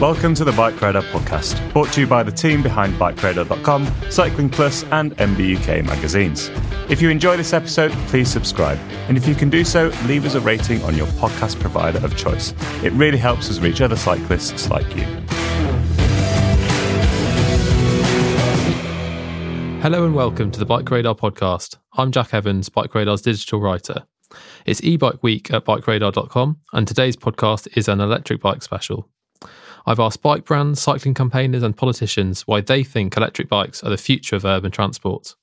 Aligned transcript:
Welcome 0.00 0.34
to 0.34 0.44
the 0.44 0.52
Bike 0.52 0.78
Radar 0.82 1.00
podcast, 1.04 1.72
brought 1.72 1.90
to 1.94 2.02
you 2.02 2.06
by 2.06 2.22
the 2.22 2.30
team 2.30 2.62
behind 2.62 2.92
BikeRadar.com, 2.96 3.90
Cycling 4.10 4.50
Plus, 4.50 4.84
and 4.90 5.16
MBUK 5.16 5.86
magazines. 5.86 6.50
If 6.90 7.00
you 7.00 7.08
enjoy 7.08 7.38
this 7.38 7.54
episode, 7.54 7.92
please 8.08 8.28
subscribe. 8.28 8.76
And 9.08 9.16
if 9.16 9.26
you 9.26 9.34
can 9.34 9.48
do 9.48 9.64
so, 9.64 9.90
leave 10.04 10.26
us 10.26 10.34
a 10.34 10.40
rating 10.40 10.82
on 10.82 10.96
your 10.96 11.06
podcast 11.06 11.58
provider 11.60 12.04
of 12.04 12.14
choice. 12.14 12.52
It 12.84 12.92
really 12.92 13.16
helps 13.16 13.48
us 13.48 13.58
reach 13.58 13.80
other 13.80 13.96
cyclists 13.96 14.68
like 14.68 14.84
you. 14.94 15.04
Hello 19.80 20.04
and 20.04 20.14
welcome 20.14 20.50
to 20.50 20.58
the 20.58 20.66
Bike 20.66 20.90
Radar 20.90 21.14
podcast. 21.14 21.78
I'm 21.94 22.12
Jack 22.12 22.34
Evans, 22.34 22.68
Bike 22.68 22.94
Radar's 22.94 23.22
digital 23.22 23.60
writer. 23.60 24.04
It's 24.66 24.82
e-bike 24.84 25.22
week 25.22 25.50
at 25.54 25.64
bikeradar.com 25.64 26.58
and 26.74 26.86
today's 26.86 27.16
podcast 27.16 27.66
is 27.78 27.88
an 27.88 28.00
electric 28.00 28.42
bike 28.42 28.62
special. 28.62 29.08
I've 29.86 30.00
asked 30.00 30.22
bike 30.22 30.44
brands, 30.44 30.80
cycling 30.80 31.14
campaigners, 31.14 31.62
and 31.62 31.76
politicians 31.76 32.42
why 32.46 32.60
they 32.60 32.82
think 32.82 33.16
electric 33.16 33.48
bikes 33.48 33.84
are 33.84 33.90
the 33.90 33.96
future 33.96 34.34
of 34.34 34.44
urban 34.44 34.72
transport. 34.72 35.34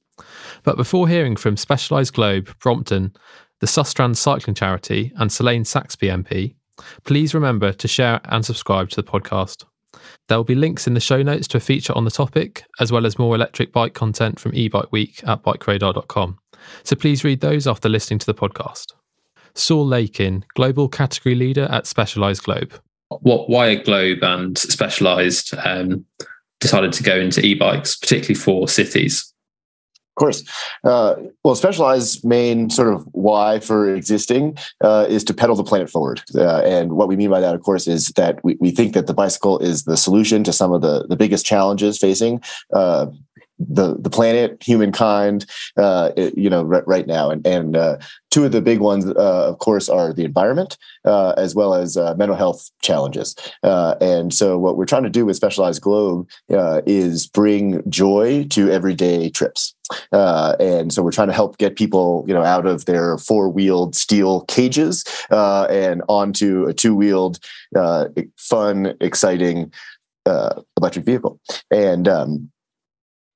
But 0.63 0.77
before 0.77 1.08
hearing 1.08 1.35
from 1.35 1.58
Specialized 1.58 2.13
Globe, 2.13 2.53
Brompton, 2.59 3.13
the 3.61 3.67
Sustrans 3.67 4.17
Cycling 4.17 4.56
Charity, 4.56 5.13
and 5.16 5.31
Selaine 5.31 5.63
Saxby 5.63 6.07
MP, 6.07 6.56
please 7.06 7.34
remember 7.34 7.72
to 7.72 7.88
share 7.88 8.19
and 8.25 8.45
subscribe 8.45 8.90
to 8.90 8.95
the 8.97 9.03
podcast. 9.03 9.63
There 10.28 10.38
will 10.38 10.44
be 10.44 10.56
links 10.56 10.88
in 10.88 10.94
the 10.94 11.00
show 11.00 11.22
notes 11.22 11.47
to 11.50 11.57
a 11.57 11.62
feature 11.62 11.96
on 11.96 12.03
the 12.03 12.12
topic, 12.12 12.66
as 12.79 12.91
well 12.91 13.06
as 13.06 13.19
more 13.19 13.35
electric 13.35 13.72
bike 13.72 13.94
content 13.94 14.40
from 14.40 14.51
eBike 14.51 14.91
Week 14.91 15.22
at 15.25 15.44
bikeradar.com. 15.44 16.38
So 16.84 16.96
please 16.96 17.23
read 17.23 17.41
those 17.41 17.67
after 17.67 17.88
listening 17.88 18.19
to 18.19 18.25
the 18.25 18.34
podcast. 18.34 18.88
Saul 19.56 19.88
Leiken, 19.88 20.44
Global 20.56 20.90
Category 20.90 21.35
Leader 21.35 21.67
at 21.69 21.88
Specialized 21.88 22.44
Globe 22.44 22.73
what 23.22 23.50
Wired 23.50 23.85
Globe 23.85 24.24
and 24.24 24.57
Specialized 24.57 25.53
um, 25.63 26.06
decided 26.59 26.94
to 26.94 27.03
go 27.03 27.18
into 27.18 27.46
e-bikes, 27.46 27.96
particularly 27.96 28.35
for 28.35 28.68
cities? 28.68 29.34
Of 30.16 30.19
course. 30.19 30.44
Uh, 30.84 31.16
well, 31.44 31.56
Specialized 31.56 32.23
main 32.23 32.69
sort 32.69 32.94
of 32.94 33.03
why 33.13 33.59
for 33.59 33.96
existing 33.96 34.57
uh, 34.81 35.07
is 35.09 35.23
to 35.23 35.34
pedal 35.34 35.56
the 35.56 35.63
planet 35.63 35.90
forward. 35.90 36.22
Uh, 36.35 36.59
and 36.59 36.94
what 36.94 37.07
we 37.07 37.16
mean 37.16 37.31
by 37.31 37.40
that, 37.40 37.56
of 37.56 37.63
course, 37.63 37.88
is 37.88 38.09
that 38.09 38.40
we, 38.44 38.56
we 38.59 38.69
think 38.69 38.94
that 38.94 39.07
the 39.07 39.13
bicycle 39.16 39.57
is 39.57 39.85
the 39.85 39.97
solution 39.97 40.44
to 40.44 40.53
some 40.53 40.72
of 40.72 40.81
the, 40.81 41.07
the 41.07 41.16
biggest 41.16 41.47
challenges 41.47 41.97
facing 41.97 42.44
uh, 42.73 43.07
the 43.59 43.96
the 44.00 44.09
planet, 44.09 44.62
humankind, 44.62 45.46
uh, 45.78 46.12
you 46.36 46.50
know, 46.50 46.64
right, 46.64 46.86
right, 46.88 47.08
now. 47.08 47.30
And 47.30 47.46
and 47.46 47.75
uh, 47.75 47.97
two 48.31 48.46
of 48.46 48.52
the 48.52 48.62
big 48.62 48.80
ones, 48.80 49.06
uh, 49.06 49.50
of 49.50 49.59
course, 49.59 49.90
are 49.90 50.14
the 50.14 50.25
environment 50.25 50.78
uh, 51.06 51.34
as 51.38 51.53
well 51.56 51.74
as 51.74 51.97
uh, 51.97 52.16
mental 52.16 52.36
health 52.36 52.69
challenges. 52.81 53.36
Uh, 53.62 53.96
and 54.02 54.34
so, 54.34 54.58
what 54.58 54.78
we're 54.78 54.86
trying 54.86 55.03
to 55.03 55.09
do 55.09 55.25
with 55.25 55.36
Specialized 55.36 55.81
Globe 55.81 56.28
is 56.50 57.28
bring 57.28 57.88
joy 57.90 58.46
to 58.50 58.69
everyday 58.72 59.30
trips. 59.30 59.75
and 60.12 60.91
so, 60.91 61.03
we're 61.03 61.12
trying 61.12 61.28
to 61.28 61.34
help 61.34 61.58
get 61.58 61.75
people, 61.75 62.25
you 62.28 62.34
know, 62.34 62.44
out 62.44 62.66
of 62.66 62.85
their 62.85 63.18
four-wheeled 63.18 63.96
steel 63.96 64.41
cages 64.46 65.03
and 65.30 66.02
onto 66.09 66.66
a 66.66 66.74
two-wheeled, 66.74 67.40
fun, 68.38 68.96
exciting 69.00 69.72
electric 70.25 71.06
vehicle. 71.06 71.40
And 71.70 72.08
um, 72.08 72.50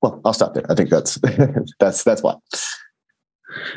well, 0.02 0.20
I'll 0.24 0.32
stop 0.32 0.54
there. 0.54 0.70
I 0.70 0.74
think 0.74 0.90
that's 0.90 1.18
that's 1.80 2.04
that's 2.04 2.22
why. 2.22 2.34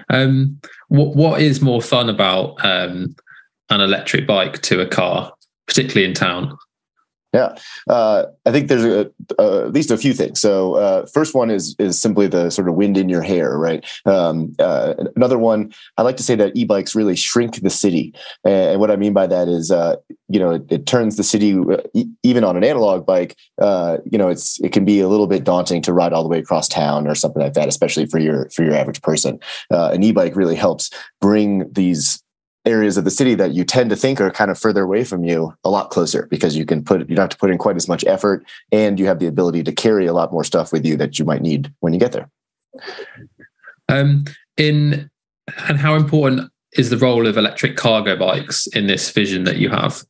Um, 0.10 0.60
what 0.90 1.16
what 1.16 1.42
is 1.42 1.62
more 1.62 1.82
fun 1.82 2.10
about 2.10 2.64
um, 2.64 3.16
an 3.70 3.82
electric 3.82 4.28
bike 4.28 4.62
to 4.64 4.82
a 4.82 4.88
car, 4.88 5.34
particularly 5.68 6.08
in 6.08 6.14
town? 6.14 6.58
Yeah, 7.34 7.56
uh, 7.90 8.26
I 8.46 8.52
think 8.52 8.68
there's 8.68 8.84
a, 8.84 9.10
at 9.40 9.72
least 9.72 9.90
a 9.90 9.98
few 9.98 10.14
things. 10.14 10.42
So, 10.42 10.76
uh, 10.76 11.06
first 11.06 11.34
one 11.34 11.50
is 11.50 11.76
is 11.80 11.98
simply 11.98 12.28
the 12.28 12.50
sort 12.50 12.68
of 12.68 12.76
wind 12.76 12.98
in 12.98 13.08
your 13.08 13.22
hair, 13.22 13.58
right? 13.58 13.86
Um, 14.06 14.54
uh, 14.60 14.96
another 15.16 15.38
one, 15.38 15.72
I 15.98 16.02
like 16.02 16.18
to 16.18 16.24
say 16.24 16.36
that 16.36 16.52
e-bikes 16.56 16.94
really 16.94 17.16
shrink 17.16 17.62
the 17.62 17.70
city, 17.70 18.14
and 18.44 18.82
what 18.82 18.92
I 18.92 18.98
mean 18.98 19.14
by 19.14 19.28
that 19.28 19.48
is, 19.48 19.72
uh, 19.72 19.96
you 20.28 20.40
know, 20.40 20.52
it, 20.52 20.64
it, 20.70 20.86
turns 20.86 21.16
the 21.16 21.24
city, 21.24 21.58
uh, 21.58 22.04
even 22.24 22.44
on 22.44 22.58
an 22.58 22.66
analog 22.66 23.06
bike, 23.06 23.38
you 23.60 24.18
know, 24.18 24.28
it's 24.28 24.60
it 24.60 24.74
can 24.74 24.84
be 24.84 25.00
a 25.00 25.08
little 25.08 25.28
bit 25.28 25.46
daunting 25.46 25.82
to 25.84 25.94
ride 25.94 26.12
all 26.12 26.24
the 26.24 26.30
way 26.30 26.40
across 26.40 26.68
town 26.68 27.08
or 27.08 27.16
something 27.16 27.42
like 27.42 27.54
that, 27.54 27.70
especially 27.70 28.08
for 28.08 28.20
your 28.20 28.50
for 28.50 28.64
your 28.64 28.74
average 28.74 29.02
person. 29.02 29.40
an 29.70 30.04
e-bike 30.04 30.36
really 30.36 30.56
helps 30.56 30.90
bring 31.22 31.72
these 31.72 32.22
areas 32.66 32.98
of 32.98 33.04
the 33.04 33.12
city 33.12 33.34
that 33.36 33.54
you 33.54 33.64
tend 33.64 33.90
to 33.90 33.96
think 33.96 34.22
are 34.22 34.30
kind 34.32 34.52
of 34.52 34.58
further 34.58 34.84
away 34.84 35.04
from 35.04 35.24
you 35.24 35.54
a 35.64 35.70
lot 35.70 35.90
closer 35.90 36.28
because 36.30 36.56
you 36.56 36.66
can 36.66 36.84
put 36.84 37.02
you 37.10 37.16
don't 37.16 37.24
have 37.24 37.30
to 37.30 37.38
put 37.38 37.50
in 37.50 37.58
quite 37.58 37.76
as 37.76 37.88
much 37.88 38.04
effort 38.06 38.46
and 38.72 39.00
you 39.00 39.08
have 39.08 39.20
the 39.20 39.28
ability 39.28 39.64
to 39.64 39.72
carry 39.72 40.06
a 40.06 40.14
lot 40.14 40.32
more 40.32 40.44
stuff 40.44 40.72
with 40.72 40.86
you 40.86 40.96
that 40.96 41.18
you 41.18 41.26
might 41.26 41.42
need 41.42 41.74
when 41.80 41.94
you 41.94 42.00
get 42.00 42.12
there. 42.12 42.30
Um 43.90 44.26
in 44.58 45.10
and 45.68 45.78
how 45.78 45.96
important 45.96 46.52
is 46.74 46.90
the 46.90 46.98
role 46.98 47.28
of 47.28 47.38
electric 47.38 47.76
cargo 47.76 48.16
bikes 48.16 48.68
in 48.68 48.88
this 48.88 49.10
vision 49.10 49.44
that 49.44 49.58
you 49.58 49.70
have 49.70 50.04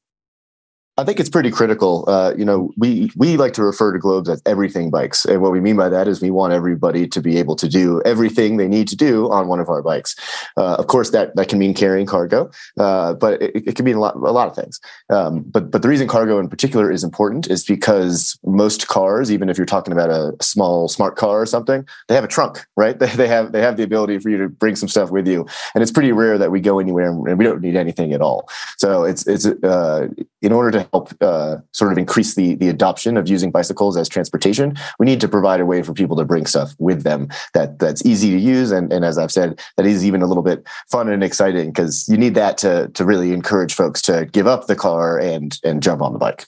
I 0.97 1.06
think 1.06 1.22
it's 1.22 1.29
pretty 1.29 1.52
critical. 1.52 2.03
Uh, 2.07 2.34
you 2.38 2.44
know, 2.44 2.72
we 2.75 3.09
we 3.16 3.38
like 3.38 3.53
to 3.53 3.63
refer 3.63 3.94
to 3.94 4.00
globes 4.00 4.28
as 4.29 4.41
everything 4.46 4.92
bikes, 4.92 5.24
and 5.24 5.42
what 5.42 5.54
we 5.54 5.62
mean 5.62 5.77
by 5.77 5.88
that 5.88 6.07
is 6.07 6.21
we 6.21 6.31
want 6.31 6.51
everybody 6.51 7.07
to 7.07 7.21
be 7.21 7.38
able 7.38 7.56
to 7.56 7.69
do 7.69 8.01
everything 8.04 8.57
they 8.57 8.68
need 8.68 8.89
to 8.89 8.98
do 8.98 9.31
on 9.31 9.48
one 9.48 9.62
of 9.62 9.69
our 9.69 9.81
bikes. 9.81 10.15
Uh, 10.57 10.75
of 10.75 10.88
course, 10.88 11.12
that 11.12 11.33
that 11.38 11.48
can 11.48 11.60
mean 11.60 11.74
carrying 11.74 12.06
cargo, 12.06 12.51
uh, 12.77 13.13
but 13.13 13.42
it, 13.42 13.68
it, 13.69 13.75
can 13.77 13.86
mean 13.86 13.95
a 13.95 14.01
lot 14.01 14.15
a 14.15 14.31
lot 14.31 14.50
of 14.50 14.56
things. 14.56 14.81
Um, 15.10 15.44
but 15.44 15.71
but 15.71 15.81
the 15.81 15.88
reason 15.88 16.10
cargo 16.10 16.39
in 16.39 16.50
particular 16.50 16.92
is 16.92 17.06
important 17.06 17.50
is 17.50 17.63
because 17.63 18.38
most 18.45 18.89
cars, 18.89 19.31
even 19.31 19.48
if 19.48 19.57
you're 19.57 19.65
talking 19.65 19.94
about 19.94 20.10
a 20.10 20.36
small 20.42 20.89
smart 20.89 21.15
car 21.15 21.42
or 21.42 21.45
something, 21.45 21.88
they 22.10 22.15
have 22.15 22.25
a 22.25 22.30
trunk, 22.30 22.65
right? 22.75 22.98
They, 23.01 23.07
they 23.07 23.27
have 23.27 23.51
they 23.51 23.62
have 23.62 23.77
the 23.77 23.83
ability 23.83 24.19
for 24.19 24.30
you 24.30 24.38
to 24.38 24.50
bring 24.50 24.75
some 24.75 24.89
stuff 24.89 25.10
with 25.10 25.27
you, 25.27 25.48
and 25.74 25.81
it's 25.81 25.92
pretty 25.92 26.12
rare 26.12 26.38
that 26.38 26.51
we 26.51 26.60
go 26.60 26.77
anywhere 26.80 27.10
and 27.10 27.38
we 27.38 27.44
don't 27.44 27.62
need 27.62 27.75
anything 27.75 28.13
at 28.13 28.21
all. 28.21 28.48
So 28.77 29.04
it's 29.04 29.25
it's 29.25 29.48
uh, 29.48 30.07
in 30.42 30.51
order 30.51 30.69
to 30.71 30.90
help 30.91 31.11
uh, 31.21 31.57
sort 31.71 31.91
of 31.91 31.97
increase 31.97 32.35
the 32.35 32.55
the 32.55 32.69
adoption 32.69 33.17
of 33.17 33.27
using 33.27 33.51
bicycles 33.51 33.97
as 33.97 34.09
transportation, 34.09 34.75
we 34.99 35.05
need 35.05 35.21
to 35.21 35.27
provide 35.27 35.59
a 35.59 35.65
way 35.65 35.81
for 35.81 35.93
people 35.93 36.15
to 36.17 36.25
bring 36.25 36.45
stuff 36.45 36.73
with 36.79 37.03
them 37.03 37.29
that 37.53 37.79
that's 37.79 38.05
easy 38.05 38.31
to 38.31 38.38
use 38.38 38.71
and, 38.71 38.91
and 38.91 39.05
as 39.05 39.17
I've 39.17 39.31
said, 39.31 39.59
that 39.77 39.85
is 39.85 40.05
even 40.05 40.21
a 40.21 40.27
little 40.27 40.43
bit 40.43 40.65
fun 40.89 41.09
and 41.09 41.23
exciting 41.23 41.71
because 41.71 42.07
you 42.07 42.17
need 42.17 42.35
that 42.35 42.57
to 42.59 42.89
to 42.89 43.05
really 43.05 43.33
encourage 43.33 43.73
folks 43.73 44.01
to 44.03 44.27
give 44.31 44.47
up 44.47 44.67
the 44.67 44.75
car 44.75 45.19
and 45.19 45.57
and 45.63 45.81
jump 45.83 46.01
on 46.01 46.13
the 46.13 46.19
bike. 46.19 46.45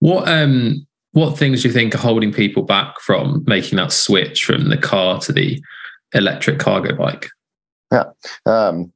What 0.00 0.28
um 0.28 0.86
what 1.12 1.38
things 1.38 1.62
do 1.62 1.68
you 1.68 1.74
think 1.74 1.94
are 1.94 1.98
holding 1.98 2.32
people 2.32 2.62
back 2.62 3.00
from 3.00 3.44
making 3.46 3.76
that 3.76 3.92
switch 3.92 4.44
from 4.44 4.68
the 4.68 4.76
car 4.76 5.18
to 5.20 5.32
the 5.32 5.60
electric 6.12 6.58
cargo 6.58 6.94
bike? 6.94 7.28
Yeah. 7.90 8.04
Um, 8.46 8.92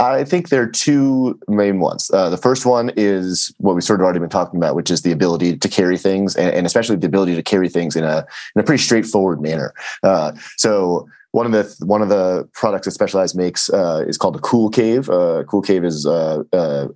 I 0.00 0.24
think 0.24 0.48
there 0.48 0.62
are 0.62 0.66
two 0.66 1.38
main 1.46 1.78
ones. 1.78 2.10
Uh, 2.12 2.30
the 2.30 2.38
first 2.38 2.64
one 2.64 2.90
is 2.96 3.52
what 3.58 3.74
we've 3.74 3.84
sort 3.84 4.00
of 4.00 4.04
already 4.04 4.18
been 4.18 4.30
talking 4.30 4.58
about, 4.58 4.74
which 4.74 4.90
is 4.90 5.02
the 5.02 5.12
ability 5.12 5.58
to 5.58 5.68
carry 5.68 5.98
things, 5.98 6.34
and, 6.36 6.50
and 6.54 6.66
especially 6.66 6.96
the 6.96 7.06
ability 7.06 7.36
to 7.36 7.42
carry 7.42 7.68
things 7.68 7.96
in 7.96 8.04
a 8.04 8.26
in 8.56 8.60
a 8.60 8.64
pretty 8.64 8.82
straightforward 8.82 9.42
manner. 9.42 9.74
Uh, 10.02 10.32
so 10.56 11.06
one 11.32 11.46
of 11.46 11.52
the 11.52 11.84
one 11.84 12.00
of 12.00 12.08
the 12.08 12.48
products 12.54 12.86
that 12.86 12.92
Specialized 12.92 13.36
makes 13.36 13.68
uh, 13.70 14.04
is 14.08 14.16
called 14.16 14.36
a 14.36 14.40
Coolcave. 14.40 15.08
Uh, 15.08 15.44
cool 15.44 15.62
Cave 15.62 15.84
is 15.84 16.06
uh, 16.06 16.42
uh, 16.52 16.88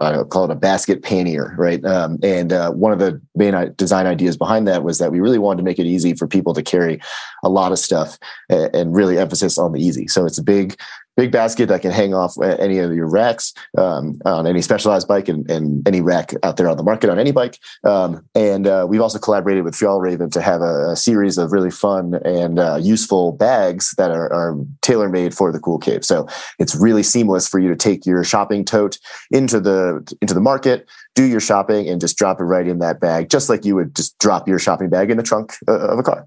I 0.00 0.22
call 0.24 0.44
it 0.44 0.50
a 0.50 0.56
basket 0.56 1.02
pannier, 1.02 1.54
right? 1.56 1.84
Um, 1.84 2.18
and 2.22 2.52
uh, 2.52 2.72
one 2.72 2.92
of 2.92 2.98
the 2.98 3.20
main 3.34 3.74
design 3.76 4.06
ideas 4.06 4.36
behind 4.36 4.66
that 4.66 4.82
was 4.82 4.98
that 4.98 5.12
we 5.12 5.20
really 5.20 5.38
wanted 5.38 5.58
to 5.58 5.62
make 5.62 5.78
it 5.78 5.86
easy 5.86 6.14
for 6.14 6.26
people 6.26 6.54
to 6.54 6.62
carry 6.62 7.00
a 7.44 7.48
lot 7.48 7.70
of 7.70 7.78
stuff 7.78 8.18
and, 8.48 8.74
and 8.74 8.94
really 8.94 9.18
emphasis 9.18 9.58
on 9.58 9.72
the 9.72 9.80
easy. 9.80 10.08
So 10.08 10.26
it's 10.26 10.38
a 10.38 10.42
big 10.42 10.76
big 11.16 11.32
basket 11.32 11.66
that 11.68 11.82
can 11.82 11.90
hang 11.90 12.14
off 12.14 12.34
any 12.42 12.78
of 12.78 12.94
your 12.94 13.08
racks 13.08 13.54
um, 13.78 14.20
on 14.24 14.46
any 14.46 14.60
specialized 14.60 15.08
bike 15.08 15.28
and, 15.28 15.50
and, 15.50 15.86
any 15.86 16.00
rack 16.00 16.32
out 16.42 16.56
there 16.56 16.68
on 16.68 16.76
the 16.76 16.82
market 16.82 17.08
on 17.08 17.18
any 17.18 17.32
bike. 17.32 17.58
Um, 17.84 18.24
and 18.34 18.66
uh, 18.66 18.86
we've 18.88 19.00
also 19.00 19.18
collaborated 19.18 19.64
with 19.64 19.74
Fjallraven 19.74 20.30
to 20.32 20.40
have 20.40 20.60
a, 20.60 20.90
a, 20.90 20.96
series 20.96 21.38
of 21.38 21.52
really 21.52 21.70
fun 21.70 22.14
and 22.24 22.58
uh, 22.58 22.78
useful 22.80 23.32
bags 23.32 23.94
that 23.98 24.10
are, 24.10 24.32
are 24.32 24.58
tailor 24.82 25.08
made 25.08 25.34
for 25.34 25.52
the 25.52 25.60
Coolcave. 25.60 26.04
So 26.04 26.26
it's 26.58 26.74
really 26.74 27.02
seamless 27.02 27.48
for 27.48 27.58
you 27.58 27.68
to 27.68 27.76
take 27.76 28.04
your 28.04 28.24
shopping 28.24 28.64
tote 28.64 28.98
into 29.30 29.60
the 29.60 30.16
into 30.20 30.34
the 30.34 30.40
market, 30.40 30.88
do 31.14 31.24
your 31.24 31.40
shopping, 31.40 31.88
and 31.88 32.00
just 32.00 32.16
drop 32.16 32.40
it 32.40 32.44
right 32.44 32.66
in 32.66 32.78
that 32.80 33.00
bag, 33.00 33.30
just 33.30 33.48
like 33.48 33.64
you 33.64 33.74
would 33.76 33.94
just 33.94 34.18
drop 34.18 34.48
your 34.48 34.58
shopping 34.58 34.88
bag 34.88 35.10
in 35.10 35.16
the 35.16 35.22
trunk 35.22 35.54
uh, 35.68 35.88
of 35.88 35.98
a 35.98 36.02
car. 36.02 36.26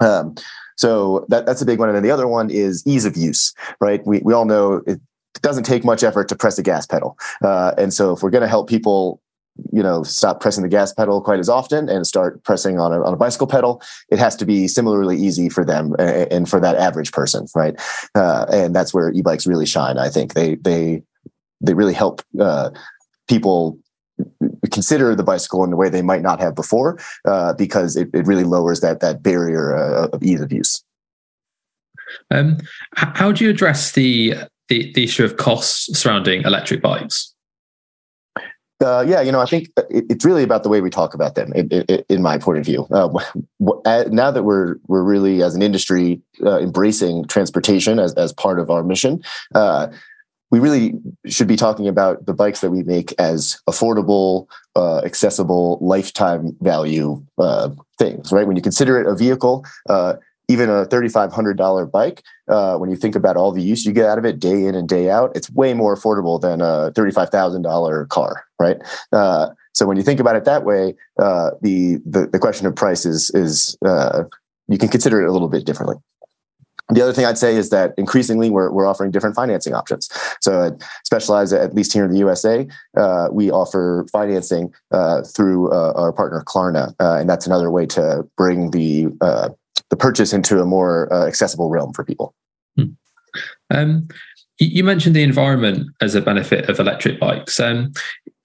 Um, 0.00 0.34
so 0.76 1.26
that, 1.28 1.46
that's 1.46 1.62
a 1.62 1.66
big 1.66 1.78
one. 1.78 1.88
And 1.88 1.96
then 1.96 2.02
the 2.02 2.10
other 2.10 2.28
one 2.28 2.50
is 2.50 2.82
ease 2.86 3.04
of 3.04 3.16
use, 3.16 3.54
right? 3.80 4.04
We, 4.06 4.20
we 4.20 4.32
all 4.32 4.44
know 4.44 4.82
it 4.86 5.00
doesn't 5.40 5.64
take 5.64 5.84
much 5.84 6.02
effort 6.02 6.28
to 6.28 6.36
press 6.36 6.56
the 6.56 6.62
gas 6.62 6.86
pedal. 6.86 7.18
Uh, 7.42 7.72
and 7.76 7.92
so 7.92 8.12
if 8.12 8.22
we're 8.22 8.30
going 8.30 8.42
to 8.42 8.48
help 8.48 8.68
people 8.68 9.20
you 9.72 9.82
know 9.82 10.02
stop 10.02 10.40
pressing 10.40 10.62
the 10.62 10.68
gas 10.68 10.92
pedal 10.92 11.20
quite 11.20 11.38
as 11.38 11.48
often 11.48 11.88
and 11.88 12.06
start 12.06 12.42
pressing 12.42 12.80
on 12.80 12.92
a, 12.92 13.00
on 13.04 13.14
a 13.14 13.16
bicycle 13.16 13.46
pedal 13.46 13.80
it 14.10 14.18
has 14.18 14.34
to 14.34 14.44
be 14.44 14.66
similarly 14.66 15.16
easy 15.16 15.48
for 15.48 15.64
them 15.64 15.94
and 16.00 16.48
for 16.48 16.58
that 16.58 16.74
average 16.74 17.12
person 17.12 17.46
right 17.54 17.80
uh, 18.16 18.46
and 18.52 18.74
that's 18.74 18.92
where 18.92 19.12
e-bikes 19.12 19.46
really 19.46 19.64
shine 19.64 19.96
i 19.96 20.08
think 20.08 20.34
they 20.34 20.56
they 20.56 21.00
they 21.60 21.72
really 21.72 21.94
help 21.94 22.20
uh, 22.40 22.70
people 23.28 23.78
consider 24.70 25.14
the 25.14 25.22
bicycle 25.22 25.64
in 25.64 25.72
a 25.72 25.76
way 25.76 25.88
they 25.88 26.02
might 26.02 26.22
not 26.22 26.40
have 26.40 26.54
before 26.54 26.98
uh, 27.26 27.52
because 27.54 27.96
it, 27.96 28.08
it 28.14 28.26
really 28.26 28.44
lowers 28.44 28.80
that 28.80 29.00
that 29.00 29.22
barrier 29.22 29.76
uh, 29.76 30.08
of 30.08 30.22
ease 30.22 30.40
of 30.40 30.52
use. 30.52 30.84
Um, 32.30 32.58
how 32.94 33.32
do 33.32 33.44
you 33.44 33.50
address 33.50 33.92
the, 33.92 34.34
the, 34.68 34.92
the 34.92 35.04
issue 35.04 35.24
of 35.24 35.36
costs 35.36 35.98
surrounding 35.98 36.42
electric 36.42 36.82
bikes? 36.82 37.34
Uh, 38.84 39.04
yeah, 39.06 39.20
you 39.20 39.32
know, 39.32 39.40
I 39.40 39.46
think 39.46 39.70
it, 39.90 40.04
it's 40.10 40.24
really 40.24 40.42
about 40.42 40.62
the 40.62 40.68
way 40.68 40.80
we 40.80 40.90
talk 40.90 41.14
about 41.14 41.36
them. 41.36 41.52
In, 41.54 41.68
in, 41.68 42.04
in 42.08 42.22
my 42.22 42.38
point 42.38 42.58
of 42.58 42.64
view, 42.64 42.86
uh, 42.90 43.08
now 44.10 44.30
that 44.30 44.42
we're 44.44 44.76
we're 44.88 45.02
really 45.02 45.42
as 45.42 45.54
an 45.54 45.62
industry 45.62 46.20
uh, 46.44 46.58
embracing 46.58 47.24
transportation 47.26 47.98
as 47.98 48.14
as 48.14 48.32
part 48.32 48.58
of 48.58 48.70
our 48.70 48.82
mission, 48.82 49.22
uh, 49.54 49.88
we 50.54 50.60
really 50.60 50.94
should 51.26 51.48
be 51.48 51.56
talking 51.56 51.88
about 51.88 52.26
the 52.26 52.32
bikes 52.32 52.60
that 52.60 52.70
we 52.70 52.84
make 52.84 53.12
as 53.18 53.60
affordable, 53.68 54.46
uh, 54.76 54.98
accessible, 54.98 55.78
lifetime 55.80 56.56
value 56.60 57.20
uh, 57.38 57.70
things, 57.98 58.30
right? 58.30 58.46
When 58.46 58.54
you 58.54 58.62
consider 58.62 59.00
it 59.00 59.08
a 59.08 59.16
vehicle, 59.16 59.66
uh, 59.88 60.14
even 60.46 60.70
a 60.70 60.86
$3,500 60.86 61.90
bike, 61.90 62.22
uh, 62.46 62.76
when 62.76 62.88
you 62.88 62.94
think 62.94 63.16
about 63.16 63.36
all 63.36 63.50
the 63.50 63.62
use 63.62 63.84
you 63.84 63.92
get 63.92 64.06
out 64.06 64.16
of 64.16 64.24
it 64.24 64.38
day 64.38 64.64
in 64.64 64.76
and 64.76 64.88
day 64.88 65.10
out, 65.10 65.32
it's 65.34 65.50
way 65.50 65.74
more 65.74 65.96
affordable 65.96 66.40
than 66.40 66.60
a 66.60 66.92
$35,000 66.92 68.08
car, 68.08 68.44
right? 68.60 68.76
Uh, 69.12 69.48
so 69.72 69.86
when 69.86 69.96
you 69.96 70.04
think 70.04 70.20
about 70.20 70.36
it 70.36 70.44
that 70.44 70.64
way, 70.64 70.94
uh, 71.18 71.50
the, 71.62 71.96
the, 72.06 72.28
the 72.28 72.38
question 72.38 72.68
of 72.68 72.76
price 72.76 73.04
is 73.04 73.28
is 73.34 73.76
you 74.68 74.78
can 74.78 74.88
consider 74.88 75.20
it 75.20 75.28
a 75.28 75.32
little 75.32 75.48
bit 75.48 75.66
differently. 75.66 75.96
The 76.90 77.00
other 77.00 77.14
thing 77.14 77.24
I'd 77.24 77.38
say 77.38 77.56
is 77.56 77.70
that 77.70 77.94
increasingly 77.96 78.50
we're, 78.50 78.70
we're 78.70 78.86
offering 78.86 79.10
different 79.10 79.34
financing 79.34 79.72
options. 79.72 80.08
So, 80.40 80.66
at 80.66 80.82
Specialized, 81.04 81.54
at 81.54 81.74
least 81.74 81.92
here 81.92 82.04
in 82.04 82.10
the 82.10 82.18
USA, 82.18 82.66
uh, 82.96 83.28
we 83.32 83.50
offer 83.50 84.06
financing 84.12 84.72
uh, 84.90 85.22
through 85.22 85.72
uh, 85.72 85.92
our 85.96 86.12
partner 86.12 86.42
Klarna, 86.46 86.94
uh, 87.00 87.16
and 87.18 87.28
that's 87.28 87.46
another 87.46 87.70
way 87.70 87.86
to 87.86 88.28
bring 88.36 88.70
the 88.72 89.06
uh, 89.22 89.48
the 89.90 89.96
purchase 89.96 90.32
into 90.32 90.60
a 90.60 90.66
more 90.66 91.12
uh, 91.12 91.26
accessible 91.26 91.70
realm 91.70 91.92
for 91.92 92.04
people. 92.04 92.34
Hmm. 92.76 92.84
Um, 93.70 94.08
you 94.58 94.84
mentioned 94.84 95.16
the 95.16 95.22
environment 95.22 95.88
as 96.00 96.14
a 96.14 96.20
benefit 96.20 96.68
of 96.68 96.78
electric 96.78 97.18
bikes. 97.18 97.58
Um, 97.58 97.92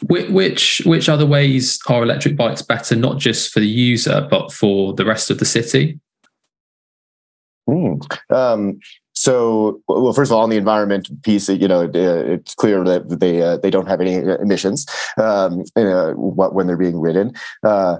which 0.03 0.81
which 0.85 1.09
other 1.09 1.25
ways 1.25 1.77
are 1.87 2.03
electric 2.03 2.37
bikes 2.37 2.61
better, 2.61 2.95
not 2.95 3.17
just 3.17 3.51
for 3.51 3.59
the 3.59 3.67
user 3.67 4.25
but 4.31 4.51
for 4.51 4.93
the 4.93 5.05
rest 5.05 5.29
of 5.29 5.39
the 5.39 5.45
city? 5.45 5.99
Mm. 7.69 8.35
Um, 8.35 8.79
so, 9.13 9.81
well, 9.87 10.13
first 10.13 10.31
of 10.31 10.37
all, 10.37 10.43
on 10.43 10.49
the 10.49 10.57
environment 10.57 11.09
piece, 11.23 11.49
you 11.49 11.67
know, 11.67 11.89
it's 11.93 12.55
clear 12.55 12.83
that 12.85 13.19
they 13.19 13.41
uh, 13.41 13.57
they 13.57 13.69
don't 13.69 13.87
have 13.87 13.99
any 13.99 14.13
emissions 14.15 14.85
um, 15.17 15.63
uh, 15.75 16.11
when 16.13 16.67
they're 16.67 16.77
being 16.77 16.99
ridden. 16.99 17.33
Uh, 17.63 17.97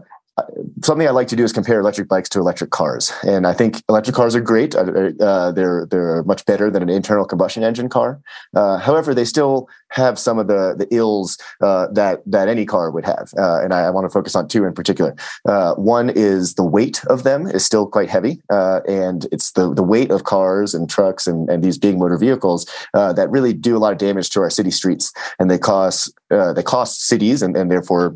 something 0.84 1.08
I 1.08 1.12
like 1.12 1.28
to 1.30 1.36
do 1.36 1.44
is 1.44 1.54
compare 1.54 1.80
electric 1.80 2.08
bikes 2.08 2.30
to 2.30 2.40
electric 2.40 2.72
cars, 2.72 3.12
and 3.24 3.48
I 3.48 3.54
think 3.54 3.82
electric 3.90 4.16
cars 4.16 4.36
are 4.36 4.42
great. 4.42 4.76
Uh, 4.76 5.12
uh 5.20 5.52
they're 5.52 5.86
they're 5.86 6.24
much 6.24 6.46
better 6.46 6.70
than 6.70 6.84
an 6.84 6.90
internal 6.90 7.26
combustion 7.26 7.64
engine 7.64 7.90
car. 7.90 8.20
Uh, 8.56 8.78
however, 8.78 9.14
they 9.14 9.26
still 9.26 9.68
have 9.90 10.20
some 10.20 10.38
of 10.38 10.48
the 10.48 10.76
the 10.78 10.88
ills 10.94 11.38
uh, 11.62 11.88
that 11.94 12.22
that 12.26 12.48
any 12.48 12.66
car 12.66 12.92
would 12.92 13.06
have, 13.06 13.32
uh, 13.38 13.62
and 13.62 13.74
I, 13.74 13.82
I, 13.86 13.90
want 13.90 14.06
to 14.06 14.10
focus 14.10 14.36
on 14.36 14.48
two 14.48 14.66
in 14.66 14.74
particular. 14.74 15.16
Uh, 15.46 15.74
one 15.76 16.10
is 16.10 16.56
the 16.56 16.64
weight 16.64 17.04
of 17.06 17.24
them 17.24 17.48
is 17.48 17.66
still 17.66 17.88
quite 17.88 18.10
heavy, 18.10 18.42
and 18.50 19.28
it's 19.32 19.52
the 19.52 19.74
the 19.74 19.84
weight 19.84 20.12
of 20.12 20.24
cars 20.24 20.74
and 20.74 20.90
trucks 20.90 21.28
and, 21.28 21.50
and 21.50 21.64
these 21.64 21.78
big 21.78 21.98
motor 21.98 22.18
vehicles 22.18 22.66
that 22.94 23.30
really 23.30 23.54
do 23.54 23.76
a 23.76 23.80
lot 23.80 23.92
of 23.92 23.98
damage 23.98 24.30
to 24.32 24.42
our 24.42 24.50
city 24.50 24.72
streets, 24.72 25.12
and 25.40 25.50
they 25.50 25.58
cause 25.58 26.14
they 26.30 26.64
cost 26.64 27.06
cities 27.08 27.42
and, 27.42 27.58
and 27.58 27.72
therefore 27.72 28.16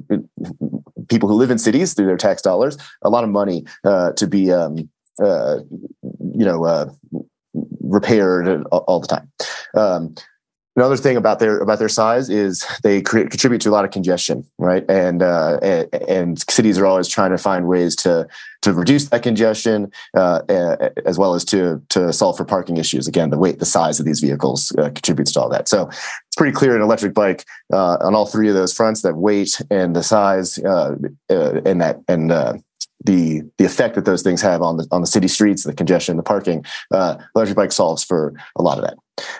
people 1.09 1.29
who 1.29 1.35
live 1.35 1.51
in 1.51 1.57
cities 1.57 1.93
through 1.93 2.05
their 2.05 2.17
tax 2.17 2.41
dollars 2.41 2.77
a 3.01 3.09
lot 3.09 3.23
of 3.23 3.29
money 3.29 3.65
uh, 3.83 4.11
to 4.13 4.27
be 4.27 4.51
um, 4.51 4.89
uh, 5.21 5.59
you 6.01 6.45
know 6.45 6.65
uh, 6.65 6.89
repaired 7.81 8.63
all, 8.71 8.99
the 8.99 9.07
time. 9.07 9.31
Um, 9.75 10.15
another 10.75 10.97
thing 10.97 11.17
about 11.17 11.39
their 11.39 11.59
about 11.59 11.79
their 11.79 11.89
size 11.89 12.29
is 12.29 12.65
they 12.83 13.01
create, 13.01 13.29
contribute 13.29 13.61
to 13.61 13.69
a 13.69 13.71
lot 13.71 13.85
of 13.85 13.91
congestion, 13.91 14.45
right? 14.57 14.83
And, 14.89 15.21
uh, 15.21 15.59
and, 15.61 15.93
and 16.07 16.51
cities 16.51 16.77
are 16.77 16.85
always 16.85 17.07
trying 17.07 17.31
to 17.31 17.37
find 17.37 17.67
ways 17.67 17.95
to 17.97 18.27
to 18.63 18.73
reduce 18.73 19.09
that 19.09 19.23
congestion 19.23 19.91
uh, 20.15 20.41
as 21.05 21.17
well 21.17 21.33
as 21.35 21.45
to 21.45 21.81
to 21.89 22.11
solve 22.11 22.37
for 22.37 22.45
parking 22.45 22.77
issues. 22.77 23.07
Again, 23.07 23.29
the 23.29 23.37
weight, 23.37 23.59
the 23.59 23.65
size 23.65 23.99
of 23.99 24.05
these 24.05 24.19
vehicles 24.19 24.73
uh, 24.77 24.89
contributes 24.89 25.31
to 25.33 25.41
all 25.41 25.49
that. 25.49 25.67
So 25.67 25.87
it's 25.87 26.35
pretty 26.37 26.53
clear 26.53 26.75
an 26.75 26.81
electric 26.81 27.13
bike 27.13 27.45
uh, 27.71 27.97
on 28.01 28.15
all 28.15 28.25
three 28.25 28.49
of 28.49 28.55
those 28.55 28.73
fronts 28.73 29.01
that 29.01 29.15
weight 29.15 29.61
and 29.69 29.95
the 29.95 30.03
size 30.03 30.57
uh, 30.59 30.95
uh, 31.29 31.61
and 31.65 31.81
that 31.81 32.01
and 32.07 32.31
the 33.03 33.49
the 33.57 33.65
effect 33.65 33.95
that 33.95 34.05
those 34.05 34.21
things 34.21 34.41
have 34.41 34.61
on 34.61 34.77
the 34.77 34.87
on 34.91 35.01
the 35.01 35.07
city 35.07 35.27
streets, 35.27 35.63
the 35.63 35.73
congestion, 35.73 36.17
the 36.17 36.23
parking. 36.23 36.65
Uh, 36.91 37.17
electric 37.35 37.57
bike 37.57 37.71
solves 37.71 38.03
for 38.03 38.33
a 38.55 38.63
lot 38.63 38.77
of 38.77 38.83
that. 38.83 38.97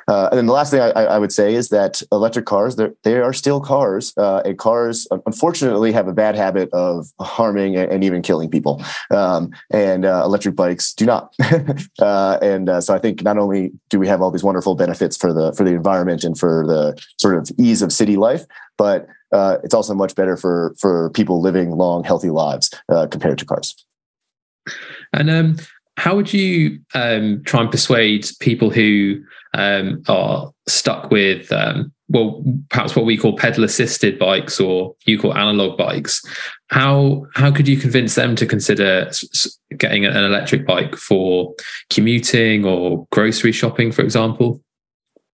Uh, 0.08 0.30
and 0.32 0.38
then 0.38 0.46
the 0.46 0.54
last 0.54 0.72
thing 0.72 0.82
I, 0.82 0.90
I, 0.90 1.18
would 1.18 1.32
say 1.32 1.56
is 1.56 1.70
that 1.70 2.02
electric 2.12 2.46
cars, 2.46 2.76
they 2.76 3.18
are 3.18 3.34
still 3.34 3.60
cars, 3.60 4.14
uh, 4.18 4.42
and 4.46 4.58
cars 4.58 5.08
unfortunately 5.26 5.92
have 5.92 6.08
a 6.08 6.14
bad 6.14 6.36
habit 6.36 6.70
of 6.74 7.08
harming 7.20 7.76
and, 7.76 7.92
and 7.92 8.04
even 8.04 8.22
killing 8.22 8.50
people. 8.50 8.84
Um, 9.10 9.52
and 9.72 10.06
uh, 10.06 10.22
electric 10.26 10.56
bikes 10.56 10.94
do 10.94 11.06
not. 11.06 11.34
Uh, 12.00 12.38
and 12.42 12.70
uh, 12.70 12.82
so 12.82 12.94
I 12.94 13.00
think 13.00 13.24
not 13.24 13.38
only 13.38 13.72
do 13.90 14.00
we 14.00 14.08
have 14.08 14.22
all 14.22 14.32
these 14.32 14.44
wonderful 14.44 14.76
benefits 14.76 15.16
for 15.16 15.32
the 15.32 15.54
for 15.54 15.64
the 15.64 15.72
environment 15.72 16.24
and 16.24 16.38
for 16.38 16.66
the 16.68 17.00
sort 17.18 17.36
of 17.36 17.50
ease 17.58 17.82
of 17.82 17.94
city 17.94 18.18
life, 18.18 18.46
but 18.78 19.08
uh, 19.32 19.58
it's 19.64 19.74
also 19.74 19.94
much 19.94 20.16
better 20.16 20.36
for 20.36 20.76
for 20.80 21.12
people 21.12 21.42
living 21.42 21.72
long, 21.72 22.04
healthy 22.04 22.30
lives 22.30 22.72
compared 23.10 23.38
to 23.38 23.46
cars. 23.46 23.76
And 25.14 25.30
um, 25.30 25.58
how 25.98 26.16
would 26.16 26.34
you 26.34 26.80
um, 26.96 27.44
try 27.46 27.62
and 27.62 27.72
persuade 27.72 28.28
people 28.40 28.70
who 28.70 29.24
um, 29.54 30.02
are 30.08 30.52
stuck 30.68 31.12
with, 31.12 31.52
um, 31.52 31.92
well, 32.10 32.44
perhaps 32.70 32.96
what 32.96 33.06
we 33.06 33.18
call 33.18 33.38
pedal 33.38 33.64
assisted 33.64 34.18
bikes 34.18 34.60
or 34.60 34.96
you 35.06 35.20
call 35.20 35.36
analog 35.36 35.78
bikes? 35.78 36.22
How 36.70 37.26
how 37.36 37.52
could 37.52 37.68
you 37.68 37.78
convince 37.78 38.16
them 38.16 38.36
to 38.38 38.46
consider 38.46 39.12
getting 39.78 40.06
an 40.06 40.16
electric 40.16 40.66
bike 40.66 40.96
for 40.96 41.54
commuting 41.90 42.66
or 42.66 43.06
grocery 43.12 43.52
shopping, 43.52 43.92
for 43.92 44.02
example? 44.02 44.63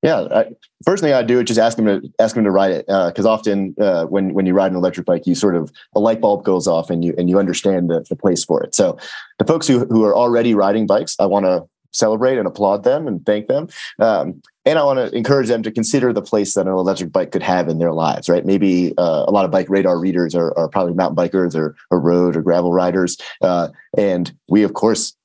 Yeah, 0.01 0.27
I, 0.31 0.45
first 0.85 1.03
thing 1.03 1.11
I 1.11 1.23
do 1.23 1.39
is 1.39 1.45
just 1.45 1.59
ask 1.59 1.75
them 1.75 1.85
to 1.85 2.13
ask 2.19 2.35
them 2.35 2.45
to 2.45 2.51
ride 2.51 2.71
it 2.71 2.85
because 2.85 3.25
uh, 3.25 3.31
often 3.31 3.75
uh, 3.81 4.05
when 4.05 4.33
when 4.33 4.45
you 4.45 4.53
ride 4.53 4.71
an 4.71 4.77
electric 4.77 5.05
bike, 5.05 5.27
you 5.27 5.35
sort 5.35 5.55
of 5.55 5.71
a 5.93 5.99
light 5.99 6.21
bulb 6.21 6.45
goes 6.45 6.67
off 6.67 6.89
and 6.89 7.03
you 7.03 7.13
and 7.17 7.29
you 7.29 7.37
understand 7.37 7.89
the, 7.89 8.05
the 8.07 8.15
place 8.15 8.45
for 8.45 8.63
it. 8.63 8.73
So 8.73 8.97
the 9.39 9.45
folks 9.45 9.67
who 9.67 9.85
who 9.85 10.05
are 10.05 10.15
already 10.15 10.55
riding 10.55 10.87
bikes, 10.87 11.17
I 11.19 11.25
want 11.25 11.45
to 11.45 11.67
celebrate 11.91 12.37
and 12.37 12.47
applaud 12.47 12.83
them 12.83 13.07
and 13.07 13.25
thank 13.25 13.47
them. 13.47 13.67
Um, 13.99 14.41
and 14.65 14.77
I 14.77 14.83
want 14.83 14.99
to 14.99 15.15
encourage 15.17 15.47
them 15.47 15.63
to 15.63 15.71
consider 15.71 16.13
the 16.13 16.21
place 16.21 16.53
that 16.53 16.67
an 16.67 16.73
electric 16.73 17.11
bike 17.11 17.31
could 17.31 17.43
have 17.43 17.67
in 17.67 17.79
their 17.79 17.93
lives, 17.93 18.29
right? 18.29 18.45
Maybe 18.45 18.93
uh, 18.97 19.25
a 19.27 19.31
lot 19.31 19.45
of 19.45 19.51
bike 19.51 19.69
radar 19.69 19.97
readers 19.97 20.35
are, 20.35 20.55
are 20.57 20.67
probably 20.67 20.93
mountain 20.93 21.15
bikers 21.15 21.55
or, 21.55 21.75
or 21.89 21.99
road 21.99 22.35
or 22.35 22.41
gravel 22.41 22.71
riders. 22.71 23.17
Uh, 23.41 23.69
and 23.97 24.31
we, 24.47 24.63
of 24.63 24.73
course, 24.73 25.15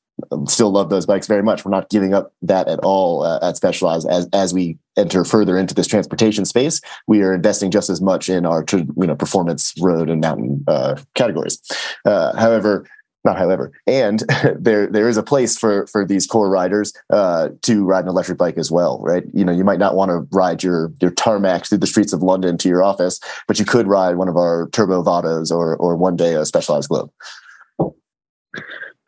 still 0.47 0.71
love 0.71 0.91
those 0.91 1.07
bikes 1.07 1.27
very 1.27 1.43
much. 1.43 1.65
We're 1.65 1.71
not 1.71 1.91
giving 1.91 2.15
up 2.15 2.33
that 2.43 2.69
at 2.69 2.79
all 2.81 3.23
uh, 3.23 3.39
at 3.43 3.57
Specialized. 3.57 4.09
As 4.09 4.29
as 4.33 4.55
we 4.55 4.79
enter 4.97 5.25
further 5.25 5.59
into 5.59 5.75
this 5.75 5.87
transportation 5.87 6.45
space, 6.45 6.81
we 7.07 7.23
are 7.23 7.35
investing 7.35 7.71
just 7.71 7.91
as 7.91 8.01
much 8.01 8.29
in 8.29 8.47
our 8.47 8.65
you 8.73 9.07
know 9.07 9.17
performance 9.17 9.75
road 9.81 10.11
and 10.11 10.21
mountain 10.21 10.65
uh, 10.69 10.97
categories. 11.15 11.61
Uh, 12.05 12.37
however, 12.37 12.87
not 13.25 13.39
however, 13.39 13.73
and 13.87 14.23
there 14.59 14.87
there 14.87 15.09
is 15.09 15.17
a 15.17 15.23
place 15.23 15.59
for 15.59 15.87
for 15.89 16.05
these 16.07 16.27
core 16.27 16.51
riders 16.51 16.93
uh, 17.11 17.49
to 17.63 17.85
ride 17.85 18.05
an 18.05 18.11
electric 18.11 18.39
bike 18.39 18.59
as 18.59 18.71
well, 18.71 19.01
right? 19.03 19.25
You 19.33 19.45
know, 19.45 19.53
you 19.53 19.65
might 19.65 19.79
not 19.79 19.97
want 19.97 20.11
to 20.11 20.29
ride 20.37 20.63
your 20.63 20.93
your 21.01 21.11
tarmac 21.11 21.67
through 21.67 21.79
the 21.79 21.87
streets 21.87 22.13
of 22.13 22.23
London 22.23 22.59
to 22.59 22.69
your 22.69 22.83
office, 22.83 23.19
but 23.49 23.59
you 23.59 23.65
could 23.65 23.87
ride 23.87 24.17
one 24.17 24.29
of 24.29 24.37
our 24.37 24.69
turbo 24.73 25.03
Vados 25.03 25.51
or 25.51 25.77
or 25.77 25.97
one 25.97 26.17
day 26.17 26.35
a 26.35 26.45
specialized 26.45 26.89
globe. 26.89 27.11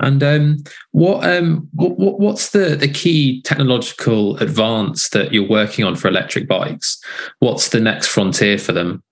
And 0.00 0.22
um, 0.22 0.58
what, 0.92 1.24
um, 1.24 1.68
what 1.72 2.20
what's 2.20 2.50
the 2.50 2.76
the 2.76 2.88
key 2.88 3.40
technological 3.42 4.36
advance 4.38 5.08
that 5.10 5.32
you're 5.32 5.48
working 5.48 5.84
on 5.84 5.96
for 5.96 6.08
electric 6.08 6.46
bikes? 6.46 6.98
What's 7.38 7.70
the 7.70 7.80
next 7.80 8.08
frontier 8.08 8.58
for 8.58 8.72
them? 8.72 9.02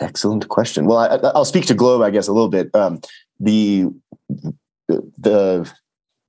Excellent 0.00 0.48
question. 0.48 0.86
Well, 0.86 0.98
I, 0.98 1.16
will 1.36 1.44
speak 1.44 1.66
to 1.66 1.74
Globe, 1.74 2.02
I 2.02 2.10
guess, 2.10 2.28
a 2.28 2.32
little 2.32 2.48
bit. 2.48 2.74
Um, 2.74 3.00
the 3.40 3.86
the 4.88 5.70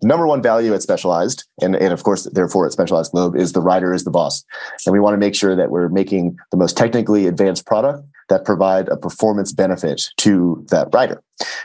number 0.01 0.27
one 0.27 0.41
value 0.41 0.73
at 0.73 0.81
Specialized, 0.81 1.45
and, 1.61 1.75
and 1.75 1.93
of 1.93 2.03
course, 2.03 2.23
therefore 2.31 2.65
at 2.65 2.71
Specialized 2.71 3.11
Globe, 3.11 3.35
is 3.35 3.53
the 3.53 3.61
rider 3.61 3.93
is 3.93 4.03
the 4.03 4.11
boss, 4.11 4.43
and 4.85 4.93
we 4.93 4.99
want 4.99 5.13
to 5.13 5.17
make 5.17 5.35
sure 5.35 5.55
that 5.55 5.71
we're 5.71 5.89
making 5.89 6.37
the 6.51 6.57
most 6.57 6.77
technically 6.77 7.27
advanced 7.27 7.65
product 7.65 8.03
that 8.29 8.45
provide 8.45 8.87
a 8.89 8.97
performance 8.97 9.51
benefit 9.51 10.09
to 10.17 10.63
that 10.69 10.87
rider. 10.93 11.21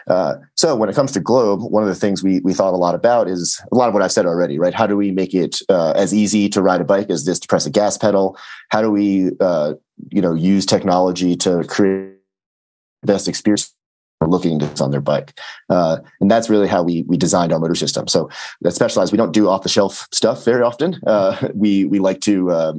Uh, 0.07 0.37
so 0.55 0.75
when 0.75 0.89
it 0.89 0.95
comes 0.95 1.13
to 1.13 1.21
Globe, 1.21 1.61
one 1.63 1.83
of 1.83 1.89
the 1.89 1.95
things 1.95 2.23
we 2.23 2.41
we 2.41 2.55
thought 2.55 2.75
a 2.75 2.77
lot 2.77 2.95
about 2.95 3.29
is 3.29 3.61
a 3.71 3.75
lot 3.75 3.89
of 3.89 3.95
what 3.95 4.03
I've 4.03 4.13
said 4.13 4.27
already, 4.27 4.59
right? 4.59 4.75
How 4.75 4.87
do 4.87 4.97
we 4.97 5.11
make 5.11 5.35
it 5.35 5.61
uh, 5.69 5.93
as 5.93 6.15
easy 6.15 6.49
to 6.51 6.63
ride 6.63 6.81
a 6.81 6.85
bike 6.85 7.11
as 7.11 7.25
this 7.25 7.39
to 7.41 7.49
press 7.49 7.67
a 7.67 7.71
gas 7.71 7.99
pedal? 7.99 8.37
How 8.71 8.83
do 8.83 8.91
we 8.91 9.31
uh, 9.41 9.75
you 10.11 10.23
know 10.23 10.35
use 10.35 10.67
technology 10.67 11.37
to 11.37 11.65
create 11.65 12.15
the 13.03 13.13
best 13.13 13.29
experience 13.29 13.74
looking 14.23 14.59
to 14.59 14.83
on 14.83 14.91
their 14.91 15.01
bike 15.01 15.39
uh, 15.69 15.99
and 16.21 16.31
that's 16.31 16.49
really 16.49 16.69
how 16.69 16.83
we 16.83 17.03
we 17.03 17.17
designed 17.17 17.53
our 17.53 17.59
motor 17.59 17.75
system 17.75 18.09
so 18.09 18.29
that 18.63 18.73
specialized 18.73 19.13
we 19.13 19.19
don't 19.19 19.33
do 19.33 19.49
off 19.49 19.63
the 19.63 19.69
shelf 19.69 20.09
stuff 20.13 20.45
very 20.45 20.63
often 20.63 20.99
uh, 21.07 21.49
we 21.55 21.85
we 21.85 21.99
like 21.99 22.21
to 22.21 22.51
uh, 22.51 22.73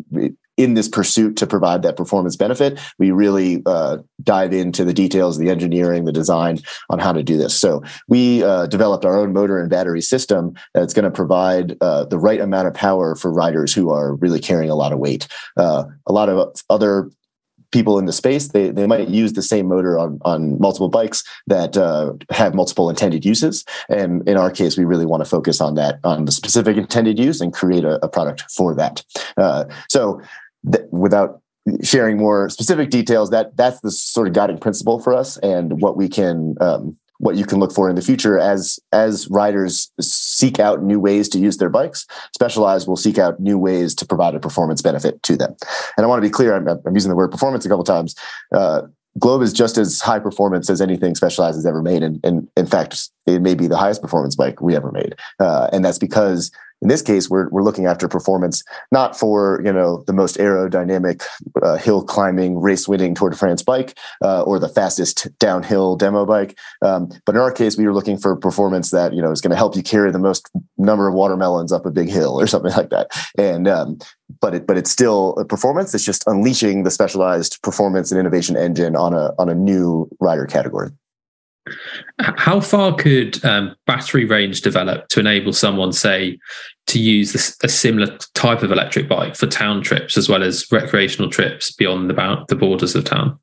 in 0.58 0.74
this 0.74 0.88
pursuit 0.88 1.36
to 1.38 1.48
provide 1.48 1.82
that 1.82 1.98
performance 1.98 2.36
benefit, 2.36 2.80
we 2.98 3.12
really 3.12 3.62
uh, 3.66 3.98
dive 4.24 4.54
into 4.54 4.86
the 4.86 4.94
details, 4.94 5.38
the 5.38 5.50
engineering, 5.50 6.06
the 6.06 6.12
design 6.12 6.60
on 6.90 7.00
how 7.00 7.12
to 7.12 7.24
do 7.24 7.38
this. 7.38 7.56
So 7.60 7.84
we 8.08 8.44
uh, 8.44 8.68
developed 8.68 9.06
our 9.06 9.18
own 9.18 9.34
motor 9.34 9.60
and 9.60 9.70
battery 9.70 10.02
system 10.02 10.54
that's 10.74 10.94
going 10.94 11.04
to 11.04 11.12
provide 11.12 11.76
uh, 11.82 12.06
the 12.06 12.18
right 12.18 12.40
amount 12.40 12.68
of 12.68 12.74
power 12.74 13.16
for 13.16 13.32
riders 13.32 13.74
who 13.74 13.90
are 13.90 14.16
really 14.16 14.40
carrying 14.40 14.70
a 14.70 14.76
lot 14.76 14.94
of 14.94 15.00
weight. 15.00 15.28
Uh, 15.58 15.86
a 16.08 16.14
lot 16.14 16.30
of 16.30 16.56
other 16.70 17.10
people 17.78 18.00
in 18.00 18.06
the 18.06 18.18
space 18.24 18.46
they, 18.56 18.70
they 18.70 18.88
might 18.88 19.10
use 19.10 19.34
the 19.34 19.42
same 19.42 19.68
motor 19.68 19.94
on, 20.00 20.20
on 20.32 20.58
multiple 20.60 20.92
bikes 21.00 21.20
that 21.48 21.76
uh, 21.76 22.14
have 22.30 22.56
multiple 22.62 22.90
intended 22.90 23.26
uses. 23.26 23.66
And 23.90 24.28
in 24.32 24.38
our 24.38 24.52
case 24.60 24.78
we 24.78 24.86
really 24.86 25.06
want 25.12 25.22
to 25.24 25.30
focus 25.30 25.58
on 25.60 25.76
that 25.76 26.00
on 26.04 26.26
the 26.26 26.32
specific 26.32 26.78
intended 26.78 27.20
use 27.20 27.42
and 27.42 27.52
create 27.62 27.84
a, 27.84 28.04
a 28.06 28.08
product 28.08 28.40
for 28.58 28.74
that. 28.76 29.04
Uh, 29.36 29.66
so 29.90 30.22
th- 30.72 30.88
without 30.92 31.42
sharing 31.82 32.18
more 32.18 32.50
specific 32.50 32.90
details, 32.90 33.30
that 33.32 33.58
that's 33.58 33.80
the 33.82 33.92
sort 33.92 34.28
of 34.28 34.34
guiding 34.34 34.60
principle 34.60 35.00
for 35.00 35.14
us 35.14 35.38
and 35.38 35.82
what 35.82 35.98
we 35.98 36.08
can 36.08 36.56
um, 36.62 36.96
what 37.20 37.36
you 37.36 37.46
can 37.46 37.60
look 37.60 37.74
for 37.74 37.90
in 37.90 37.96
the 37.96 38.02
future 38.02 38.38
as 38.38 38.80
as 38.92 39.30
riders 39.30 39.92
seek 40.02 40.60
out 40.60 40.84
new 40.84 41.00
ways 41.00 41.30
to 41.30 41.40
use 41.40 41.58
their 41.58 41.70
bikes 41.70 42.06
specialized 42.34 42.88
will 42.88 42.98
seek 42.98 43.18
out 43.18 43.40
new 43.40 43.58
ways 43.58 43.96
to 43.96 44.06
provide 44.06 44.36
a 44.36 44.40
performance 44.40 44.82
benefit 44.82 45.22
to 45.24 45.36
them. 45.36 45.56
And 45.98 46.06
i 46.06 46.08
want 46.08 46.22
to 46.22 46.28
be 46.28 46.32
clear 46.32 46.56
i'm, 46.56 46.68
I'm 46.68 46.94
using 46.94 47.10
the 47.10 47.16
word 47.16 47.32
performance 47.32 47.66
a 47.66 47.70
couple 47.70 47.84
times. 47.84 48.16
Uh, 48.54 48.84
globe 49.18 49.42
is 49.42 49.54
just 49.54 49.78
as 49.78 50.02
high 50.02 50.20
performance 50.20 50.70
as 50.70 50.82
anything 50.82 51.16
specialized 51.16 51.58
has 51.58 51.66
ever 51.66 51.82
made 51.82 52.04
and, 52.04 52.20
and 52.26 52.48
in 52.58 52.66
fact 52.66 53.10
it 53.26 53.42
may 53.42 53.56
be 53.56 53.68
the 53.68 53.78
highest 53.78 54.02
performance 54.02 54.36
bike 54.36 54.62
we 54.62 54.76
ever 54.76 54.92
made. 54.92 55.16
Uh, 55.40 55.70
and 55.72 55.84
that's 55.84 55.98
because 55.98 56.52
in 56.86 56.90
this 56.90 57.02
case, 57.02 57.32
we're, 57.32 57.50
we're 57.50 57.64
looking 57.64 57.88
after 57.88 58.08
performance, 58.08 58.64
not 58.92 59.18
for, 59.18 59.60
you 59.66 59.74
know, 59.74 60.04
the 60.06 60.14
most 60.14 60.38
aerodynamic 60.38 61.24
uh, 61.64 61.78
hill 61.78 62.04
climbing, 62.04 62.62
race 62.62 62.88
winning 62.88 63.16
Tour 63.16 63.32
de 63.32 63.36
France 63.36 63.64
bike 63.64 63.98
uh, 64.24 64.44
or 64.44 64.60
the 64.60 64.70
fastest 64.70 65.28
downhill 65.40 65.96
demo 65.96 66.28
bike. 66.28 66.56
Um, 66.84 67.10
but 67.26 67.34
in 67.34 67.42
our 67.42 67.52
case, 67.52 67.76
we 67.76 67.88
were 67.88 67.94
looking 67.94 68.20
for 68.20 68.36
performance 68.36 68.92
that, 68.92 69.14
you 69.14 69.22
know, 69.24 69.32
is 69.32 69.42
going 69.42 69.50
to 69.50 69.58
help 69.58 69.76
you 69.76 69.82
carry 69.82 70.12
the 70.12 70.20
most 70.20 70.48
number 70.78 71.08
of 71.08 71.16
watermelons 71.16 71.72
up 71.72 71.88
a 71.88 71.92
big 71.92 72.08
hill 72.08 72.40
or 72.40 72.46
something 72.54 72.74
like 72.74 72.92
that. 72.92 73.08
And, 73.36 73.68
um, 73.68 73.98
but 74.40 74.54
it, 74.54 74.68
but 74.68 74.78
it's 74.78 74.92
still 74.92 75.32
a 75.40 75.46
performance. 75.46 75.96
It's 75.96 76.06
just 76.06 76.24
unleashing 76.28 76.84
the 76.84 76.92
specialized 76.92 77.64
performance 77.64 78.12
and 78.12 78.20
innovation 78.20 78.56
engine 78.56 78.96
on 78.96 79.16
a, 79.16 79.34
on 79.40 79.50
a 79.50 79.56
new 79.56 80.08
rider 80.20 80.46
category. 80.46 80.92
How 82.20 82.60
far 82.60 82.96
could 82.96 83.44
um, 83.44 83.76
battery 83.88 84.26
range 84.26 84.62
develop 84.62 85.08
to 85.10 85.20
enable 85.20 85.54
someone, 85.54 85.94
say, 85.94 86.38
to 86.88 87.00
use 87.00 87.58
a 87.64 87.68
similar 87.68 88.18
type 88.36 88.62
of 88.62 88.72
electric 88.72 89.10
bike 89.10 89.36
for 89.36 89.48
town 89.48 89.82
trips 89.82 90.18
as 90.18 90.30
well 90.30 90.44
as 90.44 90.72
recreational 90.72 91.30
trips 91.30 91.72
beyond 91.72 92.10
the, 92.10 92.46
the 92.48 92.56
borders 92.56 92.96
of 92.96 93.06
town? 93.06 93.40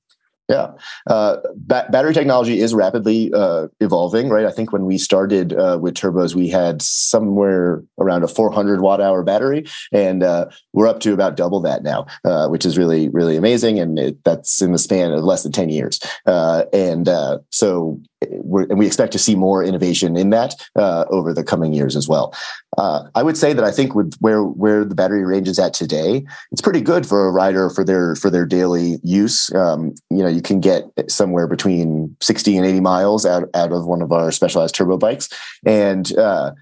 Yeah, 0.49 0.73
uh, 1.07 1.37
ba- 1.55 1.87
battery 1.91 2.13
technology 2.13 2.61
is 2.61 2.75
rapidly 2.75 3.33
uh, 3.33 3.69
evolving, 3.81 4.29
right? 4.29 4.45
I 4.45 4.51
think 4.51 4.73
when 4.73 4.85
we 4.85 4.99
started 4.99 5.55
uh, 5.55 5.79
with 5.81 5.95
turbos, 5.95 6.35
we 6.35 6.49
had 6.49 6.83
somewhere 6.83 7.83
around 7.99 8.23
a 8.23 8.29
400 8.29 8.81
watt 8.81 9.01
hour 9.01 9.23
battery, 9.23 9.65
and 9.93 10.23
uh, 10.23 10.47
we're 10.73 10.89
up 10.89 11.01
to 11.01 11.15
about 11.15 11.37
double 11.37 11.61
that 11.61 11.83
now, 11.83 12.07
uh, 12.25 12.49
which 12.49 12.67
is 12.67 12.77
really, 12.77 13.09
really 13.09 13.37
amazing. 13.37 13.79
And 13.79 13.99
it, 13.99 14.25
that's 14.25 14.61
in 14.61 14.73
the 14.73 14.79
span 14.79 15.13
of 15.13 15.25
less 15.25 15.43
than 15.43 15.53
10 15.53 15.71
years. 15.71 16.01
Uh, 16.27 16.65
and 16.73 17.09
so 17.51 18.01
and 18.23 18.79
we 18.79 18.87
expect 18.87 19.13
to 19.13 19.19
see 19.19 19.35
more 19.35 19.65
innovation 19.65 20.17
in 20.17 20.31
that 20.31 20.55
uh, 20.77 21.05
over 21.11 21.33
the 21.33 21.45
coming 21.45 21.73
years 21.73 21.97
as 21.97 22.09
well. 22.09 22.35
Uh, 22.79 23.05
I 23.15 23.23
would 23.23 23.37
say 23.37 23.53
that 23.53 23.65
I 23.65 23.71
think 23.71 23.95
with 23.95 24.15
where 24.21 24.43
where 24.43 24.85
the 24.85 24.95
battery 24.95 25.25
range 25.25 25.49
is 25.49 25.59
at 25.59 25.75
today, 25.75 26.25
it's 26.51 26.63
pretty 26.63 26.81
good 26.81 27.07
for 27.07 27.27
a 27.27 27.31
rider 27.31 27.71
for 27.71 27.85
their 27.85 28.17
for 28.17 28.31
their 28.31 28.47
daily 28.47 28.99
use. 29.03 29.53
Um, 29.55 29.95
you 30.11 30.23
know, 30.23 30.29
you 30.29 30.43
can 30.43 30.61
get 30.61 30.85
somewhere 31.09 31.47
between 31.47 32.17
sixty 32.21 32.57
and 32.57 32.67
eighty 32.67 32.81
miles 32.81 33.27
out 33.27 33.49
out 33.55 33.73
of 33.73 33.87
one 33.87 34.03
of 34.03 34.13
our 34.13 34.33
specialized 34.33 34.75
turbo 34.75 34.97
bikes, 34.97 35.29
and 35.67 36.17
uh, 36.17 36.53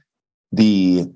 the 0.52 1.06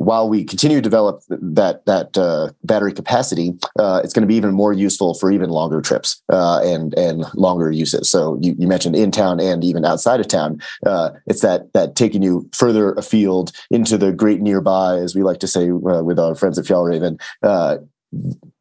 while 0.00 0.30
we 0.30 0.42
continue 0.44 0.78
to 0.78 0.82
develop 0.82 1.22
that 1.28 1.84
that 1.84 2.16
uh, 2.16 2.50
battery 2.64 2.90
capacity, 2.90 3.52
uh, 3.78 4.00
it's 4.02 4.14
going 4.14 4.22
to 4.22 4.26
be 4.26 4.34
even 4.34 4.54
more 4.54 4.72
useful 4.72 5.12
for 5.12 5.30
even 5.30 5.50
longer 5.50 5.82
trips 5.82 6.22
uh, 6.30 6.58
and 6.64 6.94
and 6.98 7.26
longer 7.34 7.70
uses. 7.70 8.10
So 8.10 8.38
you, 8.40 8.56
you, 8.58 8.66
mentioned 8.66 8.96
in 8.96 9.10
town 9.10 9.40
and 9.40 9.62
even 9.62 9.84
outside 9.84 10.18
of 10.18 10.26
town. 10.26 10.58
Uh, 10.86 11.10
it's 11.26 11.42
that 11.42 11.70
that 11.74 11.96
taking 11.96 12.22
you 12.22 12.48
further 12.54 12.94
afield 12.94 13.52
into 13.70 13.98
the 13.98 14.10
great 14.10 14.40
nearby, 14.40 14.96
as 14.96 15.14
we 15.14 15.22
like 15.22 15.38
to 15.40 15.46
say 15.46 15.68
uh, 15.68 16.02
with 16.02 16.18
our 16.18 16.34
friends 16.34 16.58
at 16.58 16.64
Fjallraven. 16.64 17.20
Uh, 17.42 17.76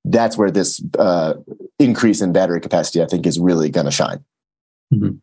that's 0.04 0.38
where 0.38 0.52
this 0.52 0.84
increase 1.80 2.20
in 2.20 2.34
battery 2.34 2.60
capacity, 2.60 3.02
I 3.02 3.06
think, 3.06 3.26
is 3.26 3.40
really 3.40 3.70
going 3.70 3.86
to 3.86 3.92
shine. 3.92 4.26
Mm-hmm. 4.94 5.16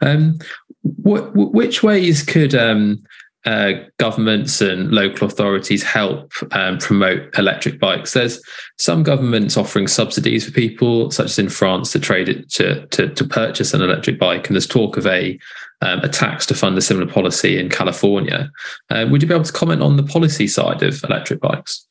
Um, 0.00 0.38
which 0.82 1.82
ways 1.82 2.22
could 2.22 2.54
um, 2.54 3.02
uh, 3.46 3.72
governments 3.98 4.60
and 4.60 4.90
local 4.90 5.26
authorities 5.26 5.82
help 5.82 6.32
um, 6.52 6.78
promote 6.78 7.36
electric 7.38 7.78
bikes. 7.78 8.12
There's 8.12 8.42
some 8.78 9.02
governments 9.02 9.56
offering 9.56 9.86
subsidies 9.86 10.44
for 10.44 10.50
people, 10.50 11.10
such 11.10 11.26
as 11.26 11.38
in 11.38 11.48
France, 11.48 11.92
to 11.92 12.00
trade 12.00 12.28
it 12.28 12.50
to, 12.54 12.86
to, 12.88 13.08
to 13.08 13.24
purchase 13.24 13.72
an 13.72 13.82
electric 13.82 14.18
bike. 14.18 14.48
And 14.48 14.56
there's 14.56 14.66
talk 14.66 14.96
of 14.96 15.06
a 15.06 15.38
um, 15.82 16.00
a 16.00 16.08
tax 16.08 16.46
to 16.46 16.54
fund 16.54 16.76
a 16.78 16.80
similar 16.80 17.06
policy 17.06 17.58
in 17.58 17.68
California. 17.68 18.50
Uh, 18.88 19.06
would 19.10 19.20
you 19.20 19.28
be 19.28 19.34
able 19.34 19.44
to 19.44 19.52
comment 19.52 19.82
on 19.82 19.96
the 19.96 20.02
policy 20.02 20.46
side 20.46 20.82
of 20.82 21.04
electric 21.04 21.40
bikes? 21.40 21.86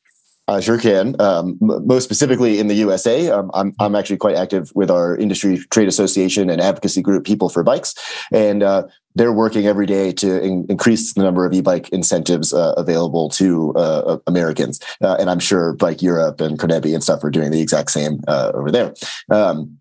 I 0.48 0.60
sure 0.60 0.78
can. 0.78 1.20
Um, 1.20 1.58
most 1.60 2.04
specifically 2.04 2.60
in 2.60 2.68
the 2.68 2.74
USA, 2.74 3.30
um, 3.30 3.50
I'm, 3.52 3.74
I'm 3.80 3.96
actually 3.96 4.18
quite 4.18 4.36
active 4.36 4.70
with 4.76 4.90
our 4.90 5.16
industry 5.16 5.58
trade 5.70 5.88
association 5.88 6.50
and 6.50 6.60
advocacy 6.60 7.02
group, 7.02 7.24
People 7.24 7.48
for 7.48 7.64
Bikes. 7.64 7.94
And 8.32 8.62
uh, 8.62 8.84
they're 9.16 9.32
working 9.32 9.66
every 9.66 9.86
day 9.86 10.12
to 10.12 10.40
in- 10.40 10.66
increase 10.68 11.14
the 11.14 11.22
number 11.22 11.44
of 11.44 11.52
e-bike 11.52 11.88
incentives 11.88 12.52
uh, 12.52 12.74
available 12.76 13.28
to 13.30 13.74
uh, 13.74 14.18
Americans, 14.26 14.78
uh, 15.02 15.16
and 15.18 15.28
I'm 15.28 15.40
sure 15.40 15.72
Bike 15.72 16.02
Europe 16.02 16.40
and 16.40 16.58
CONEBI 16.58 16.94
and 16.94 17.02
stuff 17.02 17.24
are 17.24 17.30
doing 17.30 17.50
the 17.50 17.60
exact 17.60 17.90
same 17.90 18.20
uh, 18.28 18.52
over 18.54 18.70
there. 18.70 18.94
Um, 19.30 19.78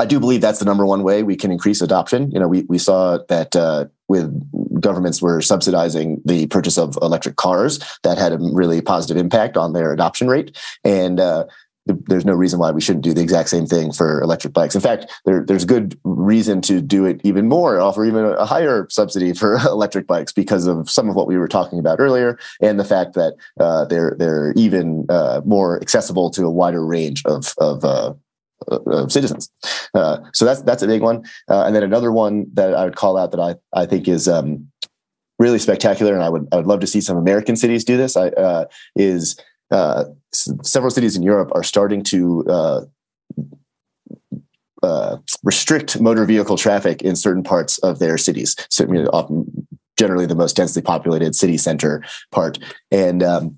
I 0.00 0.06
do 0.06 0.18
believe 0.18 0.40
that's 0.40 0.58
the 0.58 0.64
number 0.64 0.86
one 0.86 1.02
way 1.02 1.22
we 1.22 1.36
can 1.36 1.52
increase 1.52 1.82
adoption. 1.82 2.30
You 2.30 2.40
know, 2.40 2.48
we 2.48 2.62
we 2.62 2.78
saw 2.78 3.18
that 3.28 3.54
uh, 3.54 3.86
with 4.08 4.80
governments 4.80 5.20
were 5.20 5.42
subsidizing 5.42 6.22
the 6.24 6.46
purchase 6.46 6.78
of 6.78 6.96
electric 7.02 7.36
cars, 7.36 7.78
that 8.02 8.16
had 8.16 8.32
a 8.32 8.38
really 8.38 8.80
positive 8.80 9.18
impact 9.18 9.56
on 9.56 9.74
their 9.74 9.92
adoption 9.92 10.28
rate, 10.28 10.58
and 10.82 11.20
uh, 11.20 11.44
there's 11.86 12.24
no 12.24 12.32
reason 12.32 12.58
why 12.58 12.70
we 12.70 12.80
shouldn't 12.80 13.04
do 13.04 13.12
the 13.12 13.20
exact 13.20 13.48
same 13.48 13.66
thing 13.66 13.92
for 13.92 14.20
electric 14.20 14.52
bikes. 14.52 14.74
In 14.74 14.80
fact, 14.80 15.10
there, 15.24 15.44
there's 15.44 15.64
good 15.64 15.98
reason 16.04 16.60
to 16.62 16.80
do 16.80 17.04
it 17.04 17.20
even 17.24 17.48
more, 17.48 17.80
offer 17.80 18.04
even 18.04 18.24
a 18.24 18.44
higher 18.44 18.86
subsidy 18.88 19.32
for 19.32 19.54
electric 19.66 20.06
bikes 20.06 20.32
because 20.32 20.66
of 20.66 20.88
some 20.88 21.08
of 21.08 21.16
what 21.16 21.26
we 21.26 21.36
were 21.36 21.48
talking 21.48 21.78
about 21.78 21.98
earlier, 21.98 22.38
and 22.60 22.78
the 22.78 22.84
fact 22.84 23.14
that 23.14 23.34
uh, 23.58 23.84
they're 23.86 24.14
they're 24.18 24.52
even 24.56 25.06
uh, 25.08 25.40
more 25.44 25.80
accessible 25.80 26.30
to 26.30 26.44
a 26.44 26.50
wider 26.50 26.84
range 26.86 27.24
of 27.24 27.54
of 27.58 27.84
uh, 27.84 28.14
of 28.68 29.10
citizens. 29.10 29.50
Uh, 29.94 30.18
so 30.32 30.44
that's 30.44 30.62
that's 30.62 30.82
a 30.82 30.86
big 30.86 31.02
one. 31.02 31.24
Uh, 31.48 31.64
and 31.64 31.74
then 31.74 31.82
another 31.82 32.12
one 32.12 32.46
that 32.54 32.74
I 32.74 32.84
would 32.84 32.96
call 32.96 33.16
out 33.16 33.32
that 33.32 33.40
I 33.40 33.56
I 33.72 33.86
think 33.86 34.06
is 34.06 34.28
um, 34.28 34.70
really 35.38 35.58
spectacular, 35.58 36.14
and 36.14 36.22
I 36.22 36.28
would 36.28 36.46
I 36.52 36.56
would 36.56 36.66
love 36.66 36.80
to 36.80 36.86
see 36.86 37.00
some 37.00 37.16
American 37.16 37.56
cities 37.56 37.84
do 37.84 37.96
this. 37.96 38.16
I, 38.16 38.28
uh, 38.28 38.66
is 38.94 39.36
uh, 39.70 40.04
several 40.32 40.90
cities 40.90 41.16
in 41.16 41.22
Europe 41.22 41.50
are 41.54 41.62
starting 41.62 42.02
to 42.04 42.44
uh, 42.48 42.80
uh, 44.82 45.16
restrict 45.42 46.00
motor 46.00 46.24
vehicle 46.24 46.56
traffic 46.56 47.02
in 47.02 47.16
certain 47.16 47.42
parts 47.42 47.78
of 47.78 47.98
their 47.98 48.18
cities. 48.18 48.56
So, 48.68 48.84
often, 49.12 49.66
generally 49.98 50.26
the 50.26 50.34
most 50.34 50.56
densely 50.56 50.82
populated 50.82 51.34
city 51.34 51.56
center 51.56 52.02
part, 52.30 52.58
and 52.90 53.22
um, 53.22 53.56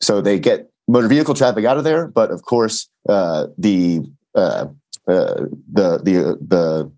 so 0.00 0.20
they 0.20 0.38
get 0.38 0.70
motor 0.86 1.08
vehicle 1.08 1.34
traffic 1.34 1.64
out 1.64 1.78
of 1.78 1.84
there. 1.84 2.06
But 2.06 2.30
of 2.30 2.42
course, 2.42 2.88
uh, 3.08 3.48
the 3.58 4.02
uh, 4.34 4.66
uh, 5.08 5.46
the 5.72 5.98
the 6.02 6.38
the 6.40 6.92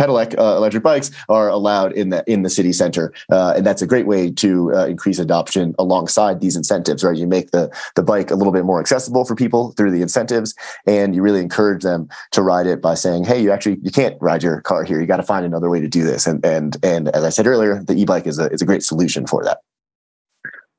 pedelec 0.00 0.38
uh, 0.38 0.56
electric 0.56 0.82
bikes 0.82 1.10
are 1.28 1.48
allowed 1.48 1.92
in 1.92 2.08
the 2.08 2.24
in 2.26 2.42
the 2.42 2.50
city 2.50 2.72
center, 2.72 3.12
uh, 3.30 3.54
and 3.56 3.66
that's 3.66 3.82
a 3.82 3.86
great 3.86 4.06
way 4.06 4.30
to 4.30 4.74
uh, 4.74 4.86
increase 4.86 5.18
adoption 5.18 5.74
alongside 5.78 6.40
these 6.40 6.56
incentives. 6.56 7.04
Right, 7.04 7.16
you 7.16 7.26
make 7.26 7.50
the 7.50 7.70
the 7.96 8.02
bike 8.02 8.30
a 8.30 8.34
little 8.34 8.52
bit 8.52 8.64
more 8.64 8.80
accessible 8.80 9.24
for 9.24 9.34
people 9.34 9.72
through 9.72 9.90
the 9.90 10.02
incentives, 10.02 10.54
and 10.86 11.14
you 11.14 11.22
really 11.22 11.40
encourage 11.40 11.82
them 11.82 12.08
to 12.32 12.42
ride 12.42 12.66
it 12.66 12.80
by 12.80 12.94
saying, 12.94 13.24
"Hey, 13.24 13.42
you 13.42 13.52
actually 13.52 13.78
you 13.82 13.90
can't 13.90 14.16
ride 14.20 14.42
your 14.42 14.60
car 14.62 14.84
here. 14.84 15.00
You 15.00 15.06
got 15.06 15.18
to 15.18 15.22
find 15.22 15.44
another 15.44 15.70
way 15.70 15.80
to 15.80 15.88
do 15.88 16.04
this." 16.04 16.26
And 16.26 16.44
and 16.44 16.76
and 16.82 17.08
as 17.08 17.24
I 17.24 17.30
said 17.30 17.46
earlier, 17.46 17.82
the 17.82 17.94
e-bike 17.94 18.26
is 18.26 18.38
a 18.38 18.50
is 18.50 18.62
a 18.62 18.66
great 18.66 18.82
solution 18.82 19.26
for 19.26 19.44
that. 19.44 19.58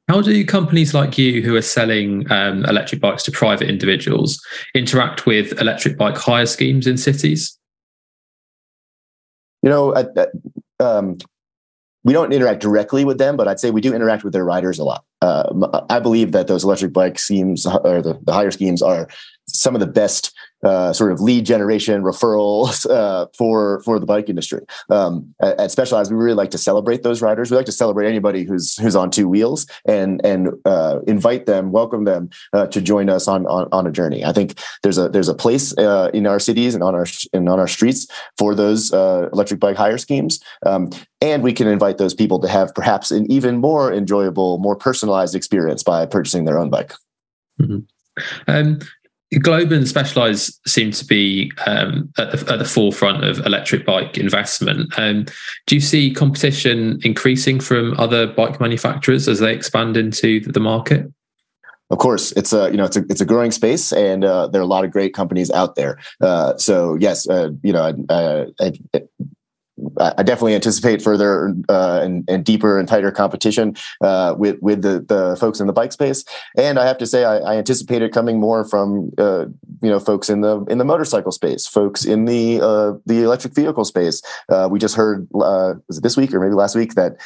How 0.08 0.20
do 0.20 0.46
companies 0.46 0.94
like 0.94 1.18
you 1.18 1.42
who 1.42 1.56
are 1.56 1.62
selling 1.62 2.30
um, 2.30 2.66
electric 2.66 3.00
bikes 3.00 3.24
to 3.24 3.32
private 3.32 3.70
individuals 3.70 4.42
interact 4.76 5.26
with 5.26 5.58
electric 5.62 5.98
bike 5.98 6.18
hire 6.18 6.46
schemes 6.46 6.86
in 6.86 6.98
cities? 6.98 7.58
You 9.62 9.70
know, 9.70 9.96
I, 9.96 10.84
um, 10.84 11.18
we 12.04 12.14
don't 12.14 12.34
interact 12.34 12.62
directly 12.62 13.06
with 13.06 13.20
them, 13.20 13.38
but 13.38 13.48
I'd 13.48 13.60
say 13.60 13.70
we 13.70 13.82
do 13.82 13.94
interact 13.94 14.24
with 14.24 14.34
their 14.34 14.44
riders 14.44 14.80
a 14.80 14.84
lot. 14.84 15.04
Uh, 15.22 15.84
I 15.90 16.00
believe 16.00 16.32
that 16.32 16.48
those 16.48 16.64
electric 16.64 16.94
bike 16.94 17.20
schemes 17.20 17.66
or 17.66 18.02
the, 18.02 18.20
the 18.24 18.34
hire 18.34 18.52
schemes 18.52 18.82
are 18.82 19.08
some 19.54 19.76
of 19.76 19.82
the 19.82 19.88
best 19.88 20.34
uh, 20.64 20.94
sort 20.94 21.12
of 21.12 21.20
lead 21.20 21.46
generation 21.46 22.04
referrals 22.04 22.90
uh, 22.90 23.28
for 23.38 23.82
for 23.84 24.00
the 24.00 24.06
bike 24.06 24.30
industry. 24.30 24.62
Um, 24.90 25.34
at, 25.42 25.72
Specialized, 25.72 26.12
we 26.12 26.18
really 26.18 26.36
like 26.36 26.52
to 26.52 26.58
celebrate 26.58 27.04
those 27.04 27.22
riders. 27.22 27.50
We 27.50 27.58
like 27.58 27.66
to 27.66 27.72
celebrate 27.72 28.08
anybody 28.08 28.44
who's 28.44 28.78
who's 28.78 28.96
on 28.96 29.10
two 29.10 29.28
wheels 29.28 29.66
and 29.86 30.24
and 30.26 30.50
uh, 30.66 31.00
invite 31.08 31.46
them, 31.46 31.72
welcome 31.72 32.04
them 32.04 32.30
uh, 32.54 32.68
to 32.68 32.82
join 32.82 33.10
us 33.10 33.28
on, 33.28 33.46
on, 33.48 33.68
on 33.72 33.88
a 33.88 33.92
journey. 33.92 34.24
I 34.26 34.34
think 34.34 34.60
there's 34.84 34.98
a 34.98 35.10
there's 35.10 35.30
a 35.30 35.34
place 35.34 35.76
uh, 35.78 36.12
in 36.14 36.28
our 36.28 36.40
cities 36.40 36.76
and 36.76 36.84
on 36.84 36.94
our 36.94 37.06
and 37.34 37.50
on 37.50 37.60
our 37.60 37.68
streets 37.68 38.08
for 38.38 38.54
those 38.54 38.94
uh, 38.94 39.30
electric 39.34 39.60
bike 39.60 39.78
hire 39.78 39.98
schemes, 39.98 40.44
um, 40.66 40.90
and 41.22 41.42
we 41.42 41.54
can 41.54 41.68
invite 41.68 41.98
those 41.98 42.14
people 42.14 42.40
to 42.40 42.48
have 42.48 42.74
perhaps 42.76 43.12
an 43.12 43.32
even 43.32 43.58
more 43.58 43.92
enjoyable, 43.92 44.58
more 44.60 44.76
personalized 44.76 45.36
experience 45.36 45.84
by 45.84 46.06
purchasing 46.06 46.46
their 46.46 46.60
own 46.60 46.70
bike. 46.70 46.94
Mm-hmm. 47.60 47.80
Um, 48.48 48.80
Globe 49.40 49.72
and 49.72 49.88
Specialized 49.88 50.60
seem 50.68 50.92
to 50.92 51.06
be 51.06 51.52
um, 51.66 52.12
at, 52.18 52.32
the, 52.32 52.52
at, 52.52 52.60
the, 52.60 52.66
forefront 52.66 53.24
of 53.24 53.40
electric 53.46 53.86
bike 53.86 54.18
investment. 54.18 54.94
Um, 54.98 55.26
do 55.68 55.76
you 55.76 55.82
see 55.82 56.14
competition 56.14 57.00
increasing 57.04 57.62
from 57.62 57.98
other 57.98 58.28
bike 58.28 58.60
manufacturers 58.60 59.30
as 59.30 59.40
they 59.40 59.54
expand 59.54 59.96
into 59.96 60.42
the 60.42 60.60
market? 60.60 61.12
Of 61.92 61.98
course, 61.98 62.32
it's 62.34 62.54
a 62.54 62.72
you 62.72 62.78
know 62.78 62.86
it's 62.86 62.96
a 62.96 63.04
it's 63.10 63.20
a 63.20 63.26
growing 63.26 63.52
space, 63.52 63.92
and 63.92 64.24
uh, 64.24 64.48
there 64.48 64.62
are 64.62 64.64
a 64.64 64.68
lot 64.68 64.86
of 64.86 64.92
great 64.92 65.14
companies 65.14 65.52
out 65.52 65.76
there. 65.76 66.00
Uh, 66.22 66.56
so 66.58 66.96
yes, 66.96 67.28
uh, 67.28 67.50
you 67.64 67.74
know, 67.74 67.84
I, 68.10 68.46
I, 68.60 68.72
I 68.94 69.02
definitely 69.78 70.54
anticipate 70.54 71.02
further 71.02 71.56
uh, 71.70 72.00
and, 72.02 72.30
and, 72.30 72.46
deeper 72.46 72.78
and 72.78 72.88
tighter 72.88 73.12
competition 73.12 73.76
uh, 74.02 74.36
with 74.38 74.62
with 74.62 74.82
the, 74.82 75.00
the 75.08 75.38
folks 75.40 75.60
in 75.60 75.68
the 75.68 75.74
bike 75.74 75.92
space. 75.92 76.26
And 76.58 76.78
I 76.78 76.86
have 76.86 76.98
to 76.98 77.06
say, 77.06 77.24
I, 77.24 77.38
I 77.38 77.56
anticipate 77.58 78.02
it 78.02 78.12
coming 78.12 78.40
more 78.40 78.66
from 78.66 79.12
uh, 79.18 79.46
you 79.82 79.90
know 79.90 80.00
folks 80.00 80.30
in 80.30 80.42
the 80.42 80.64
in 80.66 80.78
the 80.78 80.86
motorcycle 80.86 81.32
space, 81.32 81.68
folks 81.68 82.06
in 82.06 82.26
the 82.26 82.60
uh, 82.62 82.94
the 83.06 83.24
electric 83.24 83.54
vehicle 83.54 83.86
space. 83.86 84.22
Uh, 84.50 84.68
we 84.70 84.78
just 84.78 84.96
heard 84.96 85.28
uh, 85.36 85.76
was 85.88 85.98
it 85.98 86.04
this 86.04 86.18
week 86.18 86.34
or 86.34 86.40
maybe 86.40 86.54
last 86.54 86.76
week 86.76 86.96
that 86.96 87.18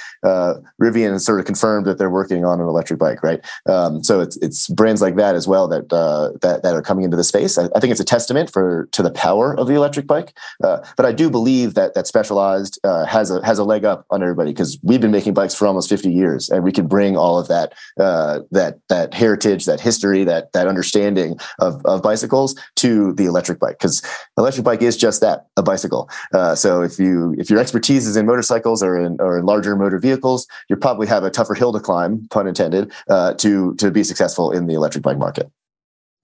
Rivian 0.82 1.14
has 1.14 1.26
sort 1.26 1.40
of 1.40 1.46
confirmed 1.46 1.86
that 1.88 1.98
they're 1.98 2.10
working 2.10 2.46
on 2.46 2.62
an 2.62 2.68
electric 2.68 3.00
bike, 3.00 3.24
right? 3.24 3.44
Um, 3.68 4.04
so 4.04 4.22
it's 4.22 4.38
it's 4.38 4.68
brands 4.70 5.02
like 5.02 5.16
that 5.16 5.36
as 5.36 5.48
well 5.48 5.68
that 5.68 5.90
that 5.90 6.62
that 6.64 6.76
are 6.76 6.82
coming 6.82 7.06
into 7.06 7.18
the 7.18 7.24
space. 7.24 7.58
I, 7.58 7.68
I, 7.76 7.80
think 7.80 7.92
it's 7.92 8.00
a 8.00 8.06
testament 8.06 8.52
for 8.52 8.88
to 8.92 9.02
the 9.02 9.12
power 9.12 9.58
of 9.58 9.68
the 9.68 9.74
electric 9.74 10.08
bike. 10.08 10.38
but 10.60 11.06
I 11.06 11.12
do 11.12 11.30
believe 11.30 11.74
that 11.74 11.96
that 11.96 12.08
specialized 12.36 12.80
uh, 12.84 13.06
has 13.06 13.32
a 13.32 13.46
has 13.46 13.60
a 13.60 13.64
leg 13.64 13.86
up 13.86 14.06
on 14.10 14.22
everybody 14.22 14.52
because 14.52 14.78
we've 14.84 15.02
been 15.02 15.12
making 15.12 15.34
bikes 15.34 15.56
for 15.56 15.68
almost 15.68 15.90
50 15.90 16.12
years, 16.12 16.50
and 16.50 16.64
we 16.64 16.72
can 16.72 16.88
bring 16.88 17.16
all 17.16 17.40
of 17.40 17.48
that 17.48 17.74
uh, 18.00 18.42
that 18.52 18.80
that 18.90 19.14
heritage, 19.14 19.66
that 19.66 19.80
history, 19.80 20.24
that 20.26 20.52
that 20.54 20.68
understanding 20.68 21.38
of, 21.60 21.82
of 21.86 22.02
bicycles 22.02 22.56
to 22.76 23.14
the 23.14 23.26
electric 23.26 23.60
bike 23.60 23.78
because 23.78 24.02
electric 24.38 24.66
bike 24.66 24.82
is 24.82 24.98
just 24.98 25.22
that 25.22 25.48
a 25.58 25.64
bicycle. 25.64 26.10
Uh, 26.34 26.56
so 26.56 26.82
if 26.82 27.00
you 27.00 27.36
if 27.38 27.50
your 27.50 27.60
expertise 27.60 28.06
is 28.08 28.18
in 28.18 28.26
motorcycles 28.26 28.84
or 28.84 28.98
in 28.98 29.18
or 29.20 29.38
in 29.38 29.46
larger 29.46 29.76
motor 29.76 30.00
vehicles, 30.00 30.48
you 30.70 30.76
probably 30.76 31.08
have 31.08 31.24
a 31.24 31.30
tougher 31.30 31.54
hill 31.54 31.72
to 31.72 31.80
climb, 31.80 32.28
pun 32.30 32.48
intended, 32.48 32.92
uh, 33.10 33.34
to 33.36 33.76
to 33.76 33.92
be 33.92 34.04
successful 34.04 34.52
in 34.52 34.68
the 34.68 34.74
electric 34.74 35.04
bike 35.04 35.18
market. 35.18 35.50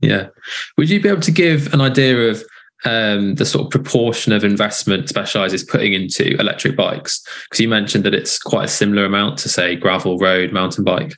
Yeah, 0.01 0.29
would 0.77 0.89
you 0.89 0.99
be 0.99 1.09
able 1.09 1.21
to 1.21 1.31
give 1.31 1.73
an 1.73 1.79
idea 1.79 2.29
of 2.29 2.43
um, 2.85 3.35
the 3.35 3.45
sort 3.45 3.65
of 3.65 3.71
proportion 3.71 4.33
of 4.33 4.43
investment 4.43 5.09
Specialized 5.09 5.53
is 5.53 5.63
putting 5.63 5.93
into 5.93 6.39
electric 6.39 6.75
bikes? 6.75 7.23
Because 7.43 7.59
you 7.59 7.69
mentioned 7.69 8.03
that 8.05 8.13
it's 8.13 8.39
quite 8.39 8.65
a 8.65 8.69
similar 8.69 9.05
amount 9.05 9.37
to 9.39 9.49
say 9.49 9.75
gravel 9.75 10.17
road 10.17 10.51
mountain 10.51 10.83
bike. 10.83 11.13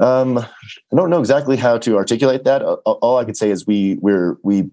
Um, 0.00 0.38
I 0.38 0.46
don't 0.94 1.10
know 1.10 1.20
exactly 1.20 1.56
how 1.56 1.78
to 1.78 1.96
articulate 1.96 2.44
that. 2.44 2.62
All 2.62 3.18
I 3.18 3.24
could 3.24 3.36
say 3.36 3.50
is 3.50 3.66
we 3.66 3.98
we're 4.00 4.36
we 4.42 4.70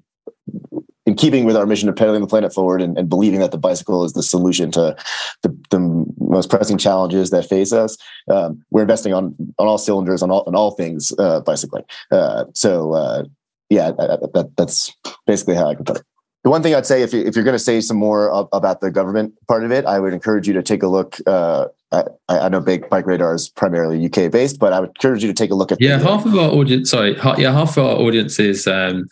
in 1.06 1.16
keeping 1.16 1.46
with 1.46 1.56
our 1.56 1.66
mission 1.66 1.88
of 1.88 1.96
pedaling 1.96 2.22
the 2.22 2.28
planet 2.28 2.54
forward 2.54 2.82
and, 2.82 2.98
and 2.98 3.10
believing 3.10 3.40
that 3.40 3.52
the 3.52 3.58
bicycle 3.58 4.04
is 4.04 4.14
the 4.14 4.24
solution 4.24 4.72
to 4.72 4.96
the, 5.44 5.56
the 5.70 6.06
most 6.20 6.50
pressing 6.50 6.78
challenges 6.78 7.30
that 7.30 7.46
face 7.46 7.72
us, 7.72 7.96
um, 8.30 8.64
we're 8.72 8.82
investing 8.82 9.14
on 9.14 9.36
on 9.60 9.68
all 9.68 9.78
cylinders 9.78 10.22
on 10.22 10.32
all 10.32 10.44
on 10.48 10.56
all 10.56 10.72
things 10.72 11.12
uh, 11.20 11.42
bicycling. 11.42 11.84
Uh, 12.12 12.46
so 12.54 12.94
uh, 12.94 13.24
yeah, 13.70 13.92
that, 13.92 14.30
that, 14.34 14.58
that's 14.58 14.94
basically 15.26 15.56
how 15.56 15.70
I 15.70 15.76
can 15.76 15.86
put 15.86 15.98
it. 15.98 16.04
The 16.44 16.52
one 16.52 16.62
thing 16.62 16.76
I'd 16.76 16.86
say, 16.86 17.02
if, 17.02 17.12
you, 17.12 17.22
if 17.22 17.36
you're 17.36 17.44
going 17.44 17.56
to 17.56 17.60
say 17.60 17.82
some 17.82 17.98
more 17.98 18.48
about 18.54 18.80
the 18.80 18.92
government 18.92 19.34
part 19.48 19.64
of 19.64 19.72
it, 19.72 19.84
I 19.86 20.00
would 20.00 20.14
encourage 20.14 20.48
you 20.48 20.54
to 20.54 20.62
take 20.62 20.84
a 20.84 20.88
look. 20.88 21.18
Uh, 21.26 21.66
I, 21.92 22.04
I, 22.30 22.50
know 22.50 22.60
Big 22.60 22.88
Bike 22.88 23.08
Radar 23.08 23.34
is 23.34 23.50
primarily 23.50 24.06
UK 24.06 24.32
based, 24.32 24.60
but 24.60 24.72
I 24.72 24.80
would 24.80 24.90
encourage 24.90 25.24
you 25.24 25.28
to 25.28 25.34
take 25.34 25.50
a 25.50 25.56
look 25.56 25.72
at. 25.72 25.82
Yeah, 25.82 25.98
the, 25.98 26.08
half 26.08 26.26
of 26.26 26.36
our 26.36 26.52
audience. 26.52 26.92
Sorry, 26.92 27.16
yeah, 27.38 27.52
half 27.52 27.78
of 27.78 27.86
our 27.86 27.96
audience 27.96 28.38
is 28.38 28.68
um, 28.68 29.08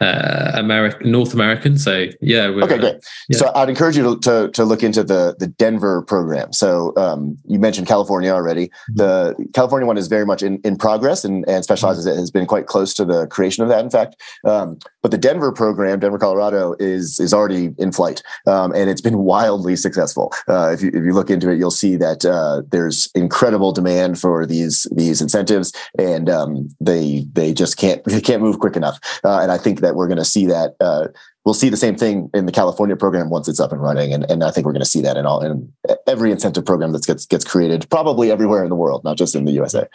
uh, 0.00 0.52
American, 0.54 1.10
North 1.10 1.34
American. 1.34 1.78
So 1.78 2.06
yeah. 2.20 2.46
Okay, 2.46 2.78
great. 2.78 2.96
Yeah. 3.28 3.38
So 3.38 3.52
I'd 3.54 3.68
encourage 3.68 3.96
you 3.96 4.14
to, 4.14 4.20
to, 4.20 4.50
to 4.52 4.64
look 4.64 4.82
into 4.82 5.02
the 5.02 5.36
the 5.38 5.46
Denver 5.46 6.02
program. 6.02 6.52
So 6.52 6.92
um, 6.96 7.36
you 7.46 7.58
mentioned 7.58 7.86
California 7.86 8.30
already. 8.30 8.68
Mm-hmm. 8.68 8.96
The 8.96 9.48
California 9.54 9.86
one 9.86 9.98
is 9.98 10.08
very 10.08 10.26
much 10.26 10.42
in, 10.42 10.60
in 10.64 10.76
progress 10.76 11.24
and, 11.24 11.48
and 11.48 11.64
specializes 11.64 12.06
mm-hmm. 12.06 12.18
has 12.18 12.30
been 12.30 12.46
quite 12.46 12.66
close 12.66 12.94
to 12.94 13.04
the 13.04 13.26
creation 13.26 13.62
of 13.62 13.68
that. 13.68 13.84
In 13.84 13.90
fact, 13.90 14.16
um, 14.44 14.78
but 15.02 15.10
the 15.10 15.18
Denver 15.18 15.52
program, 15.52 16.00
Denver, 16.00 16.18
Colorado, 16.18 16.74
is 16.78 17.18
is 17.18 17.32
already 17.32 17.74
in 17.78 17.92
flight, 17.92 18.22
um, 18.46 18.72
and 18.72 18.90
it's 18.90 19.00
been 19.00 19.18
wildly 19.18 19.76
successful. 19.76 20.32
Uh, 20.48 20.70
if 20.72 20.82
you 20.82 20.88
if 20.88 21.04
you 21.04 21.12
look 21.12 21.30
into 21.30 21.50
it, 21.50 21.58
you'll 21.58 21.70
see 21.70 21.96
that 21.96 22.24
uh, 22.24 22.62
there's 22.70 23.08
incredible 23.14 23.72
demand 23.72 24.18
for 24.18 24.44
these 24.46 24.86
these 24.92 25.20
incentives, 25.20 25.72
and 25.98 26.28
um, 26.28 26.68
they 26.80 27.26
they 27.32 27.52
just 27.52 27.76
can't 27.76 28.04
they 28.04 28.20
can't 28.20 28.42
move 28.42 28.58
quick 28.58 28.76
enough. 28.76 28.98
Uh, 29.24 29.38
and 29.40 29.50
I 29.50 29.58
think 29.58 29.80
that 29.80 29.87
that 29.88 29.94
we're 29.94 30.06
going 30.06 30.18
to 30.18 30.24
see 30.24 30.44
that 30.44 30.76
uh, 30.80 31.08
we'll 31.44 31.54
see 31.54 31.70
the 31.70 31.78
same 31.78 31.96
thing 31.96 32.28
in 32.34 32.44
the 32.44 32.52
California 32.52 32.94
program 32.94 33.30
once 33.30 33.48
it's 33.48 33.58
up 33.58 33.72
and 33.72 33.82
running, 33.82 34.12
and, 34.12 34.30
and 34.30 34.44
I 34.44 34.50
think 34.50 34.66
we're 34.66 34.72
going 34.72 34.82
to 34.82 34.88
see 34.88 35.00
that 35.00 35.16
in 35.16 35.24
all 35.24 35.42
in 35.42 35.72
every 36.06 36.30
incentive 36.30 36.66
program 36.66 36.92
that 36.92 37.06
gets 37.06 37.24
gets 37.24 37.44
created, 37.44 37.88
probably 37.88 38.30
everywhere 38.30 38.62
in 38.62 38.68
the 38.68 38.76
world, 38.76 39.02
not 39.02 39.16
just 39.16 39.34
in 39.34 39.46
the 39.46 39.52
USA. 39.52 39.88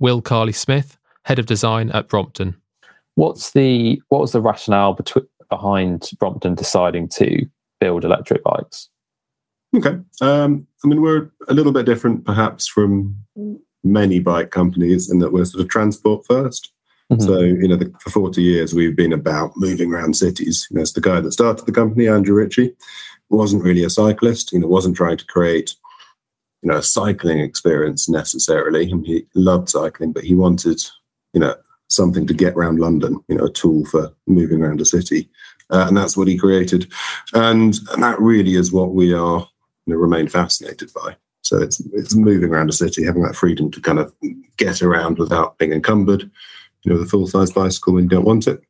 Will 0.00 0.20
Carley 0.20 0.52
Smith, 0.52 0.98
head 1.24 1.38
of 1.38 1.46
design 1.46 1.90
at 1.90 2.08
Brompton. 2.08 2.56
What's 3.14 3.52
the 3.52 4.02
what 4.08 4.20
was 4.20 4.32
the 4.32 4.40
rationale 4.40 4.94
between, 4.94 5.26
behind 5.48 6.10
Brompton 6.18 6.56
deciding 6.56 7.08
to 7.10 7.46
build 7.78 8.04
electric 8.04 8.42
bikes? 8.42 8.88
Okay, 9.76 9.98
um, 10.20 10.66
I 10.84 10.88
mean 10.88 11.00
we're 11.00 11.30
a 11.46 11.54
little 11.54 11.72
bit 11.72 11.86
different, 11.86 12.24
perhaps, 12.24 12.66
from 12.66 13.16
many 13.84 14.18
bike 14.18 14.50
companies 14.50 15.08
in 15.08 15.20
that 15.20 15.32
we're 15.32 15.44
sort 15.44 15.62
of 15.62 15.68
transport 15.68 16.26
1st 16.26 16.68
mm-hmm. 17.16 17.26
So, 17.26 17.40
you 17.40 17.68
know, 17.68 17.76
the, 17.76 17.92
for 18.00 18.10
40 18.10 18.42
years, 18.42 18.74
we've 18.74 18.96
been 18.96 19.12
about 19.12 19.52
moving 19.56 19.92
around 19.92 20.16
cities. 20.16 20.66
You 20.70 20.76
know, 20.76 20.82
it's 20.82 20.92
the 20.92 21.00
guy 21.00 21.20
that 21.20 21.32
started 21.32 21.66
the 21.66 21.72
company, 21.72 22.08
Andrew 22.08 22.34
Ritchie, 22.34 22.74
wasn't 23.28 23.64
really 23.64 23.84
a 23.84 23.90
cyclist, 23.90 24.52
you 24.52 24.58
know, 24.58 24.66
wasn't 24.66 24.96
trying 24.96 25.16
to 25.16 25.26
create, 25.26 25.74
you 26.62 26.70
know, 26.70 26.78
a 26.78 26.82
cycling 26.82 27.40
experience 27.40 28.08
necessarily. 28.08 28.86
Mean, 28.86 29.04
he 29.04 29.26
loved 29.34 29.68
cycling, 29.68 30.12
but 30.12 30.24
he 30.24 30.34
wanted, 30.34 30.82
you 31.32 31.40
know, 31.40 31.54
something 31.88 32.26
to 32.26 32.34
get 32.34 32.54
around 32.54 32.78
London, 32.78 33.22
you 33.28 33.36
know, 33.36 33.44
a 33.44 33.52
tool 33.52 33.84
for 33.86 34.12
moving 34.26 34.62
around 34.62 34.80
a 34.80 34.84
city. 34.84 35.28
Uh, 35.70 35.86
and 35.88 35.96
that's 35.96 36.16
what 36.16 36.28
he 36.28 36.36
created. 36.36 36.90
And, 37.32 37.74
and 37.92 38.02
that 38.02 38.20
really 38.20 38.54
is 38.54 38.72
what 38.72 38.92
we 38.92 39.14
are, 39.14 39.48
you 39.86 39.94
know, 39.94 39.96
remain 39.96 40.28
fascinated 40.28 40.92
by. 40.92 41.16
So 41.42 41.58
it's 41.58 41.80
it's 41.92 42.14
moving 42.14 42.50
around 42.50 42.70
a 42.70 42.72
city, 42.72 43.04
having 43.04 43.22
that 43.24 43.36
freedom 43.36 43.70
to 43.72 43.80
kind 43.80 43.98
of 43.98 44.14
get 44.56 44.80
around 44.80 45.18
without 45.18 45.58
being 45.58 45.72
encumbered. 45.72 46.30
You 46.84 46.92
know, 46.92 46.98
the 46.98 47.06
full 47.06 47.26
size 47.26 47.50
bicycle 47.50 47.94
when 47.94 48.04
you 48.04 48.10
don't 48.10 48.24
want 48.24 48.46
it, 48.46 48.62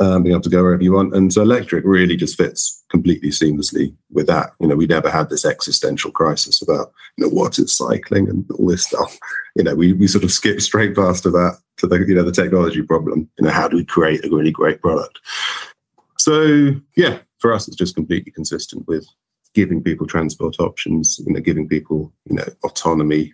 um, 0.00 0.22
being 0.22 0.32
able 0.32 0.42
to 0.42 0.50
go 0.50 0.62
wherever 0.62 0.82
you 0.82 0.92
want. 0.92 1.14
And 1.14 1.32
so 1.32 1.42
electric 1.42 1.84
really 1.84 2.16
just 2.16 2.36
fits 2.36 2.82
completely 2.88 3.28
seamlessly 3.28 3.94
with 4.10 4.26
that. 4.26 4.52
You 4.60 4.68
know, 4.68 4.76
we 4.76 4.86
never 4.86 5.10
had 5.10 5.28
this 5.28 5.44
existential 5.44 6.10
crisis 6.10 6.62
about 6.62 6.92
you 7.16 7.26
know 7.26 7.30
what 7.30 7.58
is 7.58 7.76
cycling 7.76 8.28
and 8.28 8.44
all 8.52 8.66
this 8.66 8.86
stuff. 8.86 9.18
You 9.56 9.64
know, 9.64 9.74
we 9.74 9.92
we 9.92 10.06
sort 10.06 10.24
of 10.24 10.32
skip 10.32 10.60
straight 10.60 10.96
past 10.96 11.24
to 11.24 11.30
that 11.30 11.58
to 11.78 11.86
the 11.86 11.98
you 11.98 12.14
know 12.14 12.24
the 12.24 12.32
technology 12.32 12.82
problem. 12.82 13.28
You 13.38 13.46
know, 13.46 13.52
how 13.52 13.68
do 13.68 13.76
we 13.76 13.84
create 13.84 14.24
a 14.24 14.30
really 14.30 14.52
great 14.52 14.80
product? 14.80 15.18
So 16.18 16.74
yeah, 16.96 17.18
for 17.38 17.52
us, 17.52 17.68
it's 17.68 17.76
just 17.76 17.94
completely 17.94 18.32
consistent 18.32 18.86
with 18.86 19.06
giving 19.54 19.82
people 19.82 20.06
transport 20.06 20.60
options, 20.60 21.20
you 21.26 21.32
know, 21.32 21.40
giving 21.40 21.66
people, 21.66 22.12
you 22.28 22.36
know, 22.36 22.44
autonomy, 22.62 23.32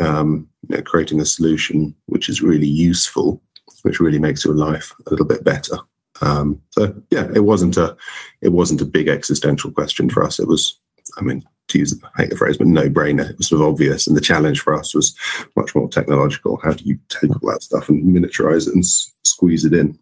um, 0.00 0.48
you 0.68 0.76
know, 0.76 0.82
creating 0.82 1.20
a 1.20 1.26
solution 1.26 1.94
which 2.06 2.28
is 2.28 2.42
really 2.42 2.66
useful, 2.66 3.42
which 3.82 4.00
really 4.00 4.18
makes 4.18 4.44
your 4.44 4.54
life 4.54 4.92
a 5.06 5.10
little 5.10 5.26
bit 5.26 5.44
better. 5.44 5.76
Um, 6.20 6.60
so 6.70 6.94
yeah, 7.10 7.28
it 7.34 7.44
wasn't 7.44 7.76
a 7.76 7.96
it 8.40 8.50
wasn't 8.50 8.80
a 8.80 8.86
big 8.86 9.08
existential 9.08 9.70
question 9.70 10.08
for 10.08 10.22
us. 10.22 10.38
It 10.38 10.46
was, 10.46 10.78
I 11.18 11.22
mean, 11.22 11.42
to 11.68 11.78
use 11.78 11.98
I 12.16 12.22
hate 12.22 12.30
the 12.30 12.36
phrase, 12.36 12.58
but 12.58 12.66
no 12.66 12.88
brainer. 12.88 13.28
It 13.30 13.38
was 13.38 13.48
sort 13.48 13.62
of 13.62 13.68
obvious, 13.68 14.06
and 14.06 14.16
the 14.16 14.20
challenge 14.20 14.60
for 14.60 14.74
us 14.74 14.94
was 14.94 15.14
much 15.56 15.74
more 15.74 15.88
technological. 15.88 16.58
How 16.62 16.72
do 16.72 16.84
you 16.84 16.98
take 17.08 17.30
all 17.30 17.50
that 17.50 17.62
stuff 17.62 17.88
and 17.88 18.04
miniaturize 18.04 18.68
it 18.68 18.74
and 18.74 18.84
s- 18.84 19.12
squeeze 19.24 19.64
it 19.64 19.74
in? 19.74 19.98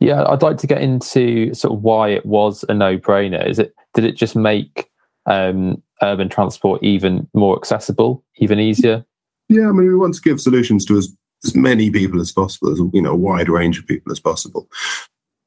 Yeah, 0.00 0.24
I'd 0.28 0.42
like 0.42 0.58
to 0.58 0.66
get 0.66 0.82
into 0.82 1.52
sort 1.54 1.74
of 1.74 1.82
why 1.82 2.10
it 2.10 2.24
was 2.24 2.64
a 2.68 2.74
no-brainer. 2.74 3.48
Is 3.48 3.58
it 3.58 3.74
did 3.94 4.04
it 4.04 4.16
just 4.16 4.36
make 4.36 4.90
um, 5.26 5.82
urban 6.02 6.28
transport 6.28 6.82
even 6.82 7.28
more 7.34 7.56
accessible, 7.56 8.24
even 8.36 8.58
easier? 8.58 9.04
Yeah, 9.48 9.68
I 9.68 9.72
mean, 9.72 9.88
we 9.88 9.96
want 9.96 10.14
to 10.14 10.20
give 10.20 10.40
solutions 10.40 10.84
to 10.86 10.98
as, 10.98 11.14
as 11.44 11.54
many 11.54 11.90
people 11.90 12.20
as 12.20 12.32
possible, 12.32 12.72
as 12.72 12.78
you 12.92 13.02
know, 13.02 13.12
a 13.12 13.16
wide 13.16 13.48
range 13.48 13.78
of 13.78 13.86
people 13.86 14.12
as 14.12 14.20
possible. 14.20 14.68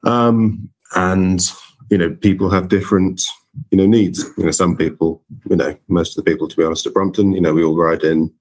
Um, 0.04 0.68
and 0.94 1.40
you 1.90 1.98
know, 1.98 2.10
people 2.10 2.50
have 2.50 2.68
different 2.68 3.22
you 3.70 3.78
know 3.78 3.86
needs. 3.86 4.24
You 4.36 4.44
know, 4.44 4.50
some 4.50 4.76
people, 4.76 5.22
you 5.48 5.56
know, 5.56 5.76
most 5.88 6.16
of 6.16 6.24
the 6.24 6.30
people, 6.30 6.48
to 6.48 6.56
be 6.56 6.64
honest, 6.64 6.86
at 6.86 6.94
Brompton, 6.94 7.32
you 7.32 7.40
know, 7.40 7.52
we 7.52 7.64
all 7.64 7.76
ride 7.76 8.02
in 8.02 8.32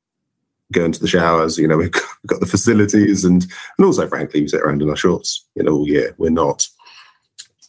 go 0.71 0.85
into 0.85 0.99
the 0.99 1.07
showers. 1.07 1.57
You 1.57 1.67
know, 1.67 1.77
we've 1.77 1.91
got 1.91 2.39
the 2.39 2.45
facilities, 2.45 3.23
and 3.23 3.45
and 3.77 3.85
also, 3.85 4.07
frankly, 4.07 4.41
we 4.41 4.47
sit 4.47 4.61
around 4.61 4.81
in 4.81 4.89
our 4.89 4.95
shorts. 4.95 5.45
You 5.55 5.63
know, 5.63 5.73
all 5.73 5.87
year. 5.87 6.15
We're 6.17 6.29
not 6.29 6.67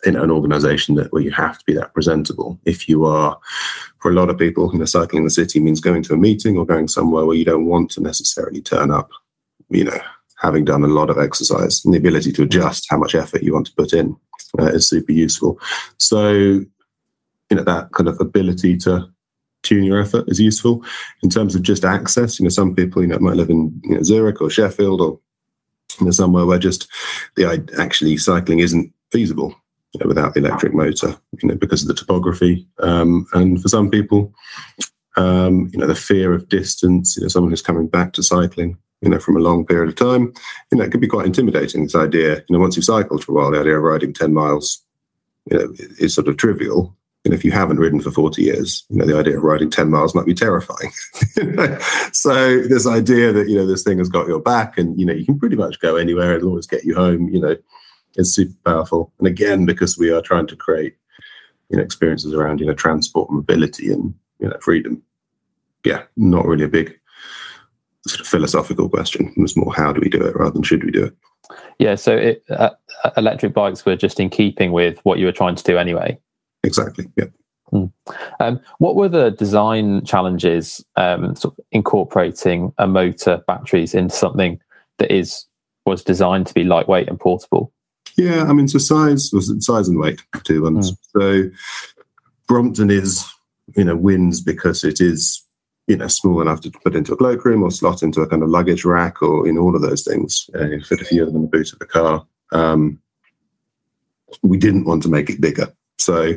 in 0.04 0.16
an 0.16 0.30
organisation 0.30 0.96
that 0.96 1.12
where 1.12 1.22
you 1.22 1.30
have 1.30 1.58
to 1.58 1.64
be 1.64 1.74
that 1.74 1.94
presentable. 1.94 2.58
If 2.64 2.88
you 2.88 3.04
are, 3.04 3.38
for 4.00 4.10
a 4.10 4.14
lot 4.14 4.30
of 4.30 4.38
people, 4.38 4.70
you 4.72 4.78
know, 4.78 4.84
cycling 4.84 5.18
in 5.18 5.24
the 5.24 5.30
city 5.30 5.60
means 5.60 5.80
going 5.80 6.02
to 6.04 6.14
a 6.14 6.16
meeting 6.16 6.56
or 6.56 6.66
going 6.66 6.88
somewhere 6.88 7.24
where 7.24 7.36
you 7.36 7.44
don't 7.44 7.66
want 7.66 7.90
to 7.92 8.02
necessarily 8.02 8.60
turn 8.60 8.90
up. 8.90 9.10
You 9.68 9.84
know, 9.84 9.98
having 10.40 10.64
done 10.64 10.82
a 10.82 10.88
lot 10.88 11.08
of 11.08 11.18
exercise 11.18 11.84
and 11.84 11.94
the 11.94 11.98
ability 11.98 12.32
to 12.32 12.42
adjust 12.42 12.86
how 12.90 12.98
much 12.98 13.14
effort 13.14 13.42
you 13.42 13.54
want 13.54 13.66
to 13.68 13.74
put 13.74 13.92
in 13.92 14.16
uh, 14.58 14.66
is 14.66 14.88
super 14.88 15.12
useful. 15.12 15.58
So, 15.98 16.32
you 16.32 16.66
know, 17.52 17.62
that 17.62 17.92
kind 17.92 18.08
of 18.08 18.20
ability 18.20 18.76
to 18.78 19.08
tune 19.62 19.84
your 19.84 20.00
effort 20.00 20.24
is 20.28 20.40
useful 20.40 20.84
in 21.22 21.30
terms 21.30 21.54
of 21.54 21.62
just 21.62 21.84
access. 21.84 22.40
You 22.40 22.44
know, 22.44 22.50
some 22.50 22.74
people, 22.74 23.02
you 23.02 23.08
know, 23.08 23.18
might 23.20 23.36
live 23.36 23.50
in 23.50 23.80
you 23.84 23.94
know, 23.94 24.02
Zurich 24.02 24.40
or 24.40 24.50
Sheffield 24.50 25.00
or 25.00 25.20
you 26.00 26.06
know, 26.06 26.10
somewhere 26.10 26.44
where 26.44 26.58
just 26.58 26.88
the 27.36 27.64
actually 27.78 28.16
cycling 28.16 28.58
isn't 28.58 28.92
feasible 29.12 29.54
you 29.92 30.00
know, 30.00 30.08
without 30.08 30.34
the 30.34 30.40
electric 30.40 30.74
motor, 30.74 31.16
you 31.42 31.48
know, 31.48 31.54
because 31.54 31.82
of 31.82 31.88
the 31.88 31.94
topography. 31.94 32.66
Um, 32.78 33.26
and 33.34 33.60
for 33.60 33.68
some 33.68 33.90
people, 33.90 34.32
um, 35.16 35.70
you 35.72 35.78
know, 35.78 35.86
the 35.86 35.94
fear 35.94 36.32
of 36.32 36.48
distance, 36.48 37.16
you 37.16 37.22
know, 37.22 37.28
someone 37.28 37.50
who's 37.50 37.62
coming 37.62 37.88
back 37.88 38.12
to 38.14 38.22
cycling, 38.22 38.78
you 39.02 39.10
know, 39.10 39.18
from 39.18 39.36
a 39.36 39.40
long 39.40 39.66
period 39.66 39.88
of 39.88 39.96
time, 39.96 40.32
you 40.70 40.78
know, 40.78 40.84
it 40.84 40.90
can 40.90 41.00
be 41.00 41.08
quite 41.08 41.26
intimidating. 41.26 41.82
This 41.82 41.94
idea, 41.94 42.36
you 42.36 42.56
know, 42.56 42.60
once 42.60 42.76
you've 42.76 42.84
cycled 42.84 43.24
for 43.24 43.32
a 43.32 43.34
while, 43.34 43.50
the 43.50 43.60
idea 43.60 43.76
of 43.76 43.82
riding 43.82 44.14
10 44.14 44.32
miles, 44.32 44.82
you 45.50 45.58
know, 45.58 45.74
is 45.98 46.14
sort 46.14 46.28
of 46.28 46.36
trivial. 46.36 46.96
And 47.24 47.34
if 47.34 47.44
you 47.44 47.52
haven't 47.52 47.78
ridden 47.78 48.00
for 48.00 48.10
40 48.10 48.42
years, 48.42 48.84
you 48.88 48.96
know, 48.96 49.06
the 49.06 49.16
idea 49.16 49.36
of 49.36 49.44
riding 49.44 49.70
10 49.70 49.90
miles 49.90 50.14
might 50.14 50.26
be 50.26 50.34
terrifying. 50.34 50.90
so 52.12 52.62
this 52.62 52.86
idea 52.86 53.32
that, 53.32 53.48
you 53.48 53.56
know, 53.56 53.66
this 53.66 53.84
thing 53.84 53.98
has 53.98 54.08
got 54.08 54.26
your 54.26 54.40
back 54.40 54.78
and, 54.78 54.98
you 54.98 55.06
know, 55.06 55.12
you 55.12 55.24
can 55.24 55.38
pretty 55.38 55.56
much 55.56 55.78
go 55.78 55.96
anywhere, 55.96 56.34
it'll 56.34 56.48
always 56.48 56.66
get 56.66 56.84
you 56.84 56.94
home, 56.94 57.28
you 57.28 57.40
know, 57.40 57.56
is 58.16 58.34
super 58.34 58.56
powerful. 58.64 59.12
And 59.18 59.26
again, 59.26 59.64
because 59.64 59.98
we 59.98 60.10
are 60.10 60.22
trying 60.22 60.46
to 60.48 60.56
create, 60.56 60.94
you 61.68 61.76
know, 61.76 61.82
experiences 61.82 62.34
around, 62.34 62.60
you 62.60 62.66
know, 62.66 62.74
transport, 62.74 63.30
mobility 63.30 63.92
and, 63.92 64.14
you 64.38 64.48
know, 64.48 64.56
freedom. 64.60 65.02
Yeah, 65.84 66.02
not 66.16 66.46
really 66.46 66.64
a 66.64 66.68
big 66.68 66.98
sort 68.06 68.20
of 68.20 68.26
philosophical 68.26 68.88
question. 68.88 69.32
It 69.36 69.40
was 69.40 69.56
more 69.56 69.74
how 69.74 69.92
do 69.92 70.00
we 70.00 70.08
do 70.08 70.24
it 70.24 70.36
rather 70.36 70.52
than 70.52 70.62
should 70.62 70.84
we 70.84 70.90
do 70.90 71.04
it. 71.04 71.16
Yeah, 71.78 71.96
so 71.96 72.16
it, 72.16 72.44
uh, 72.50 72.70
electric 73.16 73.52
bikes 73.52 73.84
were 73.84 73.96
just 73.96 74.20
in 74.20 74.30
keeping 74.30 74.72
with 74.72 74.98
what 75.04 75.18
you 75.18 75.26
were 75.26 75.32
trying 75.32 75.56
to 75.56 75.64
do 75.64 75.78
anyway. 75.78 76.18
Exactly. 76.62 77.06
Yeah. 77.16 77.26
Hmm. 77.70 77.86
Um, 78.38 78.60
what 78.78 78.96
were 78.96 79.08
the 79.08 79.30
design 79.30 80.04
challenges 80.04 80.84
um, 80.96 81.34
sort 81.34 81.54
of 81.58 81.64
incorporating 81.72 82.72
a 82.78 82.86
motor 82.86 83.42
batteries 83.46 83.94
into 83.94 84.14
something 84.14 84.60
that 84.98 85.10
is 85.10 85.46
was 85.86 86.04
designed 86.04 86.46
to 86.46 86.54
be 86.54 86.64
lightweight 86.64 87.08
and 87.08 87.18
portable? 87.18 87.72
Yeah, 88.16 88.44
I 88.44 88.52
mean, 88.52 88.68
so 88.68 88.78
size 88.78 89.30
was 89.32 89.54
size 89.64 89.88
and 89.88 89.98
weight, 89.98 90.22
two 90.44 90.62
ones. 90.62 90.92
Mm. 90.92 90.96
So 91.50 91.56
Brompton 92.46 92.90
is, 92.90 93.24
you 93.76 93.84
know, 93.84 93.96
wins 93.96 94.40
because 94.40 94.84
it 94.84 95.00
is, 95.00 95.42
you 95.86 95.96
know, 95.96 96.08
small 96.08 96.40
enough 96.42 96.60
to 96.62 96.70
put 96.70 96.94
into 96.94 97.14
a 97.14 97.16
cloakroom 97.16 97.62
or 97.62 97.70
slot 97.70 98.02
into 98.02 98.20
a 98.20 98.28
kind 98.28 98.42
of 98.42 98.48
luggage 98.48 98.84
rack 98.84 99.22
or 99.22 99.48
in 99.48 99.58
all 99.58 99.74
of 99.74 99.82
those 99.82 100.04
things. 100.04 100.48
Uh, 100.54 100.68
fit 100.86 101.00
a 101.00 101.04
few 101.04 101.22
of 101.22 101.28
them 101.28 101.36
in 101.36 101.42
the 101.42 101.48
boot 101.48 101.72
of 101.72 101.78
the 101.78 101.86
car. 101.86 102.26
Um, 102.52 103.00
we 104.42 104.58
didn't 104.58 104.84
want 104.84 105.02
to 105.04 105.08
make 105.08 105.30
it 105.30 105.40
bigger. 105.40 105.72
So 105.98 106.34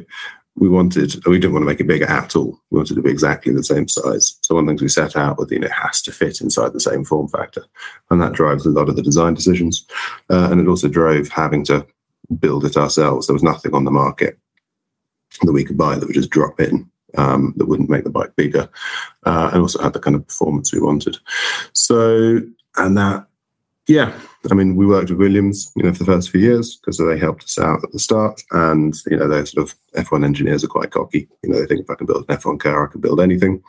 we 0.57 0.69
wanted, 0.69 1.25
we 1.25 1.37
didn't 1.37 1.53
want 1.53 1.63
to 1.63 1.67
make 1.67 1.81
it 1.81 1.87
bigger 1.87 2.05
at 2.05 2.35
all. 2.35 2.59
We 2.69 2.77
wanted 2.77 2.93
it 2.93 2.95
to 2.95 3.01
be 3.01 3.11
exactly 3.11 3.53
the 3.53 3.63
same 3.63 3.87
size. 3.87 4.37
So 4.41 4.55
one 4.55 4.63
of 4.63 4.67
the 4.67 4.71
things 4.71 4.81
we 4.81 4.87
set 4.87 5.15
out 5.15 5.37
with, 5.37 5.51
you 5.51 5.59
know, 5.59 5.67
it 5.67 5.73
has 5.73 6.01
to 6.03 6.11
fit 6.11 6.39
inside 6.39 6.71
the 6.73 6.79
same 6.79 7.03
form 7.03 7.27
factor. 7.27 7.63
And 8.09 8.21
that 8.21 8.33
drives 8.33 8.65
a 8.65 8.69
lot 8.69 8.87
of 8.87 8.95
the 8.95 9.01
design 9.01 9.33
decisions. 9.33 9.85
Uh, 10.29 10.49
and 10.49 10.61
it 10.61 10.67
also 10.67 10.87
drove 10.87 11.27
having 11.27 11.65
to 11.65 11.85
build 12.39 12.65
it 12.65 12.77
ourselves. 12.77 13.27
There 13.27 13.33
was 13.33 13.43
nothing 13.43 13.73
on 13.73 13.83
the 13.83 13.91
market 13.91 14.39
that 15.41 15.51
we 15.51 15.65
could 15.65 15.77
buy 15.77 15.95
that 15.95 16.05
would 16.05 16.15
just 16.15 16.29
drop 16.29 16.59
in. 16.59 16.89
Um, 17.17 17.53
that 17.55 17.67
wouldn't 17.67 17.89
make 17.89 18.03
the 18.03 18.09
bike 18.09 18.35
bigger, 18.35 18.67
uh, 19.25 19.49
and 19.53 19.61
also 19.61 19.81
had 19.81 19.93
the 19.93 20.01
kind 20.01 20.17
of 20.17 20.27
performance 20.27 20.73
we 20.73 20.81
wanted. 20.81 21.15
So, 21.71 22.41
and 22.75 22.97
that 22.97 23.27
yeah, 23.87 24.17
I 24.49 24.53
mean, 24.55 24.75
we 24.75 24.85
worked 24.85 25.09
with 25.09 25.19
Williams, 25.19 25.71
you 25.75 25.83
know, 25.83 25.93
for 25.93 25.99
the 25.99 26.05
first 26.05 26.29
few 26.29 26.41
years 26.41 26.75
because 26.75 26.97
they 26.97 27.17
helped 27.17 27.43
us 27.43 27.59
out 27.59 27.83
at 27.83 27.91
the 27.91 27.99
start, 27.99 28.41
and 28.51 28.95
you 29.07 29.17
know, 29.17 29.27
they're 29.27 29.45
sort 29.45 29.69
of 29.69 29.75
F1 30.05 30.25
engineers 30.25 30.63
are 30.63 30.69
quite 30.69 30.91
cocky. 30.91 31.27
You 31.43 31.49
know, 31.49 31.59
they 31.59 31.67
think 31.67 31.81
if 31.81 31.89
I 31.89 31.95
can 31.95 32.07
build 32.07 32.25
an 32.27 32.37
F1 32.37 32.59
car, 32.59 32.87
I 32.87 32.91
can 32.91 33.01
build 33.01 33.21
anything. 33.21 33.61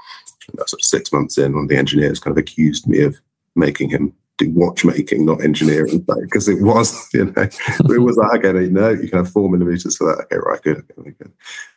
And 0.48 0.68
sort 0.68 0.80
of 0.80 0.84
six 0.84 1.12
months 1.12 1.38
in, 1.38 1.54
one 1.54 1.64
of 1.64 1.68
the 1.68 1.76
engineers 1.76 2.20
kind 2.20 2.32
of 2.32 2.38
accused 2.38 2.86
me 2.86 3.02
of 3.02 3.16
making 3.56 3.90
him 3.90 4.14
do 4.38 4.50
watchmaking, 4.50 5.24
not 5.24 5.42
engineering, 5.42 5.98
because 6.22 6.48
it 6.48 6.62
was, 6.62 7.08
you 7.12 7.24
know, 7.24 7.32
it 7.42 8.02
was 8.02 8.16
like, 8.16 8.44
okay, 8.44 8.68
no, 8.68 8.90
you 8.90 9.08
can 9.08 9.18
have 9.18 9.30
four 9.30 9.50
millimeters 9.50 9.96
for 9.96 10.06
that. 10.06 10.24
Okay, 10.24 10.36
right, 10.36 10.62
good, 10.62 10.84
okay, 10.98 11.10
good. 11.10 11.32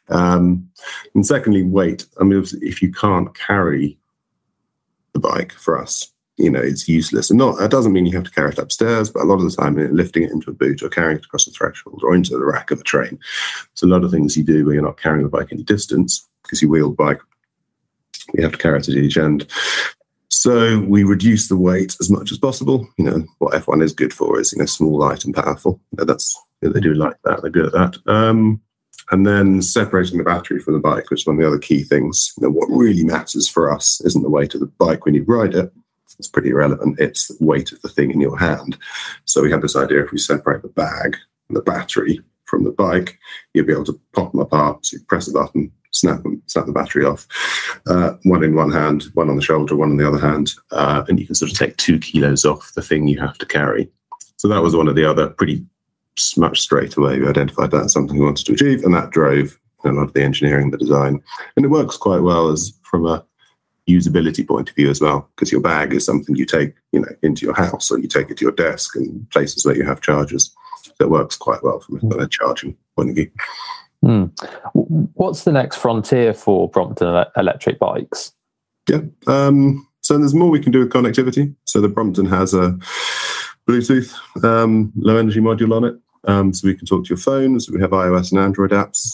Um, 0.10 0.70
and 1.16 1.26
secondly, 1.26 1.64
weight. 1.64 2.06
I 2.20 2.24
mean, 2.24 2.44
if 2.62 2.82
you 2.82 2.92
can't 2.92 3.34
carry 3.38 3.98
the 5.14 5.20
bike 5.20 5.52
for 5.54 5.82
us, 5.82 6.12
you 6.40 6.50
know, 6.50 6.62
it's 6.62 6.88
useless. 6.88 7.30
And 7.30 7.38
not, 7.38 7.60
that 7.60 7.70
doesn't 7.70 7.92
mean 7.92 8.06
you 8.06 8.16
have 8.16 8.24
to 8.24 8.32
carry 8.32 8.52
it 8.52 8.58
upstairs, 8.58 9.10
but 9.10 9.24
a 9.24 9.26
lot 9.26 9.36
of 9.36 9.44
the 9.44 9.56
time, 9.56 9.76
lifting 9.94 10.24
it 10.24 10.32
into 10.32 10.50
a 10.50 10.54
boot 10.54 10.82
or 10.82 10.88
carrying 10.88 11.18
it 11.18 11.26
across 11.26 11.46
the 11.46 11.52
threshold 11.52 12.02
or 12.02 12.16
into 12.16 12.32
the 12.32 12.46
rack 12.46 12.72
of 12.72 12.80
a 12.80 12.84
train. 12.84 13.20
So 13.74 13.86
a 13.86 13.90
lot 13.90 14.06
of 14.06 14.12
things 14.12 14.38
you 14.38 14.44
do 14.44 14.66
where 14.66 14.74
you're 14.74 14.84
not 14.84 15.00
carrying 15.00 15.24
the 15.24 15.30
bike 15.30 15.50
any 15.52 15.64
distance 15.64 16.26
because 16.44 16.62
you 16.62 16.70
wheel 16.70 16.90
the 16.90 16.96
bike, 16.96 17.20
you 18.34 18.42
have 18.42 18.54
to 18.54 18.58
carry 18.58 18.80
it 18.80 18.88
at 18.88 18.96
each 18.96 19.18
end. 19.18 19.48
So 20.30 20.80
we 20.88 21.04
reduce 21.04 21.50
the 21.50 21.58
weight 21.58 21.98
as 22.00 22.10
much 22.10 22.32
as 22.32 22.38
possible. 22.38 22.88
You 22.98 23.06
know, 23.06 23.26
what 23.40 23.54
F1 23.54 23.84
is 23.84 23.92
good 23.92 24.14
for 24.14 24.40
is, 24.40 24.54
you 24.54 24.60
know, 24.60 24.66
small, 24.66 24.98
light 24.98 25.26
and 25.26 25.36
powerful. 25.36 25.82
That's, 25.92 26.40
they 26.62 26.80
do 26.80 26.94
like 26.94 27.18
that. 27.26 27.42
They're 27.42 27.52
good 27.52 27.66
at 27.66 27.74
that. 27.74 27.98
Um, 28.10 28.62
and 29.12 29.28
then 29.28 29.62
separating 29.62 30.20
the 30.20 30.24
battery 30.24 30.60
from 30.60 30.76
the 30.76 30.80
bike, 30.80 31.10
which 31.10 31.22
is 31.22 31.28
one 31.28 31.36
of 31.36 31.42
the 31.42 31.48
other 31.48 31.58
key 31.58 31.84
things. 31.84 32.32
You 32.38 32.48
know, 32.48 32.52
what 32.52 32.70
really 32.70 33.04
matters 33.04 33.50
for 33.50 33.74
us 33.74 34.00
isn't 34.06 34.22
the 34.22 34.30
weight 34.30 34.54
of 34.54 34.62
the 34.62 34.68
bike 34.68 35.04
when 35.04 35.16
you 35.16 35.24
ride 35.24 35.56
it, 35.56 35.74
it's 36.18 36.28
pretty 36.28 36.50
irrelevant. 36.50 37.00
It's 37.00 37.28
the 37.28 37.46
weight 37.46 37.72
of 37.72 37.82
the 37.82 37.90
thing 37.90 38.12
in 38.12 38.22
your 38.22 38.38
hand. 38.38 38.78
So 39.26 39.42
we 39.42 39.52
had 39.52 39.62
this 39.62 39.76
idea 39.76 40.04
if 40.04 40.12
we 40.12 40.18
separate 40.18 40.62
the 40.62 40.70
bag 40.70 41.18
and 41.48 41.58
the 41.58 41.62
battery 41.62 42.22
from 42.46 42.64
the 42.64 42.72
bike, 42.72 43.18
you'll 43.54 43.66
be 43.66 43.74
able 43.74 43.86
to 43.86 44.00
pop 44.14 44.32
them 44.32 44.42
apart. 44.42 44.86
So 44.86 44.98
you 44.98 45.04
press 45.06 45.28
a 45.28 45.32
button, 45.32 45.72
snap 45.92 46.24
them, 46.24 46.42
snap 46.48 46.66
the 46.66 46.72
battery 46.72 47.06
off. 47.06 47.28
Uh, 47.88 48.14
one 48.24 48.44
in 48.44 48.56
one 48.56 48.72
hand, 48.72 49.04
one 49.14 49.30
on 49.30 49.36
the 49.36 49.42
shoulder, 49.42 49.76
one 49.76 49.92
on 49.92 49.98
the 49.98 50.08
other 50.08 50.20
hand, 50.20 50.52
uh, 50.72 51.04
and 51.08 51.20
you 51.20 51.26
can 51.26 51.36
sort 51.36 51.52
of 51.52 51.58
take 51.58 51.78
two 51.78 52.00
kilos 52.00 52.46
off 52.46 52.74
the 52.76 52.82
thing 52.82 53.08
you 53.08 53.20
have 53.20 53.38
to 53.38 53.46
carry. 53.46 53.90
So 54.38 54.48
that 54.48 54.62
was 54.62 54.76
one 54.76 54.88
of 54.88 54.96
the 54.96 55.10
other 55.10 55.30
pretty 55.30 55.66
much 56.38 56.60
straight 56.60 56.98
away. 56.98 57.20
We 57.20 57.28
identified 57.28 57.72
that 57.72 57.86
as 57.86 57.94
something 57.94 58.18
we 58.18 58.26
wanted 58.26 58.46
to 58.48 58.54
achieve, 58.54 58.84
and 58.84 58.94
that 58.94 59.12
drove 59.12 59.60
a 59.86 59.92
lot 59.92 60.04
of 60.04 60.14
the 60.14 60.24
engineering, 60.24 60.72
the 60.72 60.78
design, 60.78 61.22
and 61.56 61.66
it 61.66 61.70
works 61.70 61.98
quite 61.98 62.22
well 62.22 62.50
as 62.50 62.74
from 62.84 63.06
a 63.06 63.24
usability 63.90 64.48
point 64.48 64.70
of 64.70 64.76
view 64.76 64.90
as 64.90 65.02
well, 65.02 65.30
because 65.36 65.52
your 65.52 65.62
bag 65.62 65.94
is 65.94 66.06
something 66.06 66.36
you 66.36 66.46
take, 66.46 66.74
you 66.92 67.00
know, 67.00 67.10
into 67.22 67.46
your 67.46 67.56
house 67.56 67.92
or 67.92 68.00
you 68.00 68.08
take 68.08 68.30
it 68.30 68.38
to 68.38 68.46
your 68.46 68.52
desk 68.52 68.96
and 68.96 69.30
places 69.30 69.66
where 69.66 69.76
you 69.76 69.86
have 69.86 70.02
chargers. 70.02 70.54
So 70.84 70.94
it 71.00 71.10
works 71.10 71.36
quite 71.36 71.64
well 71.64 71.80
from 71.80 72.20
a, 72.20 72.28
charging 72.28 72.76
point 72.96 73.10
of 73.10 73.16
view. 73.16 73.32
Hmm. 74.04 74.26
What's 74.74 75.44
the 75.44 75.52
next 75.52 75.78
frontier 75.78 76.34
for 76.34 76.70
Brompton 76.70 77.26
electric 77.36 77.80
bikes? 77.80 78.32
Yeah, 78.88 79.02
um, 79.28 79.88
so 80.02 80.18
there's 80.18 80.34
more 80.34 80.50
we 80.50 80.62
can 80.62 80.72
do 80.72 80.80
with 80.80 80.90
connectivity. 80.90 81.54
So 81.66 81.82
the 81.82 81.90
Brompton 81.90 82.26
has 82.26 82.54
a 82.54 82.78
Bluetooth 83.68 84.16
um, 84.44 84.92
low 84.96 85.18
energy 85.18 85.42
module 85.42 85.76
on 85.76 85.84
it, 85.84 85.96
um, 86.24 86.54
so 86.54 86.68
we 86.68 86.76
can 86.76 86.86
talk 86.86 87.04
to 87.06 87.10
your 87.10 87.18
phones. 87.18 87.70
We 87.70 87.82
have 87.82 87.92
iOS 87.92 88.32
and 88.32 88.40
Android 88.40 88.72
apps 88.72 89.12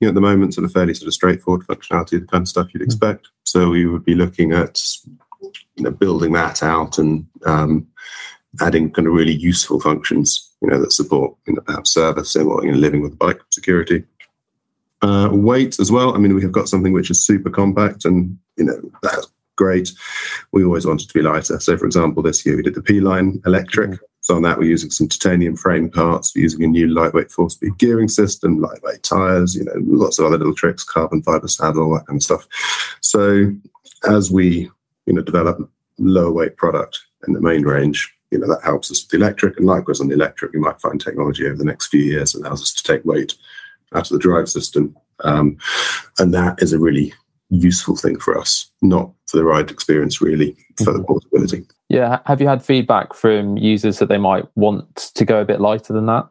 you 0.00 0.06
know, 0.06 0.10
at 0.10 0.14
the 0.14 0.20
moment, 0.20 0.54
sort 0.54 0.64
of 0.64 0.72
fairly 0.72 0.94
sort 0.94 1.08
of 1.08 1.14
straightforward 1.14 1.66
functionality, 1.66 2.20
the 2.20 2.26
kind 2.26 2.42
of 2.42 2.48
stuff 2.48 2.68
you'd 2.72 2.80
hmm. 2.80 2.86
expect. 2.86 3.28
So 3.44 3.70
we 3.70 3.86
would 3.86 4.04
be 4.04 4.14
looking 4.14 4.52
at 4.52 4.80
you 5.40 5.84
know 5.84 5.90
building 5.90 6.32
that 6.32 6.62
out 6.62 6.98
and 6.98 7.26
um, 7.44 7.86
adding 8.60 8.90
kind 8.90 9.08
of 9.08 9.14
really 9.14 9.34
useful 9.34 9.80
functions, 9.80 10.50
you 10.60 10.68
know, 10.68 10.80
that 10.80 10.92
support 10.92 11.36
you 11.46 11.54
know 11.54 11.62
perhaps 11.62 11.92
servicing 11.92 12.46
or 12.46 12.64
you 12.64 12.72
know 12.72 12.78
living 12.78 13.02
with 13.02 13.18
bike 13.18 13.40
security. 13.50 14.04
Uh, 15.02 15.28
weight 15.30 15.78
as 15.78 15.92
well. 15.92 16.14
I 16.14 16.18
mean, 16.18 16.34
we 16.34 16.42
have 16.42 16.52
got 16.52 16.68
something 16.68 16.92
which 16.92 17.10
is 17.10 17.24
super 17.24 17.50
compact, 17.50 18.04
and 18.04 18.36
you 18.56 18.64
know 18.64 18.80
that's 19.02 19.28
great. 19.56 19.92
We 20.52 20.64
always 20.64 20.86
wanted 20.86 21.08
to 21.08 21.14
be 21.14 21.22
lighter. 21.22 21.58
So, 21.60 21.76
for 21.76 21.86
example, 21.86 22.22
this 22.22 22.44
year 22.46 22.56
we 22.56 22.62
did 22.62 22.74
the 22.74 22.82
P 22.82 23.00
line 23.00 23.40
electric. 23.46 23.98
So 24.26 24.34
on 24.34 24.42
that, 24.42 24.58
we're 24.58 24.64
using 24.64 24.90
some 24.90 25.06
titanium 25.06 25.54
frame 25.54 25.88
parts. 25.88 26.34
We're 26.34 26.42
using 26.42 26.64
a 26.64 26.66
new 26.66 26.88
lightweight 26.88 27.30
four-speed 27.30 27.78
gearing 27.78 28.08
system, 28.08 28.60
lightweight 28.60 29.04
tires. 29.04 29.54
You 29.54 29.62
know, 29.62 29.74
lots 29.76 30.18
of 30.18 30.24
other 30.24 30.36
little 30.36 30.52
tricks, 30.52 30.82
carbon 30.82 31.22
fiber 31.22 31.46
saddle, 31.46 31.94
that 31.94 32.08
kind 32.08 32.18
of 32.18 32.24
stuff. 32.24 32.48
So 33.02 33.52
as 34.08 34.32
we, 34.32 34.68
you 35.06 35.12
know, 35.12 35.22
develop 35.22 35.70
lower 36.00 36.32
weight 36.32 36.56
product 36.56 36.98
in 37.28 37.34
the 37.34 37.40
main 37.40 37.62
range, 37.62 38.12
you 38.32 38.40
know, 38.40 38.48
that 38.48 38.64
helps 38.64 38.90
us 38.90 39.00
with 39.00 39.10
the 39.10 39.16
electric. 39.24 39.58
And 39.58 39.66
likewise 39.66 40.00
on 40.00 40.08
the 40.08 40.14
electric, 40.14 40.52
we 40.52 40.58
might 40.58 40.80
find 40.80 41.00
technology 41.00 41.46
over 41.46 41.56
the 41.56 41.64
next 41.64 41.86
few 41.86 42.02
years 42.02 42.32
that 42.32 42.40
allows 42.40 42.62
us 42.62 42.74
to 42.74 42.82
take 42.82 43.04
weight 43.04 43.36
out 43.94 44.10
of 44.10 44.12
the 44.12 44.18
drive 44.18 44.48
system. 44.48 44.96
Um, 45.20 45.56
and 46.18 46.34
that 46.34 46.60
is 46.60 46.72
a 46.72 46.80
really 46.80 47.14
useful 47.50 47.96
thing 47.96 48.18
for 48.18 48.38
us, 48.38 48.68
not 48.82 49.10
for 49.26 49.36
the 49.36 49.44
ride 49.44 49.70
experience, 49.70 50.20
really, 50.20 50.56
for 50.78 50.92
the 50.92 50.98
mm-hmm. 50.98 51.04
portability. 51.04 51.66
Yeah. 51.88 52.20
Have 52.26 52.40
you 52.40 52.48
had 52.48 52.64
feedback 52.64 53.14
from 53.14 53.56
users 53.56 53.98
that 53.98 54.08
they 54.08 54.18
might 54.18 54.44
want 54.56 55.12
to 55.14 55.24
go 55.24 55.40
a 55.40 55.44
bit 55.44 55.60
lighter 55.60 55.92
than 55.92 56.06
that? 56.06 56.28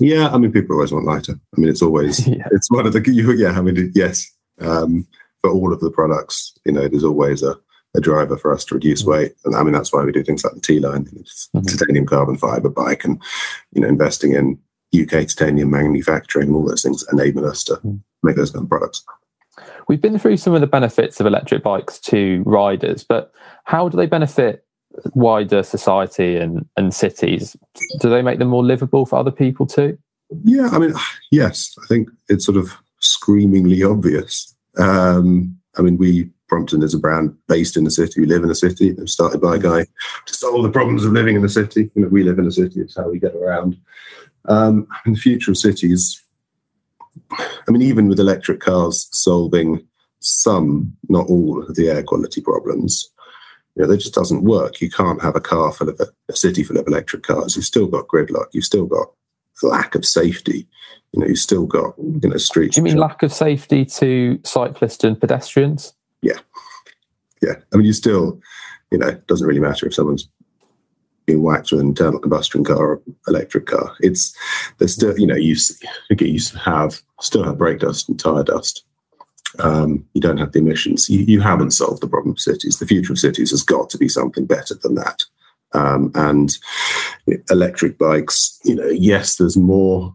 Yeah, 0.00 0.28
I 0.28 0.38
mean, 0.38 0.52
people 0.52 0.76
always 0.76 0.92
want 0.92 1.06
lighter. 1.06 1.34
I 1.56 1.60
mean, 1.60 1.68
it's 1.68 1.82
always 1.82 2.26
yeah. 2.28 2.46
it's 2.52 2.70
one 2.70 2.86
of 2.86 2.92
the 2.92 3.36
yeah. 3.36 3.58
I 3.58 3.60
mean, 3.60 3.90
yes, 3.94 4.30
um, 4.60 5.06
for 5.40 5.50
all 5.50 5.72
of 5.72 5.80
the 5.80 5.90
products, 5.90 6.54
you 6.64 6.72
know, 6.72 6.86
there's 6.86 7.04
always 7.04 7.42
a, 7.42 7.56
a 7.96 8.00
driver 8.00 8.36
for 8.36 8.52
us 8.52 8.64
to 8.66 8.74
reduce 8.74 9.02
mm-hmm. 9.02 9.10
weight, 9.10 9.34
and 9.44 9.56
I 9.56 9.62
mean 9.62 9.72
that's 9.72 9.92
why 9.92 10.04
we 10.04 10.12
do 10.12 10.22
things 10.22 10.44
like 10.44 10.54
the 10.54 10.60
T 10.60 10.78
line, 10.78 11.04
mm-hmm. 11.06 11.60
titanium 11.62 12.06
carbon 12.06 12.36
fiber 12.36 12.68
bike, 12.68 13.04
and 13.04 13.20
you 13.72 13.80
know, 13.80 13.88
investing 13.88 14.34
in 14.34 14.58
UK 14.94 15.26
titanium 15.26 15.70
manufacturing, 15.70 16.54
all 16.54 16.66
those 16.66 16.82
things 16.82 17.04
enable 17.12 17.46
us 17.46 17.64
to 17.64 17.74
mm-hmm. 17.74 17.96
make 18.22 18.36
those 18.36 18.50
kind 18.50 18.64
of 18.64 18.70
products. 18.70 19.04
We've 19.88 20.00
been 20.00 20.18
through 20.18 20.36
some 20.36 20.54
of 20.54 20.60
the 20.60 20.66
benefits 20.66 21.20
of 21.20 21.26
electric 21.26 21.62
bikes 21.62 21.98
to 22.00 22.42
riders, 22.46 23.04
but 23.04 23.32
how 23.64 23.88
do 23.88 23.96
they 23.96 24.06
benefit 24.06 24.64
wider 25.14 25.62
society 25.62 26.36
and, 26.36 26.66
and 26.76 26.92
cities? 26.92 27.56
Do 28.00 28.10
they 28.10 28.22
make 28.22 28.38
them 28.38 28.48
more 28.48 28.64
livable 28.64 29.06
for 29.06 29.18
other 29.18 29.30
people 29.30 29.66
too? 29.66 29.98
Yeah, 30.44 30.68
I 30.72 30.78
mean, 30.78 30.94
yes, 31.30 31.74
I 31.82 31.86
think 31.86 32.08
it's 32.28 32.44
sort 32.44 32.58
of 32.58 32.70
screamingly 33.00 33.82
obvious. 33.82 34.54
Um, 34.76 35.58
I 35.76 35.82
mean, 35.82 35.96
we 35.96 36.30
Brompton 36.48 36.82
is 36.82 36.94
a 36.94 36.98
brand 36.98 37.36
based 37.46 37.76
in 37.76 37.84
the 37.84 37.90
city. 37.90 38.20
We 38.20 38.26
live 38.26 38.42
in 38.42 38.48
the 38.48 38.54
city. 38.54 38.88
It 38.88 38.98
was 38.98 39.12
started 39.12 39.40
by 39.40 39.56
a 39.56 39.58
guy 39.58 39.84
to 40.26 40.34
solve 40.34 40.62
the 40.62 40.70
problems 40.70 41.04
of 41.04 41.12
living 41.12 41.36
in 41.36 41.42
the 41.42 41.48
city. 41.48 41.90
You 41.94 42.02
know, 42.02 42.08
we 42.08 42.24
live 42.24 42.38
in 42.38 42.46
the 42.46 42.52
city. 42.52 42.80
It's 42.80 42.96
how 42.96 43.08
we 43.08 43.18
get 43.18 43.34
around. 43.34 43.76
Um, 44.46 44.88
the 45.04 45.14
future 45.14 45.50
of 45.50 45.58
cities, 45.58 46.22
I 47.30 47.70
mean, 47.70 47.82
even 47.82 48.08
with 48.08 48.20
electric 48.20 48.60
cars 48.60 49.08
solving 49.12 49.86
some, 50.20 50.96
not 51.08 51.28
all, 51.28 51.62
of 51.62 51.74
the 51.74 51.88
air 51.88 52.02
quality 52.02 52.40
problems, 52.40 53.10
you 53.74 53.82
know, 53.82 53.88
that 53.88 53.98
just 53.98 54.14
doesn't 54.14 54.44
work. 54.44 54.80
You 54.80 54.90
can't 54.90 55.22
have 55.22 55.36
a 55.36 55.40
car 55.40 55.72
full 55.72 55.90
of 55.90 56.00
a, 56.00 56.36
city 56.36 56.62
full 56.62 56.78
of 56.78 56.86
electric 56.86 57.22
cars. 57.22 57.54
You've 57.54 57.64
still 57.64 57.86
got 57.86 58.08
gridlock. 58.08 58.46
You've 58.52 58.64
still 58.64 58.86
got 58.86 59.08
lack 59.62 59.94
of 59.94 60.04
safety. 60.04 60.66
You 61.12 61.20
know, 61.20 61.26
you've 61.26 61.38
still 61.38 61.66
got 61.66 61.94
you 61.98 62.28
know 62.28 62.36
streets. 62.36 62.74
Do 62.74 62.80
you 62.80 62.84
mean 62.84 62.96
lack 62.96 63.22
of 63.22 63.32
safety 63.32 63.84
to 63.86 64.38
cyclists 64.44 65.04
and 65.04 65.18
pedestrians? 65.18 65.94
Yeah, 66.22 66.38
yeah. 67.40 67.54
I 67.72 67.76
mean, 67.76 67.86
you 67.86 67.92
still, 67.92 68.40
you 68.90 68.98
know, 68.98 69.08
it 69.08 69.26
doesn't 69.26 69.46
really 69.46 69.60
matter 69.60 69.86
if 69.86 69.94
someone's 69.94 70.28
being 71.28 71.42
whacked 71.42 71.70
with 71.70 71.80
an 71.80 71.88
internal 71.88 72.18
combustion 72.18 72.64
car 72.64 72.76
or 72.76 73.02
electric 73.28 73.66
car. 73.66 73.94
It's 74.00 74.36
there's 74.78 74.94
still, 74.94 75.16
you 75.16 75.26
know, 75.26 75.36
you 75.36 75.54
you 76.18 76.40
have 76.64 77.00
still 77.20 77.44
have 77.44 77.58
brake 77.58 77.80
dust 77.80 78.08
and 78.08 78.18
tire 78.18 78.42
dust 78.42 78.84
um, 79.60 80.04
you 80.14 80.20
don't 80.20 80.38
have 80.38 80.52
the 80.52 80.58
emissions. 80.58 81.08
You, 81.08 81.20
you, 81.20 81.40
haven't 81.40 81.70
solved 81.70 82.02
the 82.02 82.08
problem 82.08 82.32
of 82.32 82.40
cities. 82.40 82.78
The 82.78 82.86
future 82.86 83.12
of 83.12 83.18
cities 83.18 83.50
has 83.50 83.62
got 83.62 83.88
to 83.90 83.98
be 83.98 84.08
something 84.08 84.44
better 84.44 84.74
than 84.74 84.94
that. 84.96 85.24
Um, 85.72 86.12
and 86.14 86.56
electric 87.50 87.98
bikes, 87.98 88.58
you 88.64 88.74
know, 88.74 88.88
yes, 88.88 89.36
there's 89.36 89.56
more, 89.56 90.14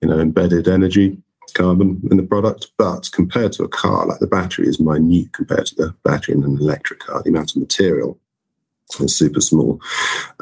you 0.00 0.08
know, 0.08 0.18
embedded 0.18 0.68
energy 0.68 1.16
carbon 1.54 2.02
in 2.10 2.16
the 2.16 2.22
product, 2.24 2.68
but 2.78 3.10
compared 3.12 3.52
to 3.52 3.62
a 3.62 3.68
car, 3.68 4.06
like 4.06 4.18
the 4.18 4.26
battery 4.26 4.66
is 4.66 4.80
minute 4.80 5.32
compared 5.32 5.66
to 5.66 5.74
the 5.76 5.94
battery 6.02 6.34
in 6.34 6.42
an 6.42 6.58
electric 6.58 7.00
car. 7.00 7.22
The 7.22 7.30
amount 7.30 7.54
of 7.54 7.62
material 7.62 8.18
is 9.00 9.16
super 9.16 9.40
small. 9.40 9.80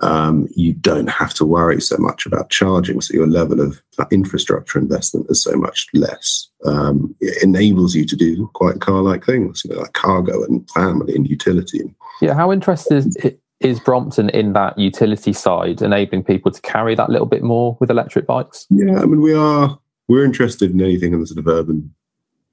Um, 0.02 0.48
you 0.54 0.72
don't 0.72 1.08
have 1.08 1.32
to 1.34 1.44
worry 1.44 1.80
so 1.80 1.96
much 1.98 2.26
about 2.26 2.50
charging, 2.50 3.00
so 3.00 3.14
your 3.14 3.26
level 3.26 3.60
of 3.60 3.80
infrastructure 4.10 4.78
investment 4.78 5.26
is 5.30 5.42
so 5.42 5.56
much 5.56 5.86
less. 5.94 6.48
Um, 6.64 7.14
it 7.20 7.42
enables 7.42 7.94
you 7.94 8.04
to 8.06 8.16
do 8.16 8.48
quite 8.54 8.80
car-like 8.80 9.24
things, 9.24 9.62
you 9.64 9.74
know, 9.74 9.80
like 9.80 9.92
cargo 9.92 10.44
and 10.44 10.68
family 10.70 11.14
and 11.14 11.28
utility. 11.28 11.94
Yeah, 12.20 12.34
how 12.34 12.52
interested 12.52 13.06
is, 13.16 13.34
is 13.60 13.80
Brompton 13.80 14.28
in 14.30 14.52
that 14.52 14.78
utility 14.78 15.32
side, 15.32 15.82
enabling 15.82 16.24
people 16.24 16.50
to 16.50 16.60
carry 16.62 16.94
that 16.94 17.10
little 17.10 17.26
bit 17.26 17.42
more 17.42 17.76
with 17.80 17.90
electric 17.90 18.26
bikes? 18.26 18.66
Yeah, 18.70 19.00
I 19.00 19.06
mean, 19.06 19.20
we 19.20 19.34
are 19.34 19.78
we're 20.08 20.24
interested 20.24 20.70
in 20.72 20.80
anything 20.80 21.14
in 21.14 21.20
the 21.20 21.26
sort 21.26 21.38
of 21.38 21.48
urban 21.48 21.94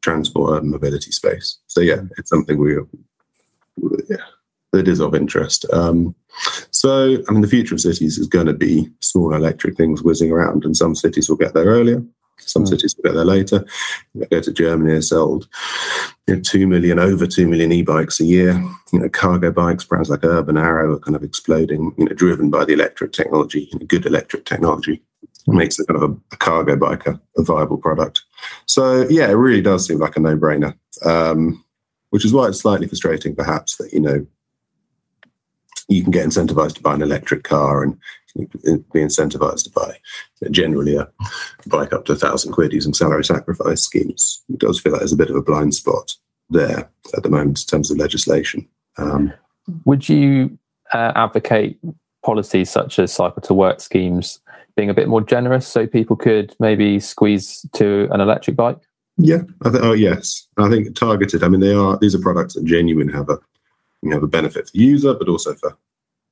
transport, 0.02 0.58
urban 0.58 0.72
mobility 0.72 1.12
space. 1.12 1.58
So 1.68 1.82
yeah, 1.82 2.02
it's 2.18 2.30
something 2.30 2.58
we 2.58 2.78
yeah 4.10 4.18
that 4.72 4.88
is 4.88 5.00
of 5.00 5.16
interest. 5.16 5.66
Um, 5.74 6.16
so, 6.72 7.18
I 7.28 7.32
mean, 7.32 7.42
the 7.42 7.48
future 7.48 7.76
of 7.76 7.82
cities 7.82 8.18
is 8.18 8.28
going 8.28 8.46
to 8.48 8.54
be 8.54 8.90
small 9.02 9.34
electric 9.34 9.76
things 9.76 10.04
whizzing 10.04 10.32
around, 10.32 10.66
and 10.66 10.76
some 10.78 10.96
cities 10.96 11.30
will 11.30 11.38
get 11.38 11.54
there 11.54 11.66
earlier. 11.66 12.04
Some 12.38 12.64
mm. 12.64 12.70
cities 12.70 12.96
will 12.96 13.10
get 13.10 13.16
there 13.16 13.26
later. 13.26 13.66
You 14.14 14.26
go 14.26 14.40
to 14.42 14.54
Germany, 14.54 14.94
they 14.94 15.02
sold 15.02 15.48
you 16.28 16.36
know, 16.36 16.42
two 16.42 16.68
million, 16.68 17.00
over 17.00 17.28
two 17.28 17.48
million 17.48 17.72
e-bikes 17.72 18.20
a 18.20 18.26
year. 18.26 18.54
You 18.94 19.00
know, 19.00 19.10
cargo 19.10 19.52
bikes, 19.52 19.84
brands 19.84 20.10
like 20.10 20.24
Urban 20.24 20.58
Arrow 20.58 20.94
are 20.94 21.00
kind 21.00 21.16
of 21.16 21.24
exploding. 21.24 21.94
You 21.98 22.06
know, 22.06 22.14
driven 22.14 22.50
by 22.50 22.66
the 22.66 22.74
electric 22.74 23.12
technology, 23.12 23.70
you 23.72 23.80
know, 23.80 23.86
good 23.86 24.06
electric 24.06 24.46
technology 24.46 25.02
makes 25.48 25.80
it 25.80 25.88
kind 25.88 26.02
of 26.02 26.12
a, 26.12 26.14
a 26.32 26.38
cargo 26.38 26.76
bike 26.76 27.08
a, 27.08 27.20
a, 27.36 27.42
viable 27.42 27.78
product. 27.78 28.22
So, 28.68 29.08
yeah, 29.10 29.28
it 29.30 29.34
really 29.34 29.62
does 29.62 29.88
seem 29.88 29.98
like 29.98 30.16
a 30.16 30.20
no-brainer. 30.20 30.78
Um, 31.04 31.64
which 32.12 32.26
is 32.26 32.34
why 32.34 32.48
it's 32.48 32.60
slightly 32.60 32.88
frustrating, 32.88 33.36
perhaps, 33.36 33.78
that 33.78 33.94
you 33.94 34.00
know 34.00 34.26
you 35.90 36.04
can 36.04 36.12
get 36.12 36.26
incentivized 36.26 36.76
to 36.76 36.82
buy 36.82 36.94
an 36.94 37.02
electric 37.02 37.44
car 37.44 37.84
and 37.84 37.98
be 38.36 39.00
incentivized 39.00 39.64
to 39.64 39.72
buy 39.72 39.98
generally 40.52 40.96
a 40.96 41.08
bike 41.68 41.92
up 41.92 42.06
to 42.06 42.14
a 42.14 42.16
thousand 42.16 42.54
quid 42.54 42.72
using 42.72 42.94
salary 42.94 43.26
sacrifice 43.26 43.82
schemes. 43.82 44.44
It 44.50 44.60
does 44.60 44.80
feel 44.80 44.94
like 44.94 45.02
there's 45.02 45.14
a 45.14 45.18
bit 45.18 45.32
of 45.32 45.36
a 45.36 45.42
blind 45.42 45.74
spot 45.74 46.16
there 46.50 46.90
at 47.16 47.24
the 47.24 47.30
moment 47.30 47.60
in 47.60 47.66
terms 47.66 47.90
of 47.90 47.98
legislation. 47.98 48.68
Um, 48.98 49.34
Would 49.86 50.08
you 50.08 50.58
uh, 50.94 51.12
advocate 51.16 51.80
policies 52.24 52.70
such 52.70 53.00
as 53.00 53.12
cycle 53.12 53.42
to 53.42 53.54
work 53.54 53.82
schemes 53.82 54.40
being 54.76 54.90
a 54.90 54.94
bit 54.94 55.08
more 55.08 55.22
generous 55.22 55.68
so 55.68 55.88
people 55.88 56.16
could 56.16 56.56
maybe 56.60 57.00
squeeze 57.00 57.66
to 57.74 58.08
an 58.12 58.22
electric 58.22 58.56
bike? 58.56 58.78
Yeah, 59.18 59.42
I 59.64 59.70
think. 59.70 59.84
Oh, 59.84 59.94
yes. 59.94 60.48
I 60.58 60.70
think 60.70 60.96
targeted. 60.96 61.44
I 61.44 61.50
mean, 61.50 61.60
they 61.60 61.74
are. 61.74 61.98
These 61.98 62.16
are 62.16 62.20
products 62.20 62.54
that 62.54 62.64
genuinely 62.64 63.14
have 63.14 63.30
a 63.30 63.38
you 64.02 64.12
have 64.12 64.24
a 64.24 64.28
benefit 64.28 64.68
for 64.68 64.72
the 64.74 64.84
user, 64.84 65.14
but 65.14 65.30
also 65.30 65.54
for, 65.56 65.78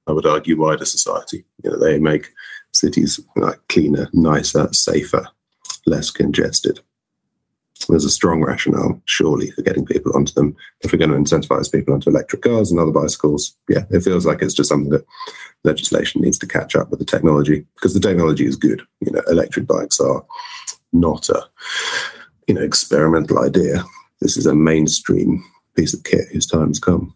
I 0.08 0.12
would 0.12 0.26
argue, 0.26 0.60
wider 0.60 0.86
society. 0.86 1.46
You 1.64 1.72
know, 1.72 1.80
they 1.80 2.00
make 2.00 2.32
cities 2.74 3.20
like 3.36 3.60
cleaner, 3.70 4.10
nicer, 4.14 4.72
safer, 4.74 5.28
less 5.86 6.10
congested. 6.12 6.80
There's 7.90 8.06
a 8.06 8.10
strong 8.10 8.42
rationale, 8.42 9.02
surely, 9.06 9.52
for 9.52 9.62
getting 9.62 9.86
people 9.86 10.16
onto 10.16 10.34
them. 10.34 10.56
If 10.82 10.92
we're 10.92 11.00
going 11.00 11.12
to 11.12 11.18
incentivize 11.18 11.72
people 11.72 11.94
onto 11.94 12.10
electric 12.10 12.42
cars 12.42 12.72
and 12.72 12.80
other 12.80 12.92
bicycles, 12.92 13.56
yeah, 13.70 13.86
it 13.92 14.02
feels 14.02 14.26
like 14.26 14.42
it's 14.42 14.54
just 14.54 14.70
something 14.70 14.90
that 14.90 15.06
legislation 15.64 16.22
needs 16.22 16.38
to 16.40 16.48
catch 16.48 16.76
up 16.76 16.90
with 16.90 17.00
the 17.00 17.06
technology 17.06 17.66
because 17.76 17.94
the 17.94 18.00
technology 18.00 18.46
is 18.46 18.56
good. 18.56 18.82
You 19.02 19.12
know, 19.12 19.22
electric 19.28 19.68
bikes 19.68 20.00
are 20.00 20.26
not 20.92 21.30
a 21.30 21.44
you 22.48 22.56
know 22.56 22.62
experimental 22.62 23.40
idea. 23.40 23.84
This 24.22 24.38
is 24.38 24.46
a 24.46 24.56
mainstream 24.56 25.44
piece 25.76 25.94
of 25.94 26.04
kit 26.04 26.28
whose 26.32 26.48
time 26.48 26.68
has 26.70 26.80
come. 26.80 27.14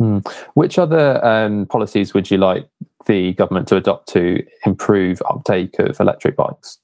Hmm. 0.00 0.20
Which 0.54 0.78
other 0.78 1.22
um, 1.22 1.66
policies 1.66 2.14
would 2.14 2.30
you 2.30 2.38
like 2.38 2.66
the 3.04 3.34
government 3.34 3.68
to 3.68 3.76
adopt 3.76 4.08
to 4.14 4.42
improve 4.64 5.20
uptake 5.28 5.78
of 5.78 6.00
electric 6.00 6.36
bikes? 6.36 6.78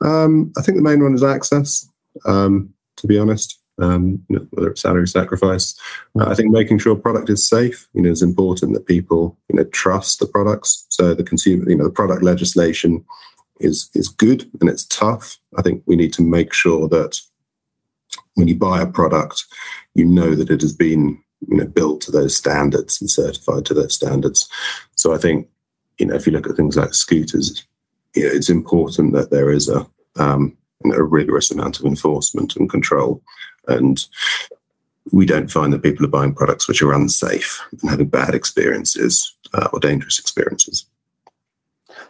Um, 0.00 0.52
I 0.56 0.62
think 0.62 0.76
the 0.76 0.84
main 0.84 1.02
one 1.02 1.14
is 1.14 1.24
access. 1.24 1.88
Um, 2.26 2.72
to 2.98 3.08
be 3.08 3.18
honest, 3.18 3.58
um, 3.80 4.24
you 4.28 4.36
know, 4.36 4.46
whether 4.50 4.70
it's 4.70 4.82
salary 4.82 5.08
sacrifice, 5.08 5.76
uh, 6.16 6.28
I 6.28 6.36
think 6.36 6.52
making 6.52 6.78
sure 6.78 6.94
product 6.94 7.28
is 7.28 7.48
safe. 7.48 7.88
You 7.92 8.02
know, 8.02 8.10
is 8.10 8.22
important 8.22 8.74
that 8.74 8.86
people 8.86 9.36
you 9.48 9.56
know 9.56 9.64
trust 9.64 10.20
the 10.20 10.26
products. 10.26 10.86
So 10.90 11.12
the 11.12 11.24
consumer, 11.24 11.68
you 11.68 11.76
know, 11.76 11.84
the 11.84 11.90
product 11.90 12.22
legislation 12.22 13.04
is 13.58 13.90
is 13.94 14.08
good 14.08 14.48
and 14.60 14.70
it's 14.70 14.84
tough. 14.84 15.38
I 15.56 15.62
think 15.62 15.82
we 15.86 15.96
need 15.96 16.12
to 16.12 16.22
make 16.22 16.52
sure 16.52 16.88
that 16.88 17.20
when 18.34 18.46
you 18.46 18.54
buy 18.54 18.80
a 18.80 18.86
product, 18.86 19.44
you 19.94 20.04
know 20.04 20.36
that 20.36 20.50
it 20.50 20.60
has 20.60 20.72
been 20.72 21.20
you 21.46 21.56
know 21.56 21.66
built 21.66 22.00
to 22.02 22.10
those 22.10 22.36
standards 22.36 23.00
and 23.00 23.10
certified 23.10 23.64
to 23.66 23.74
those 23.74 23.94
standards. 23.94 24.48
So 24.96 25.14
I 25.14 25.18
think 25.18 25.48
you 25.98 26.06
know 26.06 26.14
if 26.14 26.26
you 26.26 26.32
look 26.32 26.48
at 26.48 26.56
things 26.56 26.76
like 26.76 26.94
scooters, 26.94 27.64
you 28.14 28.24
know, 28.24 28.30
it's 28.32 28.50
important 28.50 29.12
that 29.12 29.30
there 29.30 29.50
is 29.50 29.68
a 29.68 29.86
um, 30.16 30.56
a 30.84 31.02
rigorous 31.02 31.50
amount 31.50 31.78
of 31.78 31.86
enforcement 31.86 32.56
and 32.56 32.70
control, 32.70 33.22
and 33.66 34.06
we 35.12 35.26
don't 35.26 35.50
find 35.50 35.72
that 35.72 35.82
people 35.82 36.04
are 36.04 36.10
buying 36.10 36.34
products 36.34 36.68
which 36.68 36.82
are 36.82 36.92
unsafe 36.92 37.62
and 37.80 37.90
having 37.90 38.08
bad 38.08 38.34
experiences 38.34 39.34
uh, 39.54 39.68
or 39.72 39.80
dangerous 39.80 40.18
experiences. 40.18 40.86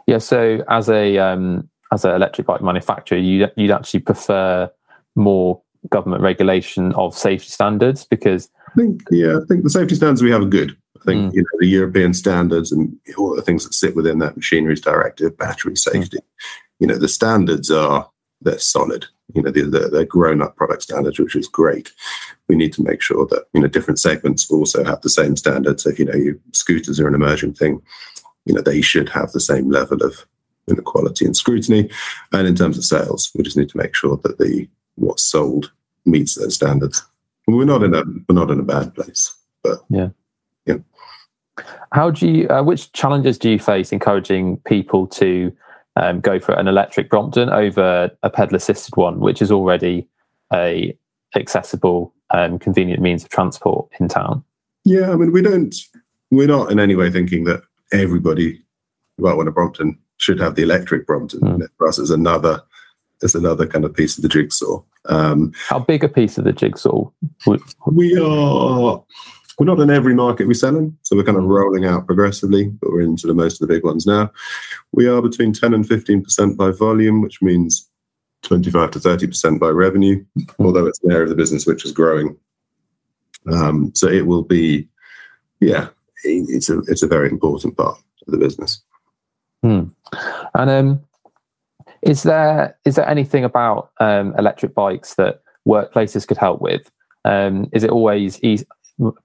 Yeah. 0.07 0.19
So 0.19 0.65
as 0.69 0.89
a 0.89 1.19
um, 1.19 1.69
as 1.93 2.05
an 2.05 2.15
electric 2.15 2.47
bike 2.47 2.63
manufacturer, 2.63 3.19
you 3.19 3.49
you'd 3.57 3.71
actually 3.71 4.01
prefer 4.01 4.71
more 5.15 5.61
government 5.91 6.23
regulation 6.23 6.93
of 6.95 7.17
safety 7.17 7.49
standards 7.49 8.05
because 8.05 8.49
I 8.69 8.75
think 8.77 9.03
yeah, 9.11 9.39
I 9.39 9.45
think 9.47 9.65
the 9.65 9.71
safety 9.71 9.95
standards 9.95 10.23
we 10.23 10.31
have 10.31 10.43
are 10.43 10.47
good. 10.47 10.77
I 11.01 11.05
think 11.05 11.33
mm. 11.33 11.35
you 11.35 11.43
know 11.43 11.59
the 11.59 11.67
European 11.67 12.15
standards 12.15 12.73
and 12.73 12.97
all 13.17 13.35
the 13.35 13.43
things 13.43 13.65
that 13.65 13.75
sit 13.75 13.97
within 13.97 14.19
that 14.19 14.37
machineries 14.37 14.81
directive, 14.81 15.37
battery 15.37 15.73
mm. 15.73 15.79
safety. 15.79 16.19
Mm. 16.19 16.23
You 16.81 16.87
know 16.89 16.99
the 16.99 17.09
standards 17.09 17.71
are 17.71 18.09
they're 18.41 18.59
solid. 18.59 19.07
You 19.35 19.43
know 19.43 19.51
they're, 19.51 19.89
they're 19.89 20.05
grown 20.05 20.43
up 20.43 20.57
product 20.57 20.83
standards, 20.83 21.19
which 21.19 21.37
is 21.37 21.49
great. 21.49 21.93
We 22.49 22.57
need 22.57 22.73
to 22.75 22.83
make 22.83 23.03
sure 23.03 23.27
that 23.27 23.47
you 23.53 23.61
know 23.61 23.69
different 23.69 23.99
segments 23.99 24.51
also 24.51 24.85
have 24.85 25.01
the 25.03 25.11
same 25.11 25.37
standards. 25.37 25.85
So 25.85 25.91
If 25.91 25.99
you 25.99 26.05
know 26.05 26.15
you, 26.15 26.41
scooters 26.53 27.01
are 27.01 27.09
an 27.09 27.15
emerging 27.15 27.55
thing, 27.55 27.83
you 28.45 28.55
know 28.55 28.63
they 28.63 28.81
should 28.81 29.09
have 29.11 29.33
the 29.33 29.41
same 29.41 29.71
level 29.71 30.03
of 30.03 30.27
inequality 30.69 31.25
and 31.25 31.37
scrutiny. 31.37 31.91
And 32.33 32.47
in 32.47 32.55
terms 32.55 32.79
of 32.79 32.85
sales, 32.85 33.31
we 33.35 33.43
just 33.43 33.57
need 33.57 33.71
to 33.71 33.77
make 33.77 33.95
sure 33.95 34.19
that 34.19 34.39
the 34.39 34.69
what's 34.97 35.23
sold 35.23 35.73
meets 36.05 36.35
those 36.35 36.55
standards. 36.55 37.05
We're 37.49 37.65
not 37.65 37.83
in 37.83 37.95
a 37.95 38.05
we're 38.29 38.35
not 38.35 38.51
in 38.51 38.61
a 38.61 38.63
bad 38.63 38.95
place, 38.95 39.35
but 39.63 39.79
yeah, 39.89 40.11
yeah. 40.67 40.77
How 41.93 42.11
do 42.11 42.29
you? 42.29 42.49
Uh, 42.49 42.63
which 42.63 42.93
challenges 42.93 43.39
do 43.39 43.51
you 43.51 43.59
face 43.59 43.91
encouraging 43.91 44.59
people 44.67 45.07
to 45.09 45.51
um, 45.97 46.21
go 46.21 46.39
for 46.39 46.53
an 46.53 46.69
electric 46.69 47.09
Brompton 47.09 47.49
over 47.49 48.11
a 48.23 48.29
pedal 48.31 48.55
assisted 48.55 48.97
one, 48.97 49.21
which 49.21 49.41
is 49.41 49.51
already 49.51 50.07
a 50.53 50.97
accessible 51.35 52.15
and 52.31 52.61
convenient 52.61 53.01
means 53.01 53.25
of 53.25 53.31
transport 53.31 53.89
in 53.99 54.09
town? 54.09 54.45
Yeah, 54.85 55.11
I 55.11 55.17
mean, 55.17 55.33
we 55.33 55.41
don't. 55.41 55.75
We're 56.31 56.49
not 56.49 56.71
in 56.71 56.79
any 56.79 56.97
way 56.97 57.11
thinking 57.11 57.45
that 57.45 57.63
everybody 57.93 58.63
who 59.17 59.25
might 59.25 59.35
want 59.35 59.49
a 59.49 59.53
Brompton 59.53 59.99
should 60.19 60.39
have 60.39 60.55
the 60.55 60.63
electric 60.63 61.07
Brompton. 61.07 61.41
Mm. 61.41 61.69
For 61.79 61.89
us, 61.89 61.99
it's 61.99 62.11
another 62.11 62.63
it's 63.23 63.35
another 63.35 63.67
kind 63.67 63.85
of 63.85 63.95
piece 63.95 64.17
of 64.17 64.23
the 64.23 64.29
jigsaw. 64.29 64.83
Um, 65.07 65.53
How 65.69 65.79
big 65.79 66.05
a 66.05 66.09
piece 66.09 66.39
of 66.39 66.45
the 66.45 66.53
jigsaw? 66.53 67.11
We 67.87 68.19
are. 68.19 69.05
We're 69.59 69.67
not 69.67 69.81
in 69.81 69.91
every 69.91 70.15
market 70.15 70.47
we 70.47 70.55
sell 70.55 70.77
in, 70.77 70.97
so 71.03 71.17
we're 71.17 71.25
kind 71.25 71.37
of 71.37 71.45
rolling 71.45 71.85
out 71.85 72.07
progressively, 72.07 72.69
but 72.69 72.91
we're 72.91 73.01
into 73.01 73.27
the 73.27 73.35
most 73.35 73.61
of 73.61 73.67
the 73.67 73.75
big 73.75 73.83
ones 73.83 74.07
now. 74.07 74.31
We 74.93 75.09
are 75.09 75.21
between 75.21 75.53
10 75.53 75.75
and 75.75 75.85
15% 75.85 76.57
by 76.57 76.71
volume, 76.71 77.23
which 77.23 77.43
means 77.43 77.89
25 78.43 78.93
to 78.93 78.99
30% 79.01 79.59
by 79.59 79.69
revenue, 79.69 80.25
although 80.61 80.87
it's 80.87 81.03
an 81.03 81.11
area 81.11 81.25
of 81.25 81.31
the 81.31 81.35
business 81.35 81.67
which 81.67 81.85
is 81.85 81.91
growing. 81.91 82.37
Um, 83.53 83.93
so 83.97 84.07
it 84.07 84.29
will 84.29 84.45
be, 84.45 84.89
yeah, 85.61 85.89
it's 86.23 86.69
a 86.69 86.79
it's 86.87 87.03
a 87.03 87.09
very 87.09 87.29
important 87.29 87.77
part 87.77 87.99
of 88.27 88.33
the 88.33 88.39
business. 88.39 88.83
Hmm. 89.63 89.85
And 90.55 90.71
um, 90.71 91.01
is 92.03 92.23
there 92.23 92.77
is 92.85 92.97
there 92.97 93.09
anything 93.09 93.45
about 93.45 93.91
um, 94.01 94.35
electric 94.39 94.75
bikes 94.75 95.15
that 95.15 95.41
workplaces 95.67 96.27
could 96.27 96.37
help 96.37 96.61
with? 96.61 96.91
Um, 97.25 97.69
is 97.73 97.85
it 97.85 97.91
always 97.91 98.43
easy? 98.43 98.67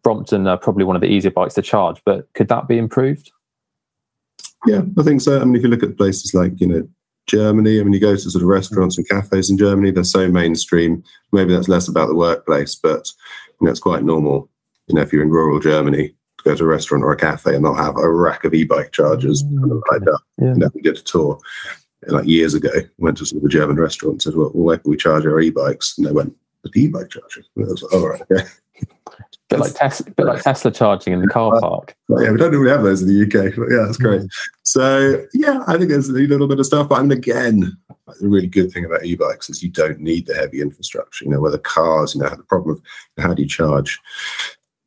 Brompton 0.03 0.45
are 0.47 0.57
probably 0.57 0.83
one 0.83 0.95
of 0.95 1.01
the 1.01 1.07
easier 1.07 1.31
bikes 1.31 1.55
to 1.55 1.61
charge, 1.61 1.99
but 2.05 2.31
could 2.33 2.47
that 2.49 2.67
be 2.67 2.77
improved? 2.77 3.31
Yeah, 4.67 4.81
I 4.97 5.03
think 5.03 5.21
so. 5.21 5.41
I 5.41 5.45
mean, 5.45 5.55
if 5.55 5.63
you 5.63 5.69
look 5.69 5.83
at 5.83 5.97
places 5.97 6.33
like 6.33 6.59
you 6.59 6.67
know 6.67 6.87
Germany, 7.27 7.79
I 7.79 7.83
mean, 7.83 7.93
you 7.93 7.99
go 7.99 8.15
to 8.15 8.29
sort 8.29 8.41
of 8.41 8.47
restaurants 8.47 8.97
and 8.97 9.07
cafes 9.07 9.49
in 9.49 9.57
Germany, 9.57 9.91
they're 9.91 10.03
so 10.03 10.27
mainstream. 10.27 11.03
Maybe 11.31 11.53
that's 11.53 11.69
less 11.69 11.87
about 11.87 12.07
the 12.07 12.15
workplace, 12.15 12.75
but 12.75 13.09
you 13.59 13.65
know, 13.65 13.71
it's 13.71 13.79
quite 13.79 14.03
normal. 14.03 14.49
You 14.87 14.95
know, 14.95 15.01
if 15.01 15.13
you're 15.13 15.23
in 15.23 15.29
rural 15.29 15.59
Germany, 15.59 16.09
to 16.09 16.43
go 16.43 16.55
to 16.55 16.63
a 16.63 16.67
restaurant 16.67 17.03
or 17.03 17.11
a 17.11 17.17
cafe 17.17 17.55
and 17.55 17.63
they'll 17.63 17.73
have 17.73 17.97
a 17.97 18.11
rack 18.11 18.43
of 18.43 18.53
e-bike 18.53 18.91
chargers 18.91 19.43
mm, 19.43 19.59
kind 19.59 19.71
of 19.71 19.83
lined 19.91 20.09
up. 20.09 20.21
Yeah. 20.37 20.47
You 20.47 20.55
know, 20.55 20.69
we 20.73 20.81
did 20.81 20.97
a 20.97 21.01
tour 21.01 21.39
like 22.07 22.25
years 22.25 22.53
ago, 22.53 22.69
went 22.97 23.17
to 23.17 23.25
sort 23.25 23.41
of 23.41 23.45
a 23.45 23.49
German 23.49 23.77
restaurant 23.77 24.13
and 24.13 24.21
said, 24.21 24.35
well, 24.35 24.49
where 24.49 24.77
can 24.77 24.89
we 24.89 24.97
charge 24.97 25.25
our 25.25 25.39
e-bikes? 25.39 25.97
And 25.97 26.07
they 26.07 26.11
went, 26.11 26.35
the 26.63 26.81
e-bike 26.81 27.09
charger. 27.09 27.43
And 27.55 27.65
I 27.65 27.69
was 27.69 27.81
like, 27.83 27.93
all 27.93 28.07
right, 28.07 28.21
okay. 28.21 28.43
Bit 29.49 29.59
like, 29.59 29.75
Tesla, 29.75 30.11
bit 30.11 30.25
like 30.25 30.41
Tesla 30.41 30.71
charging 30.71 31.13
in 31.13 31.21
the 31.21 31.27
car 31.27 31.59
park. 31.59 31.95
yeah, 32.09 32.31
we 32.31 32.37
don't 32.37 32.51
really 32.51 32.71
have 32.71 32.81
those 32.81 33.03
in 33.03 33.07
the 33.07 33.21
UK, 33.23 33.55
but 33.55 33.69
yeah, 33.69 33.83
that's 33.85 33.97
great. 33.97 34.21
Mm. 34.21 34.29
So 34.63 35.25
yeah, 35.33 35.63
I 35.67 35.77
think 35.77 35.89
there's 35.89 36.09
a 36.09 36.13
little 36.13 36.47
bit 36.47 36.59
of 36.59 36.65
stuff. 36.65 36.89
But 36.89 36.95
I 36.95 37.01
mean, 37.01 37.11
again, 37.11 37.77
the 38.19 38.27
really 38.27 38.47
good 38.47 38.71
thing 38.71 38.85
about 38.85 39.05
e-bikes 39.05 39.49
is 39.49 39.61
you 39.61 39.69
don't 39.69 39.99
need 39.99 40.25
the 40.25 40.33
heavy 40.33 40.59
infrastructure. 40.61 41.25
You 41.25 41.31
know, 41.31 41.39
where 41.39 41.51
the 41.51 41.59
cars, 41.59 42.15
you 42.15 42.21
know, 42.21 42.29
have 42.29 42.37
the 42.37 42.43
problem 42.45 42.81
of 43.17 43.23
how 43.23 43.33
do 43.33 43.43
you 43.43 43.47
charge, 43.47 43.99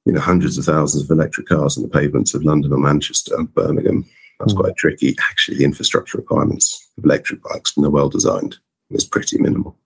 you 0.05 0.13
know, 0.13 0.21
hundreds 0.21 0.59
of 0.59 0.65
thousands 0.65 1.05
of 1.05 1.11
electric 1.11 1.47
cars 1.47 1.77
on 1.77 1.85
the 1.85 1.89
pavements 1.89 2.35
of 2.35 2.43
London 2.43 2.73
or 2.73 2.79
Manchester, 2.79 3.37
or 3.37 3.45
Birmingham. 3.45 4.05
That's 4.39 4.55
mm. 4.55 4.61
quite 4.61 4.77
tricky. 4.77 5.17
Actually, 5.31 5.59
the 5.59 5.65
infrastructure 5.65 6.19
requirements 6.19 6.89
of 6.99 7.05
electric 7.05 7.43
bikes, 7.43 7.77
when 7.77 7.83
they're 7.83 7.91
well 7.91 8.09
designed, 8.09 8.57
is 8.91 9.05
pretty 9.05 9.39
minimal. 9.39 9.77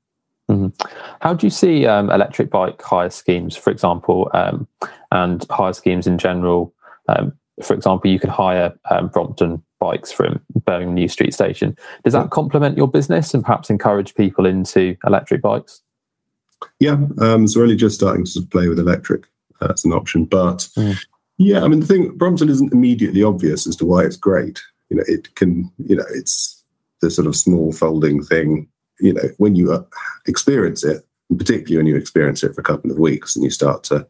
Mm-hmm. 0.50 0.88
How 1.20 1.34
do 1.34 1.46
you 1.46 1.50
see 1.50 1.86
um, 1.86 2.10
electric 2.10 2.50
bike 2.50 2.82
hire 2.82 3.10
schemes, 3.10 3.56
for 3.56 3.70
example, 3.70 4.30
um, 4.34 4.66
and 5.12 5.44
hire 5.48 5.72
schemes 5.72 6.06
in 6.06 6.18
general? 6.18 6.74
Um, 7.08 7.32
for 7.62 7.74
example, 7.74 8.10
you 8.10 8.18
can 8.18 8.30
hire 8.30 8.72
um, 8.90 9.08
Brompton 9.08 9.62
bikes 9.78 10.10
from 10.10 10.40
Birmingham 10.64 10.94
New 10.94 11.08
Street 11.08 11.34
Station. 11.34 11.76
Does 12.04 12.14
that 12.14 12.30
complement 12.30 12.76
your 12.76 12.88
business 12.88 13.32
and 13.32 13.44
perhaps 13.44 13.70
encourage 13.70 14.14
people 14.14 14.44
into 14.44 14.96
electric 15.06 15.40
bikes? 15.40 15.82
Yeah, 16.78 16.98
um, 17.18 17.46
so 17.46 17.60
really 17.60 17.76
just 17.76 17.94
starting 17.94 18.24
to 18.24 18.42
play 18.42 18.68
with 18.68 18.78
electric 18.78 19.26
uh, 19.60 19.68
as 19.72 19.84
an 19.84 19.92
option. 19.92 20.24
But 20.24 20.68
mm. 20.76 20.98
Yeah, 21.40 21.62
I 21.62 21.68
mean, 21.68 21.80
the 21.80 21.86
thing, 21.86 22.16
Brompton 22.16 22.48
isn't 22.48 22.72
immediately 22.72 23.22
obvious 23.22 23.66
as 23.66 23.76
to 23.76 23.86
why 23.86 24.04
it's 24.04 24.16
great. 24.16 24.60
You 24.88 24.98
know, 24.98 25.04
it 25.06 25.34
can, 25.34 25.70
you 25.78 25.96
know, 25.96 26.04
it's 26.14 26.62
the 27.00 27.10
sort 27.10 27.26
of 27.26 27.34
small 27.34 27.72
folding 27.72 28.22
thing 28.22 28.68
you 29.00 29.12
know, 29.12 29.28
when 29.38 29.56
you 29.56 29.72
uh, 29.72 29.82
experience 30.26 30.84
it, 30.84 31.04
particularly 31.36 31.76
when 31.76 31.86
you 31.86 31.96
experience 31.96 32.42
it 32.42 32.54
for 32.54 32.60
a 32.60 32.64
couple 32.64 32.90
of 32.90 32.98
weeks 32.98 33.34
and 33.34 33.44
you 33.44 33.50
start 33.50 33.82
to, 33.84 34.06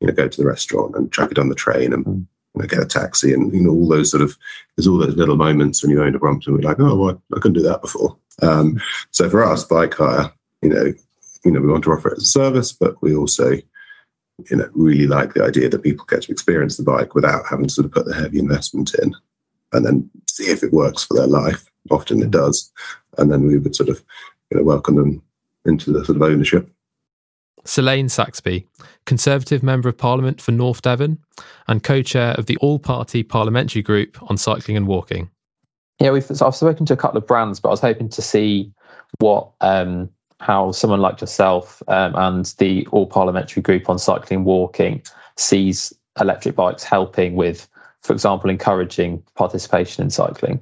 you 0.00 0.06
know, 0.06 0.12
go 0.12 0.28
to 0.28 0.40
the 0.40 0.46
restaurant 0.46 0.94
and 0.94 1.12
chuck 1.12 1.30
it 1.30 1.38
on 1.38 1.48
the 1.48 1.54
train 1.54 1.92
and, 1.92 2.04
mm. 2.04 2.26
you 2.54 2.62
know, 2.62 2.66
get 2.66 2.82
a 2.82 2.86
taxi, 2.86 3.32
and 3.32 3.52
you 3.52 3.62
know 3.62 3.70
all 3.70 3.88
those 3.88 4.10
sort 4.10 4.22
of 4.22 4.36
there's 4.76 4.86
all 4.86 4.98
those 4.98 5.16
little 5.16 5.36
moments 5.36 5.82
when 5.82 5.90
you 5.90 6.02
own 6.02 6.14
a 6.14 6.18
Brompton. 6.18 6.54
We're 6.54 6.60
like, 6.60 6.80
oh, 6.80 6.96
well, 6.96 7.22
I 7.34 7.40
couldn't 7.40 7.54
do 7.54 7.62
that 7.62 7.80
before. 7.82 8.16
Um, 8.42 8.80
so 9.10 9.30
for 9.30 9.44
us, 9.44 9.64
bike 9.64 9.94
hire, 9.94 10.32
you 10.62 10.68
know, 10.68 10.92
you 11.44 11.50
know, 11.50 11.60
we 11.60 11.70
want 11.70 11.84
to 11.84 11.92
offer 11.92 12.08
it 12.08 12.18
as 12.18 12.24
a 12.24 12.26
service, 12.26 12.72
but 12.72 13.00
we 13.02 13.14
also, 13.14 13.52
you 14.50 14.56
know, 14.56 14.68
really 14.74 15.06
like 15.06 15.34
the 15.34 15.44
idea 15.44 15.68
that 15.68 15.82
people 15.82 16.04
get 16.06 16.22
to 16.22 16.32
experience 16.32 16.76
the 16.76 16.82
bike 16.82 17.14
without 17.14 17.44
having 17.48 17.66
to 17.66 17.72
sort 17.72 17.86
of 17.86 17.92
put 17.92 18.06
the 18.06 18.14
heavy 18.14 18.38
investment 18.38 18.94
in, 18.94 19.14
and 19.72 19.84
then 19.84 20.10
see 20.28 20.44
if 20.44 20.62
it 20.62 20.72
works 20.72 21.04
for 21.04 21.14
their 21.14 21.26
life. 21.26 21.70
Often 21.90 22.22
it 22.22 22.30
does, 22.30 22.72
and 23.18 23.30
then 23.30 23.46
we 23.46 23.58
would 23.58 23.76
sort 23.76 23.88
of, 23.88 24.02
you 24.50 24.56
know, 24.56 24.64
welcome 24.64 24.96
them 24.96 25.22
into 25.64 25.92
the 25.92 26.04
sort 26.04 26.16
of 26.16 26.22
ownership. 26.22 26.68
Selaine 27.64 28.08
Saxby, 28.08 28.66
Conservative 29.06 29.62
Member 29.62 29.88
of 29.88 29.96
Parliament 29.96 30.40
for 30.40 30.52
North 30.52 30.82
Devon 30.82 31.18
and 31.66 31.82
co 31.82 32.02
chair 32.02 32.32
of 32.32 32.46
the 32.46 32.56
All 32.58 32.78
Party 32.78 33.22
Parliamentary 33.22 33.82
Group 33.82 34.18
on 34.30 34.36
Cycling 34.36 34.76
and 34.76 34.86
Walking. 34.86 35.30
Yeah, 36.00 36.10
we've, 36.10 36.24
so 36.24 36.46
I've 36.46 36.56
spoken 36.56 36.86
to 36.86 36.92
a 36.92 36.96
couple 36.96 37.18
of 37.18 37.26
brands, 37.26 37.60
but 37.60 37.68
I 37.68 37.70
was 37.70 37.80
hoping 37.80 38.08
to 38.10 38.22
see 38.22 38.72
what 39.20 39.50
um, 39.60 40.10
how 40.44 40.72
someone 40.72 41.00
like 41.00 41.22
yourself 41.22 41.82
um, 41.88 42.14
and 42.16 42.44
the 42.58 42.86
All 42.90 43.06
Parliamentary 43.06 43.62
Group 43.62 43.88
on 43.88 43.98
Cycling 43.98 44.40
and 44.40 44.44
Walking 44.44 45.02
sees 45.38 45.94
electric 46.20 46.54
bikes 46.54 46.84
helping 46.84 47.34
with, 47.34 47.66
for 48.02 48.12
example, 48.12 48.50
encouraging 48.50 49.22
participation 49.36 50.04
in 50.04 50.10
cycling. 50.10 50.60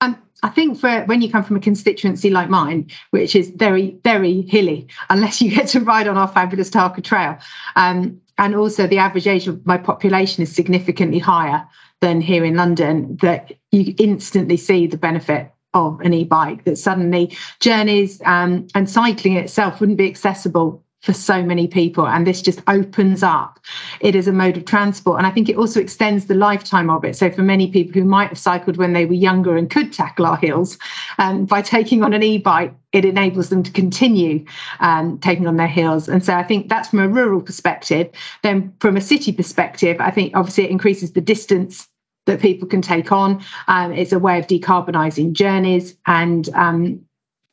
Um, 0.00 0.16
I 0.42 0.48
think 0.48 0.78
for 0.78 1.04
when 1.04 1.20
you 1.20 1.30
come 1.30 1.44
from 1.44 1.56
a 1.56 1.60
constituency 1.60 2.30
like 2.30 2.48
mine, 2.48 2.90
which 3.10 3.36
is 3.36 3.50
very, 3.50 3.98
very 4.02 4.40
hilly, 4.48 4.88
unless 5.10 5.42
you 5.42 5.50
get 5.54 5.68
to 5.68 5.80
ride 5.80 6.08
on 6.08 6.16
our 6.16 6.28
fabulous 6.28 6.70
Tarka 6.70 7.04
Trail, 7.04 7.36
um, 7.76 8.22
and 8.38 8.56
also 8.56 8.86
the 8.86 8.96
average 8.96 9.26
age 9.26 9.46
of 9.46 9.66
my 9.66 9.76
population 9.76 10.42
is 10.42 10.54
significantly 10.54 11.18
higher 11.18 11.68
than 12.00 12.22
here 12.22 12.46
in 12.46 12.56
London, 12.56 13.18
that 13.20 13.52
you 13.70 13.94
instantly 13.98 14.56
see 14.56 14.86
the 14.86 14.96
benefit 14.96 15.52
of 15.74 16.00
an 16.00 16.14
e-bike. 16.14 16.64
That 16.64 16.76
suddenly 16.76 17.36
journeys 17.60 18.20
um, 18.24 18.66
and 18.74 18.88
cycling 18.88 19.36
itself 19.36 19.80
wouldn't 19.80 19.98
be 19.98 20.08
accessible 20.08 20.82
for 21.02 21.12
so 21.12 21.42
many 21.42 21.66
people. 21.66 22.06
And 22.06 22.26
this 22.26 22.42
just 22.42 22.62
opens 22.66 23.22
up. 23.22 23.58
It 24.00 24.14
as 24.14 24.28
a 24.28 24.32
mode 24.32 24.56
of 24.56 24.64
transport 24.64 25.18
and 25.18 25.26
i 25.26 25.30
think 25.30 25.48
it 25.48 25.56
also 25.56 25.80
extends 25.80 26.26
the 26.26 26.34
lifetime 26.34 26.90
of 26.90 27.04
it. 27.04 27.16
So 27.16 27.30
for 27.30 27.42
many 27.42 27.70
people 27.70 27.92
who 28.00 28.06
might 28.06 28.28
have 28.28 28.38
cycled 28.38 28.76
when 28.76 28.92
they 28.92 29.06
were 29.06 29.14
younger 29.14 29.56
and 29.56 29.70
could 29.70 29.92
tackle 29.92 30.26
our 30.26 30.36
hills 30.36 30.78
um, 31.18 31.46
by 31.46 31.62
taking 31.62 32.02
on 32.02 32.12
an 32.12 32.22
e-bike 32.22 32.74
it 32.92 33.04
enables 33.04 33.50
them 33.50 33.62
to 33.62 33.70
continue 33.70 34.44
um, 34.80 35.16
taking 35.18 35.46
on 35.46 35.56
their 35.56 35.68
hills. 35.68 36.08
And 36.08 36.24
so 36.24 36.34
i 36.34 36.42
think 36.42 36.68
that's 36.68 36.88
from 36.88 37.00
a 37.00 37.08
rural 37.08 37.40
perspective. 37.40 38.10
Then 38.42 38.72
from 38.80 38.96
a 38.96 39.00
city 39.00 39.32
perspective 39.32 39.96
i 40.00 40.10
think 40.10 40.36
obviously 40.36 40.64
it 40.64 40.70
increases 40.70 41.12
the 41.12 41.20
distance 41.20 41.88
that 42.30 42.40
people 42.40 42.68
can 42.68 42.82
take 42.82 43.12
on 43.12 43.42
um, 43.68 43.92
it's 43.92 44.12
a 44.12 44.18
way 44.18 44.38
of 44.38 44.46
decarbonising 44.46 45.32
journeys 45.32 45.96
and 46.06 46.48
um, 46.50 47.04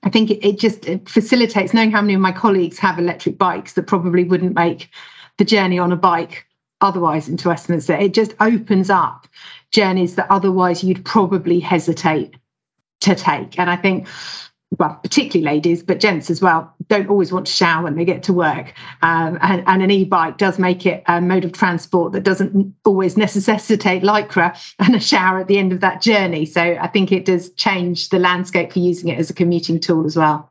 I 0.03 0.09
think 0.09 0.31
it, 0.31 0.47
it 0.47 0.59
just 0.59 0.85
it 0.87 1.09
facilitates 1.09 1.73
knowing 1.73 1.91
how 1.91 2.01
many 2.01 2.13
of 2.13 2.21
my 2.21 2.31
colleagues 2.31 2.79
have 2.79 2.99
electric 2.99 3.37
bikes 3.37 3.73
that 3.73 3.87
probably 3.87 4.23
wouldn't 4.23 4.55
make 4.55 4.89
the 5.37 5.45
journey 5.45 5.79
on 5.79 5.91
a 5.91 5.97
bike 5.97 6.45
otherwise 6.79 7.27
into 7.27 7.49
Westminster. 7.49 7.93
It 7.93 8.13
just 8.13 8.33
opens 8.39 8.89
up 8.89 9.27
journeys 9.71 10.15
that 10.15 10.27
otherwise 10.29 10.83
you'd 10.83 11.03
probably 11.03 11.59
hesitate 11.59 12.35
to 13.01 13.15
take. 13.15 13.59
And 13.59 13.69
I 13.69 13.75
think 13.75 14.07
well, 14.77 14.99
particularly 15.01 15.55
ladies, 15.55 15.81
but 15.83 15.99
gents 15.99 16.29
as 16.29 16.41
well, 16.41 16.75
don't 16.87 17.09
always 17.09 17.31
want 17.31 17.47
to 17.47 17.53
shower 17.53 17.83
when 17.83 17.95
they 17.95 18.05
get 18.05 18.23
to 18.23 18.33
work. 18.33 18.73
Um, 19.01 19.37
and, 19.41 19.63
and, 19.67 19.83
an 19.83 19.91
e 19.91 20.05
bike 20.05 20.37
does 20.37 20.57
make 20.57 20.85
it 20.85 21.03
a 21.07 21.21
mode 21.21 21.45
of 21.45 21.51
transport 21.51 22.13
that 22.13 22.23
doesn't 22.23 22.73
always 22.85 23.17
necessitate 23.17 24.03
lycra 24.03 24.57
and 24.79 24.95
a 24.95 24.99
shower 24.99 25.39
at 25.39 25.47
the 25.47 25.57
end 25.57 25.73
of 25.73 25.81
that 25.81 26.01
journey. 26.01 26.45
So 26.45 26.61
I 26.61 26.87
think 26.87 27.11
it 27.11 27.25
does 27.25 27.51
change 27.51 28.09
the 28.09 28.19
landscape 28.19 28.71
for 28.71 28.79
using 28.79 29.09
it 29.09 29.19
as 29.19 29.29
a 29.29 29.33
commuting 29.33 29.79
tool 29.79 30.05
as 30.05 30.15
well. 30.15 30.49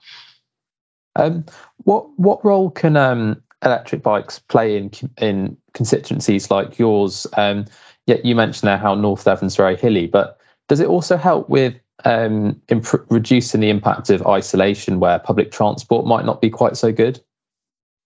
Um, 1.15 1.47
what 1.85 2.07
what 2.19 2.45
role 2.45 2.71
can 2.71 2.97
um, 2.97 3.43
electric 3.65 4.03
bikes 4.03 4.39
play 4.39 4.77
in 4.77 4.91
in 5.19 5.57
constituencies 5.73 6.51
like 6.51 6.79
yours? 6.79 7.27
Um, 7.37 7.65
you 8.07 8.37
mentioned 8.37 8.69
there 8.69 8.79
how 8.79 8.95
North 8.95 9.25
Devon's 9.25 9.57
very 9.57 9.77
hilly, 9.77 10.07
but 10.07 10.39
does 10.69 10.81
it 10.81 10.89
also 10.89 11.17
help 11.17 11.49
with 11.49 11.75
um, 12.05 12.61
imp- 12.69 13.07
reducing 13.11 13.61
the 13.61 13.71
impact 13.71 14.11
of 14.11 14.27
isolation 14.27 15.01
where 15.01 15.19
public 15.19 15.51
transport 15.51 16.07
might 16.07 16.25
not 16.25 16.41
be 16.41 16.51
quite 16.51 16.77
so 16.77 16.93
good? 16.93 17.21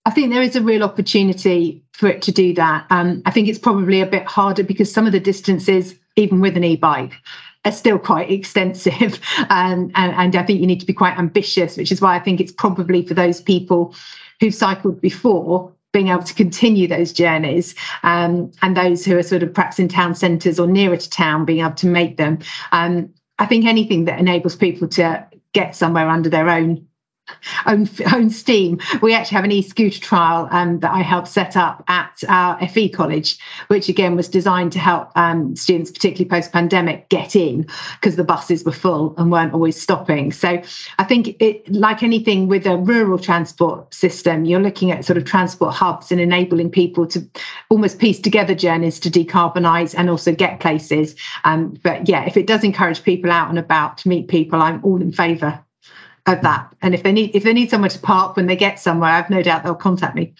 I 0.07 0.11
think 0.11 0.33
there 0.33 0.43
is 0.43 0.57
a 0.57 0.63
real 0.63 0.83
opportunity 0.83 1.85
for 1.93 2.09
it 2.09 2.23
to 2.23 2.33
do 2.33 2.55
that. 2.55 2.87
Um, 2.91 3.23
I 3.27 3.31
think 3.31 3.49
it's 3.49 3.59
probably 3.59 4.01
a 4.01 4.07
bit 4.07 4.27
harder 4.27 4.63
because 4.63 4.93
some 4.93 5.07
of 5.07 5.13
the 5.13 5.21
distances, 5.21 5.95
even 6.17 6.41
with 6.41 6.57
an 6.57 6.65
e-bike, 6.65 7.13
are 7.65 7.73
still 7.73 7.99
quite 7.99 8.31
extensive, 8.39 9.21
um, 9.51 9.93
and, 9.95 10.13
and 10.15 10.37
I 10.37 10.43
think 10.45 10.61
you 10.61 10.67
need 10.67 10.81
to 10.81 10.87
be 10.87 10.95
quite 10.95 11.19
ambitious, 11.19 11.77
which 11.77 11.93
is 11.93 12.01
why 12.01 12.17
I 12.17 12.21
think 12.21 12.41
it's 12.41 12.53
probably 12.53 13.05
for 13.07 13.15
those 13.15 13.41
people 13.43 13.95
who've 14.41 14.55
cycled 14.55 15.01
before 15.01 15.73
being 15.93 16.09
able 16.09 16.23
to 16.23 16.35
continue 16.35 16.87
those 16.87 17.13
journeys 17.13 17.75
um, 18.05 18.53
and 18.63 18.77
those 18.77 19.05
who 19.05 19.19
are 19.19 19.25
sort 19.25 19.43
of 19.43 19.53
perhaps 19.53 19.79
in 19.79 19.89
town 19.89 20.15
centres 20.15 20.61
or 20.61 20.67
nearer 20.67 20.97
to 20.97 21.11
town 21.11 21.45
being 21.45 21.61
able 21.61 21.73
to 21.73 21.89
make 21.89 22.17
them 22.17 22.39
um, 22.71 23.13
I 23.41 23.47
think 23.47 23.65
anything 23.65 24.05
that 24.05 24.21
enables 24.21 24.55
people 24.55 24.87
to 24.89 25.27
get 25.55 25.75
somewhere 25.75 26.09
under 26.09 26.29
their 26.29 26.49
own 26.49 26.87
own, 27.67 27.89
own 28.13 28.31
steam. 28.31 28.81
We 29.03 29.15
actually 29.15 29.37
have 29.37 29.45
an 29.45 29.53
e-scooter 29.53 30.01
trial 30.01 30.49
um, 30.51 30.81
that 30.81 30.91
I 30.91 31.03
helped 31.03 31.29
set 31.29 31.57
up 31.57 31.85
at 31.89 32.23
our 32.29 32.67
FE 32.69 32.91
college, 32.91 33.39
which 33.69 33.89
again 33.89 34.17
was 34.17 34.29
designed 34.29 34.73
to 34.73 34.79
help 34.79 35.11
um, 35.17 35.57
students, 35.57 35.91
particularly 35.91 36.29
post-pandemic, 36.29 37.09
get 37.09 37.37
in 37.37 37.67
because 37.95 38.17
the 38.17 38.25
buses 38.25 38.65
were 38.65 38.73
full 38.73 39.15
and 39.17 39.31
weren't 39.31 39.55
always 39.55 39.81
stopping. 39.81 40.33
So 40.33 40.63
I 40.99 41.05
think 41.05 41.41
it, 41.41 41.71
like 41.71 42.03
anything 42.03 42.49
with 42.49 42.67
a 42.67 42.77
rural 42.77 43.19
transport 43.19 43.93
system, 43.95 44.45
you're 44.45 44.61
looking 44.61 44.91
at 44.91 45.05
sort 45.05 45.17
of 45.17 45.25
transport 45.25 45.75
hubs 45.75 46.13
and 46.13 46.21
enabling 46.21 46.71
people 46.71 47.07
to 47.09 47.29
almost 47.69 47.99
piece 47.99 48.21
together 48.21 48.55
journeys 48.55 49.01
to 49.01 49.11
decarbonise 49.11 49.95
and 49.97 50.11
also 50.11 50.35
get 50.35 50.61
places. 50.61 51.17
Um, 51.45 51.79
but 51.83 52.09
yeah, 52.09 52.25
if 52.25 52.37
it 52.37 52.47
does 52.47 52.65
encourage 52.65 53.03
people 53.03 53.31
out 53.31 53.49
and 53.49 53.59
about 53.59 53.99
to 53.99 54.09
meet 54.09 54.29
people, 54.29 54.61
I'm 54.61 54.85
all 54.85 55.01
in 55.01 55.13
favour 55.13 55.65
of 56.27 56.43
that. 56.43 56.75
And 56.83 56.95
if 56.95 57.03
they 57.03 57.13
need 57.13 57.35
if 57.35 57.45
they 57.45 57.53
need 57.53 57.71
somewhere 57.71 57.91
to 57.91 57.99
park 57.99 58.37
when 58.37 58.47
they 58.47 58.57
get 58.57 58.79
somewhere, 58.79 59.11
I've 59.11 59.31
no 59.31 59.43
doubt 59.43 59.65
they'll 59.65 59.75
contact 59.75 60.15
me. 60.15 60.35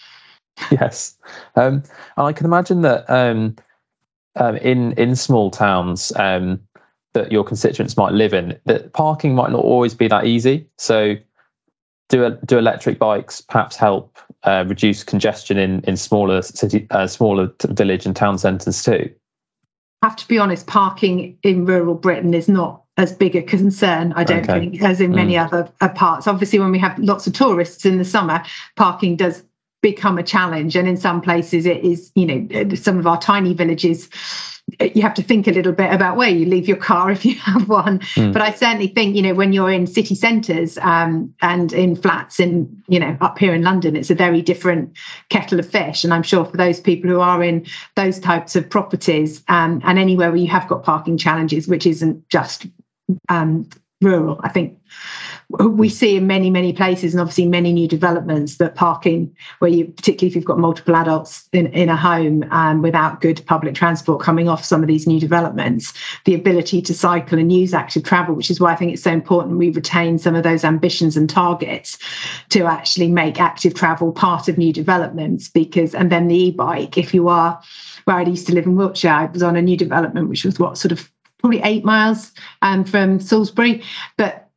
Yes, 0.71 1.17
um, 1.57 1.83
and 2.17 2.27
I 2.27 2.33
can 2.33 2.45
imagine 2.45 2.83
that 2.83 3.09
um, 3.09 3.57
um, 4.37 4.57
in 4.57 4.93
in 4.93 5.17
small 5.17 5.51
towns 5.51 6.13
um, 6.17 6.61
that 7.15 7.33
your 7.33 7.45
constituents 7.45 7.97
might 7.97 8.13
live 8.13 8.35
in, 8.35 8.59
that 8.67 8.93
parking 8.93 9.35
might 9.35 9.51
not 9.51 9.65
always 9.65 9.95
be 9.95 10.09
that 10.09 10.27
easy. 10.27 10.69
So, 10.77 11.15
do 12.09 12.39
do 12.45 12.59
electric 12.59 12.99
bikes 12.99 13.41
perhaps 13.41 13.77
help 13.77 14.19
uh, 14.43 14.65
reduce 14.67 15.03
congestion 15.03 15.57
in 15.57 15.81
in 15.85 15.97
smaller 15.97 16.43
city, 16.43 16.87
uh, 16.91 17.07
smaller 17.07 17.53
village 17.65 18.05
and 18.05 18.15
town 18.15 18.39
centres 18.39 18.83
too? 18.83 19.11
I 20.03 20.09
have 20.09 20.17
to 20.17 20.29
be 20.29 20.39
honest, 20.39 20.67
parking 20.67 21.39
in 21.43 21.67
rural 21.67 21.95
Britain 21.95 22.35
is 22.35 22.49
not 22.49 22.80
as 22.97 23.13
big 23.13 23.37
a 23.37 23.43
concern, 23.43 24.13
I 24.15 24.25
don't 24.25 24.49
okay. 24.49 24.61
think, 24.61 24.83
as 24.83 25.01
in 25.01 25.13
many 25.13 25.35
mm. 25.35 25.45
other 25.45 25.71
uh, 25.81 25.89
parts. 25.89 26.27
Obviously, 26.27 26.59
when 26.59 26.73
we 26.73 26.79
have 26.79 26.99
lots 26.99 27.27
of 27.27 27.33
tourists 27.33 27.87
in 27.87 27.99
the 27.99 28.05
summer, 28.05 28.43
parking 28.77 29.17
does 29.17 29.43
become 29.83 30.19
a 30.19 30.23
challenge. 30.23 30.77
And 30.77 30.87
in 30.87 30.97
some 30.97 31.21
places, 31.21 31.67
it 31.67 31.85
is, 31.85 32.13
you 32.15 32.27
know, 32.27 32.75
some 32.75 32.99
of 32.99 33.07
our 33.07 33.19
tiny 33.19 33.55
villages, 33.55 34.11
you 34.79 35.03
have 35.03 35.15
to 35.15 35.23
think 35.23 35.49
a 35.49 35.53
little 35.53 35.73
bit 35.73 35.93
about 35.93 36.17
where 36.17 36.29
you 36.29 36.45
leave 36.45 36.69
your 36.69 36.77
car 36.77 37.11
if 37.11 37.25
you 37.25 37.37
have 37.37 37.69
one. 37.69 38.01
Mm. 38.01 38.33
But 38.33 38.43
I 38.43 38.53
certainly 38.53 38.89
think, 38.89 39.17
you 39.17 39.23
know, 39.23 39.35
when 39.35 39.53
you're 39.53 39.71
in 39.71 39.87
city 39.87 40.15
centres 40.15 40.77
um, 40.79 41.35
and 41.41 41.73
in 41.73 41.97
flats 41.97 42.41
in, 42.41 42.83
you 42.89 43.01
know, 43.01 43.17
up 43.21 43.39
here 43.39 43.55
in 43.55 43.63
London, 43.63 43.97
it's 43.97 44.11
a 44.11 44.15
very 44.15 44.43
different 44.43 44.97
kettle 45.31 45.59
of 45.59 45.69
fish. 45.69 46.05
And 46.05 46.13
I'm 46.13 46.23
sure 46.23 46.45
for 46.45 46.57
those 46.57 46.81
people 46.81 47.09
who 47.09 47.21
are 47.21 47.43
in 47.43 47.67
those 47.97 48.19
types 48.19 48.57
of 48.57 48.69
properties 48.69 49.43
um, 49.49 49.81
and 49.85 49.99
anywhere 49.99 50.31
where 50.31 50.41
you 50.41 50.49
have 50.49 50.69
got 50.69 50.83
parking 50.83 51.17
challenges, 51.17 51.67
which 51.67 51.87
isn't 51.87 52.29
just 52.29 52.67
um, 53.29 53.69
rural. 54.01 54.41
I 54.43 54.49
think 54.49 54.79
we 55.59 55.89
see 55.89 56.17
in 56.17 56.27
many, 56.27 56.49
many 56.49 56.73
places, 56.73 57.13
and 57.13 57.21
obviously 57.21 57.47
many 57.47 57.73
new 57.73 57.89
developments, 57.89 58.57
that 58.57 58.75
parking, 58.75 59.35
where 59.59 59.71
you, 59.71 59.87
particularly 59.87 60.29
if 60.29 60.37
you've 60.37 60.45
got 60.45 60.59
multiple 60.59 60.95
adults 60.95 61.49
in, 61.53 61.67
in 61.69 61.89
a 61.89 61.97
home 61.97 62.45
um, 62.51 62.83
without 62.83 63.21
good 63.21 63.45
public 63.47 63.75
transport 63.75 64.23
coming 64.23 64.49
off 64.49 64.65
some 64.65 64.81
of 64.81 64.87
these 64.87 65.07
new 65.07 65.19
developments, 65.19 65.93
the 66.25 66.35
ability 66.35 66.81
to 66.83 66.95
cycle 66.95 67.39
and 67.39 67.53
use 67.53 67.75
active 67.75 68.05
travel, 68.05 68.35
which 68.35 68.51
is 68.51 68.61
why 68.61 68.73
I 68.73 68.77
think 68.77 68.93
it's 68.93 69.03
so 69.03 69.13
important 69.13 69.59
we 69.59 69.71
retain 69.71 70.19
some 70.19 70.35
of 70.35 70.45
those 70.45 70.65
ambitions 70.65 71.17
and 71.17 71.29
targets 71.29 71.99
to 72.51 72.65
actually 72.65 73.09
make 73.09 73.41
active 73.41 73.75
travel 73.75 74.13
part 74.13 74.49
of 74.49 74.57
new 74.57 74.73
developments. 74.73 75.49
Because, 75.49 75.95
and 75.95 76.11
then 76.11 76.29
the 76.29 76.37
e 76.37 76.51
bike, 76.53 76.97
if 76.97 77.13
you 77.13 77.29
are 77.29 77.61
where 78.05 78.17
I 78.17 78.23
used 78.23 78.47
to 78.47 78.55
live 78.55 78.67
in 78.67 78.77
Wiltshire, 78.77 79.13
I 79.13 79.27
was 79.27 79.43
on 79.43 79.57
a 79.57 79.63
new 79.63 79.77
development, 79.77 80.29
which 80.29 80.45
was 80.45 80.59
what 80.59 80.79
sort 80.79 80.93
of 80.93 81.11
probably 81.41 81.61
eight 81.63 81.85
miles 81.85 82.33
um, 82.63 82.85
from 82.85 83.21
Salisbury. 83.21 83.83
But 84.17 84.51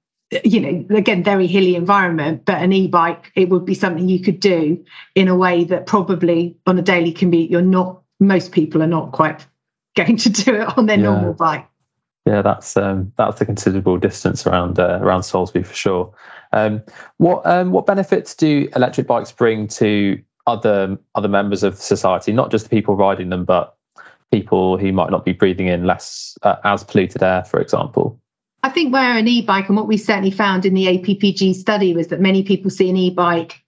you 0.44 0.60
know, 0.60 0.96
again, 0.96 1.24
very 1.24 1.48
hilly 1.48 1.76
environment, 1.76 2.44
but 2.46 2.62
an 2.62 2.74
e-bike, 2.74 3.32
it 3.36 3.50
would 3.50 3.66
be 3.66 3.76
something 3.76 4.10
you 4.10 4.20
could 4.20 4.40
do 4.40 4.84
in 5.16 5.28
a 5.28 5.36
way 5.36 5.64
that 5.66 5.86
probably 5.86 6.58
on 6.66 6.80
a 6.80 6.82
daily 6.82 7.12
commute, 7.12 7.52
you're 7.52 7.62
not, 7.62 8.02
most 8.20 8.52
people 8.52 8.82
are 8.82 8.88
not 8.88 9.12
quite 9.12 9.46
going 9.96 10.18
to 10.18 10.30
do 10.30 10.56
it 10.56 10.78
on 10.78 10.88
their 10.88 10.98
Yeah. 10.98 11.04
normal 11.04 11.34
bike. 11.34 11.68
Yeah, 12.26 12.42
that's 12.42 12.78
um, 12.78 13.12
that's 13.18 13.42
a 13.42 13.46
considerable 13.46 13.98
distance 13.98 14.48
around 14.48 14.80
uh, 14.80 14.98
around 15.02 15.24
Salisbury 15.24 15.64
for 15.64 15.74
sure. 15.74 16.14
Um, 16.54 16.82
what 17.18 17.46
um, 17.46 17.72
what 17.72 17.86
benefits 17.86 18.34
do 18.34 18.70
electric 18.76 19.08
bikes 19.08 19.34
bring 19.34 19.68
to 19.68 20.22
other 20.48 20.98
other 21.16 21.28
members 21.28 21.64
of 21.64 21.76
society? 21.76 22.32
Not 22.32 22.50
just 22.50 22.64
the 22.64 22.70
people 22.70 22.96
riding 22.96 23.28
them, 23.30 23.44
but 23.44 23.76
people 24.34 24.80
who 24.80 24.92
might 24.92 25.12
not 25.12 25.24
be 25.24 25.34
breathing 25.34 25.68
in 25.68 25.86
less 25.86 26.36
uh, 26.42 26.56
as 26.64 26.84
polluted 26.84 27.22
air, 27.22 27.44
for 27.44 27.60
example. 27.60 28.20
I 28.64 28.70
think 28.70 28.92
where 28.92 29.18
an 29.18 29.28
e-bike 29.28 29.68
and 29.68 29.78
what 29.78 29.88
we 29.88 29.98
certainly 29.98 30.32
found 30.32 30.66
in 30.66 30.74
the 30.74 30.86
APPG 30.86 31.54
study 31.54 31.94
was 31.94 32.08
that 32.08 32.20
many 32.20 32.44
people 32.44 32.72
see 32.72 32.90
an 32.90 32.98
e-bike 32.98 33.63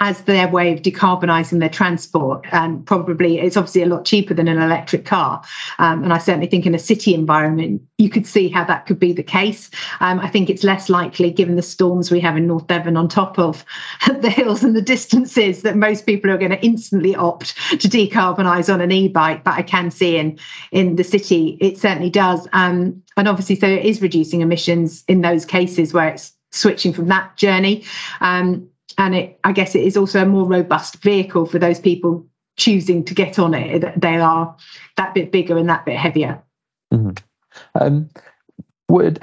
as 0.00 0.22
their 0.22 0.48
way 0.48 0.72
of 0.72 0.82
decarbonising 0.82 1.60
their 1.60 1.68
transport. 1.68 2.44
And 2.50 2.84
probably 2.84 3.38
it's 3.38 3.56
obviously 3.56 3.82
a 3.82 3.86
lot 3.86 4.04
cheaper 4.04 4.34
than 4.34 4.48
an 4.48 4.58
electric 4.58 5.04
car. 5.04 5.42
Um, 5.78 6.02
and 6.02 6.12
i 6.12 6.18
certainly 6.18 6.48
think 6.48 6.66
in 6.66 6.74
a 6.74 6.78
city 6.78 7.14
environment 7.14 7.82
you 7.96 8.10
could 8.10 8.26
see 8.26 8.48
how 8.48 8.64
that 8.64 8.86
could 8.86 8.98
be 8.98 9.12
the 9.12 9.22
case. 9.22 9.70
Um, 10.00 10.18
i 10.20 10.28
think 10.28 10.50
it's 10.50 10.64
less 10.64 10.88
likely 10.88 11.30
given 11.30 11.56
the 11.56 11.62
storms 11.62 12.10
we 12.10 12.20
have 12.20 12.36
in 12.36 12.46
north 12.46 12.66
devon 12.66 12.96
on 12.96 13.08
top 13.08 13.38
of 13.38 13.64
the 14.20 14.30
hills 14.30 14.64
and 14.64 14.74
the 14.74 14.82
distances 14.82 15.62
that 15.62 15.76
most 15.76 16.06
people 16.06 16.30
are 16.30 16.38
going 16.38 16.50
to 16.50 16.64
instantly 16.64 17.14
opt 17.14 17.56
to 17.80 17.88
decarbonise 17.88 18.72
on 18.72 18.80
an 18.80 18.90
e-bike. 18.90 19.44
But 19.44 19.54
i 19.54 19.62
can 19.62 19.90
see 19.90 20.16
in 20.16 20.38
in 20.72 20.96
the 20.96 21.04
city 21.04 21.56
it 21.60 21.78
certainly 21.78 22.10
does. 22.10 22.48
Um, 22.52 23.02
and 23.16 23.28
obviously 23.28 23.56
so 23.56 23.66
it 23.66 23.84
is 23.84 24.02
reducing 24.02 24.40
emissions 24.40 25.04
in 25.06 25.20
those 25.20 25.44
cases 25.44 25.92
where 25.92 26.08
it's 26.08 26.32
switching 26.50 26.92
from 26.92 27.08
that 27.08 27.36
journey. 27.36 27.84
Um, 28.20 28.70
and 28.98 29.14
it 29.14 29.40
i 29.44 29.52
guess 29.52 29.74
it 29.74 29.82
is 29.82 29.96
also 29.96 30.22
a 30.22 30.26
more 30.26 30.46
robust 30.46 31.02
vehicle 31.02 31.46
for 31.46 31.58
those 31.58 31.80
people 31.80 32.26
choosing 32.56 33.04
to 33.04 33.14
get 33.14 33.38
on 33.38 33.54
it 33.54 33.98
they 33.98 34.16
are 34.16 34.54
that 34.96 35.14
bit 35.14 35.32
bigger 35.32 35.56
and 35.56 35.68
that 35.68 35.84
bit 35.86 35.96
heavier 35.96 36.42
Um, 37.74 38.08
would 38.88 39.18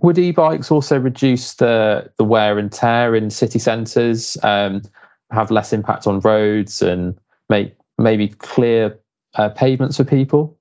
would 0.00 0.18
e-bikes 0.18 0.70
also 0.70 0.98
reduce 0.98 1.54
the 1.54 2.10
the 2.16 2.24
wear 2.24 2.58
and 2.58 2.72
tear 2.72 3.14
in 3.14 3.30
city 3.30 3.58
centres, 3.58 4.36
um, 4.42 4.82
have 5.30 5.50
less 5.50 5.72
impact 5.72 6.06
on 6.06 6.20
roads, 6.20 6.80
and 6.82 7.18
make 7.48 7.76
maybe 7.98 8.28
clear 8.28 8.98
uh, 9.34 9.50
pavements 9.50 9.98
for 9.98 10.04
people? 10.04 10.58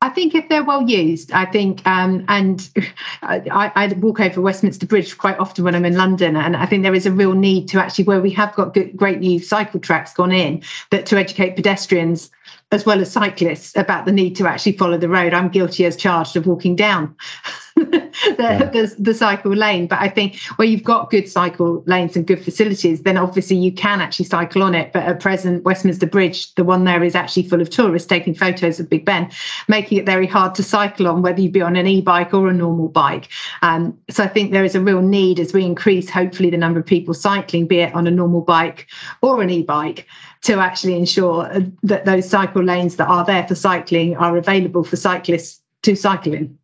I 0.00 0.10
think 0.10 0.36
if 0.36 0.48
they're 0.48 0.64
well 0.64 0.88
used, 0.88 1.32
I 1.32 1.44
think, 1.44 1.84
um, 1.84 2.24
and 2.28 2.68
I, 3.22 3.72
I 3.74 3.92
walk 3.94 4.20
over 4.20 4.40
Westminster 4.40 4.86
Bridge 4.86 5.18
quite 5.18 5.38
often 5.38 5.64
when 5.64 5.74
I'm 5.74 5.84
in 5.84 5.96
London, 5.96 6.36
and 6.36 6.56
I 6.56 6.66
think 6.66 6.84
there 6.84 6.94
is 6.94 7.06
a 7.06 7.12
real 7.12 7.32
need 7.32 7.68
to 7.70 7.80
actually, 7.80 8.04
where 8.04 8.20
we 8.20 8.30
have 8.30 8.54
got 8.54 8.74
good, 8.74 8.96
great 8.96 9.18
new 9.18 9.40
cycle 9.40 9.80
tracks 9.80 10.14
gone 10.14 10.30
in, 10.30 10.62
that 10.90 11.06
to 11.06 11.18
educate 11.18 11.56
pedestrians 11.56 12.30
as 12.70 12.86
well 12.86 13.00
as 13.00 13.10
cyclists 13.10 13.76
about 13.76 14.04
the 14.04 14.12
need 14.12 14.36
to 14.36 14.46
actually 14.46 14.72
follow 14.72 14.98
the 14.98 15.08
road. 15.08 15.34
I'm 15.34 15.48
guilty 15.48 15.84
as 15.84 15.96
charged 15.96 16.36
of 16.36 16.46
walking 16.46 16.76
down 16.76 17.16
the, 18.36 18.70
the, 18.72 18.94
the 18.98 19.14
cycle 19.14 19.54
lane, 19.54 19.86
but 19.86 20.00
I 20.00 20.08
think 20.08 20.36
where 20.56 20.66
you've 20.66 20.82
got 20.82 21.10
good 21.10 21.28
cycle 21.28 21.82
lanes 21.86 22.16
and 22.16 22.26
good 22.26 22.42
facilities, 22.42 23.02
then 23.02 23.16
obviously 23.16 23.56
you 23.56 23.72
can 23.72 24.00
actually 24.00 24.24
cycle 24.24 24.62
on 24.62 24.74
it. 24.74 24.92
But 24.92 25.04
at 25.04 25.20
present, 25.20 25.64
Westminster 25.64 26.06
Bridge, 26.06 26.52
the 26.56 26.64
one 26.64 26.84
there 26.84 27.04
is 27.04 27.14
actually 27.14 27.44
full 27.44 27.60
of 27.60 27.70
tourists 27.70 28.08
taking 28.08 28.34
photos 28.34 28.80
of 28.80 28.90
Big 28.90 29.04
Ben, 29.04 29.30
making 29.68 29.98
it 29.98 30.06
very 30.06 30.26
hard 30.26 30.56
to 30.56 30.62
cycle 30.62 31.06
on, 31.06 31.22
whether 31.22 31.40
you 31.40 31.50
be 31.50 31.60
on 31.60 31.76
an 31.76 31.86
e-bike 31.86 32.34
or 32.34 32.48
a 32.48 32.52
normal 32.52 32.88
bike. 32.88 33.28
Um, 33.62 33.96
so 34.10 34.24
I 34.24 34.28
think 34.28 34.50
there 34.50 34.64
is 34.64 34.74
a 34.74 34.80
real 34.80 35.02
need 35.02 35.38
as 35.38 35.52
we 35.52 35.64
increase, 35.64 36.10
hopefully, 36.10 36.50
the 36.50 36.56
number 36.56 36.80
of 36.80 36.86
people 36.86 37.14
cycling, 37.14 37.68
be 37.68 37.80
it 37.80 37.94
on 37.94 38.08
a 38.08 38.10
normal 38.10 38.40
bike 38.40 38.88
or 39.22 39.40
an 39.40 39.50
e-bike, 39.50 40.06
to 40.42 40.54
actually 40.58 40.96
ensure 40.96 41.48
that 41.82 42.04
those 42.04 42.28
cycle 42.28 42.62
lanes 42.62 42.96
that 42.96 43.08
are 43.08 43.24
there 43.24 43.46
for 43.46 43.54
cycling 43.54 44.16
are 44.16 44.36
available 44.36 44.82
for 44.82 44.96
cyclists 44.96 45.60
to 45.82 45.94
cycle 45.94 46.34
in. 46.34 46.57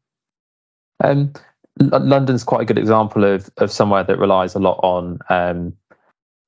Um, 1.05 1.33
L- 1.81 2.07
London's 2.07 2.45
quite 2.45 2.63
a 2.63 2.65
good 2.65 2.79
example 2.79 3.25
of 3.25 3.51
of 3.59 3.71
somewhere 3.71 4.05
that 4.05 4.19
relies 4.19 4.55
a 4.55 4.61
lot 4.61 4.81
on 4.83 5.19
um, 5.29 5.75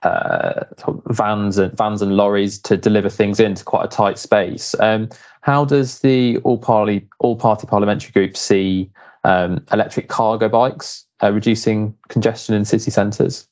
uh, 0.03 0.65
vans 1.09 1.59
and 1.59 1.77
vans 1.77 2.03
and 2.03 2.17
lorries 2.17 2.59
to 2.61 2.77
deliver 2.77 3.09
things 3.11 3.41
into 3.41 3.65
quite 3.65 3.85
a 3.87 3.89
tight 3.89 4.19
space. 4.19 4.75
Um, 4.79 5.09
how 5.43 5.65
does 5.65 6.01
the 6.01 6.39
all 6.39 6.59
party 6.59 7.09
all 7.19 7.37
party 7.37 7.67
parliamentary 7.67 8.13
group 8.13 8.37
see 8.37 8.91
um, 9.25 9.65
electric 9.73 10.09
cargo 10.09 10.49
bikes 10.49 11.07
uh, 11.23 11.33
reducing 11.33 11.95
congestion 12.09 12.55
in 12.55 12.65
city 12.65 12.91
centres? 12.91 13.49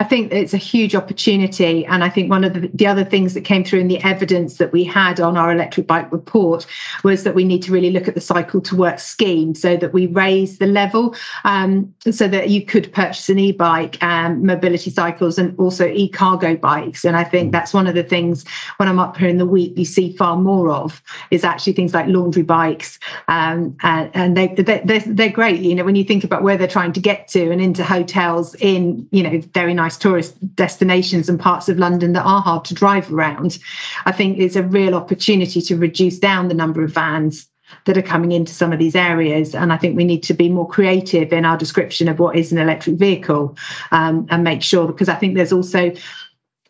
I 0.00 0.04
think 0.04 0.32
it's 0.32 0.54
a 0.54 0.58
huge 0.58 0.94
opportunity. 0.94 1.84
And 1.84 2.04
I 2.04 2.08
think 2.08 2.30
one 2.30 2.44
of 2.44 2.54
the, 2.54 2.70
the, 2.72 2.86
other 2.86 3.04
things 3.04 3.34
that 3.34 3.40
came 3.40 3.64
through 3.64 3.80
in 3.80 3.88
the 3.88 4.00
evidence 4.04 4.58
that 4.58 4.70
we 4.70 4.84
had 4.84 5.18
on 5.18 5.36
our 5.36 5.50
electric 5.50 5.88
bike 5.88 6.12
report 6.12 6.66
was 7.02 7.24
that 7.24 7.34
we 7.34 7.42
need 7.42 7.62
to 7.62 7.72
really 7.72 7.90
look 7.90 8.06
at 8.06 8.14
the 8.14 8.20
cycle 8.20 8.60
to 8.60 8.76
work 8.76 9.00
scheme 9.00 9.56
so 9.56 9.76
that 9.76 9.92
we 9.92 10.06
raise 10.06 10.58
the 10.58 10.68
level 10.68 11.16
um, 11.42 11.92
so 12.12 12.28
that 12.28 12.48
you 12.48 12.64
could 12.64 12.92
purchase 12.92 13.28
an 13.28 13.40
e 13.40 13.50
bike 13.50 14.00
and 14.00 14.44
mobility 14.44 14.88
cycles 14.88 15.36
and 15.36 15.58
also 15.58 15.88
e 15.88 16.08
cargo 16.08 16.54
bikes. 16.54 17.04
And 17.04 17.16
I 17.16 17.24
think 17.24 17.50
that's 17.50 17.74
one 17.74 17.88
of 17.88 17.96
the 17.96 18.04
things 18.04 18.44
when 18.76 18.88
I'm 18.88 19.00
up 19.00 19.16
here 19.16 19.28
in 19.28 19.38
the 19.38 19.46
week, 19.46 19.76
you 19.76 19.84
see 19.84 20.16
far 20.16 20.36
more 20.36 20.70
of 20.70 21.02
is 21.32 21.42
actually 21.42 21.72
things 21.72 21.92
like 21.92 22.06
laundry 22.06 22.44
bikes. 22.44 23.00
Um, 23.26 23.76
and, 23.82 24.12
and 24.14 24.36
they, 24.36 24.46
they, 24.46 24.80
they're, 24.84 25.00
they're 25.00 25.28
great. 25.28 25.60
You 25.60 25.74
know, 25.74 25.84
when 25.84 25.96
you 25.96 26.04
think 26.04 26.22
about 26.22 26.44
where 26.44 26.56
they're 26.56 26.68
trying 26.68 26.92
to 26.92 27.00
get 27.00 27.26
to 27.28 27.50
and 27.50 27.60
into 27.60 27.82
hotels 27.82 28.54
in, 28.60 29.08
you 29.10 29.24
know, 29.24 29.40
very 29.52 29.74
nice 29.74 29.87
tourist 29.96 30.36
destinations 30.54 31.28
and 31.28 31.40
parts 31.40 31.68
of 31.68 31.78
London 31.78 32.12
that 32.12 32.24
are 32.24 32.42
hard 32.42 32.64
to 32.66 32.74
drive 32.74 33.12
around, 33.12 33.58
I 34.04 34.12
think 34.12 34.38
it's 34.38 34.56
a 34.56 34.62
real 34.62 34.94
opportunity 34.94 35.62
to 35.62 35.76
reduce 35.76 36.18
down 36.18 36.48
the 36.48 36.54
number 36.54 36.82
of 36.82 36.92
vans 36.92 37.48
that 37.84 37.98
are 37.98 38.02
coming 38.02 38.32
into 38.32 38.52
some 38.52 38.72
of 38.72 38.78
these 38.78 38.96
areas. 38.96 39.54
And 39.54 39.72
I 39.72 39.76
think 39.76 39.96
we 39.96 40.04
need 40.04 40.22
to 40.24 40.34
be 40.34 40.48
more 40.48 40.68
creative 40.68 41.32
in 41.32 41.44
our 41.44 41.56
description 41.56 42.08
of 42.08 42.18
what 42.18 42.36
is 42.36 42.50
an 42.52 42.58
electric 42.58 42.96
vehicle 42.96 43.56
um, 43.90 44.26
and 44.30 44.42
make 44.42 44.62
sure, 44.62 44.86
because 44.86 45.08
I 45.08 45.14
think 45.14 45.34
there's 45.34 45.52
also 45.52 45.92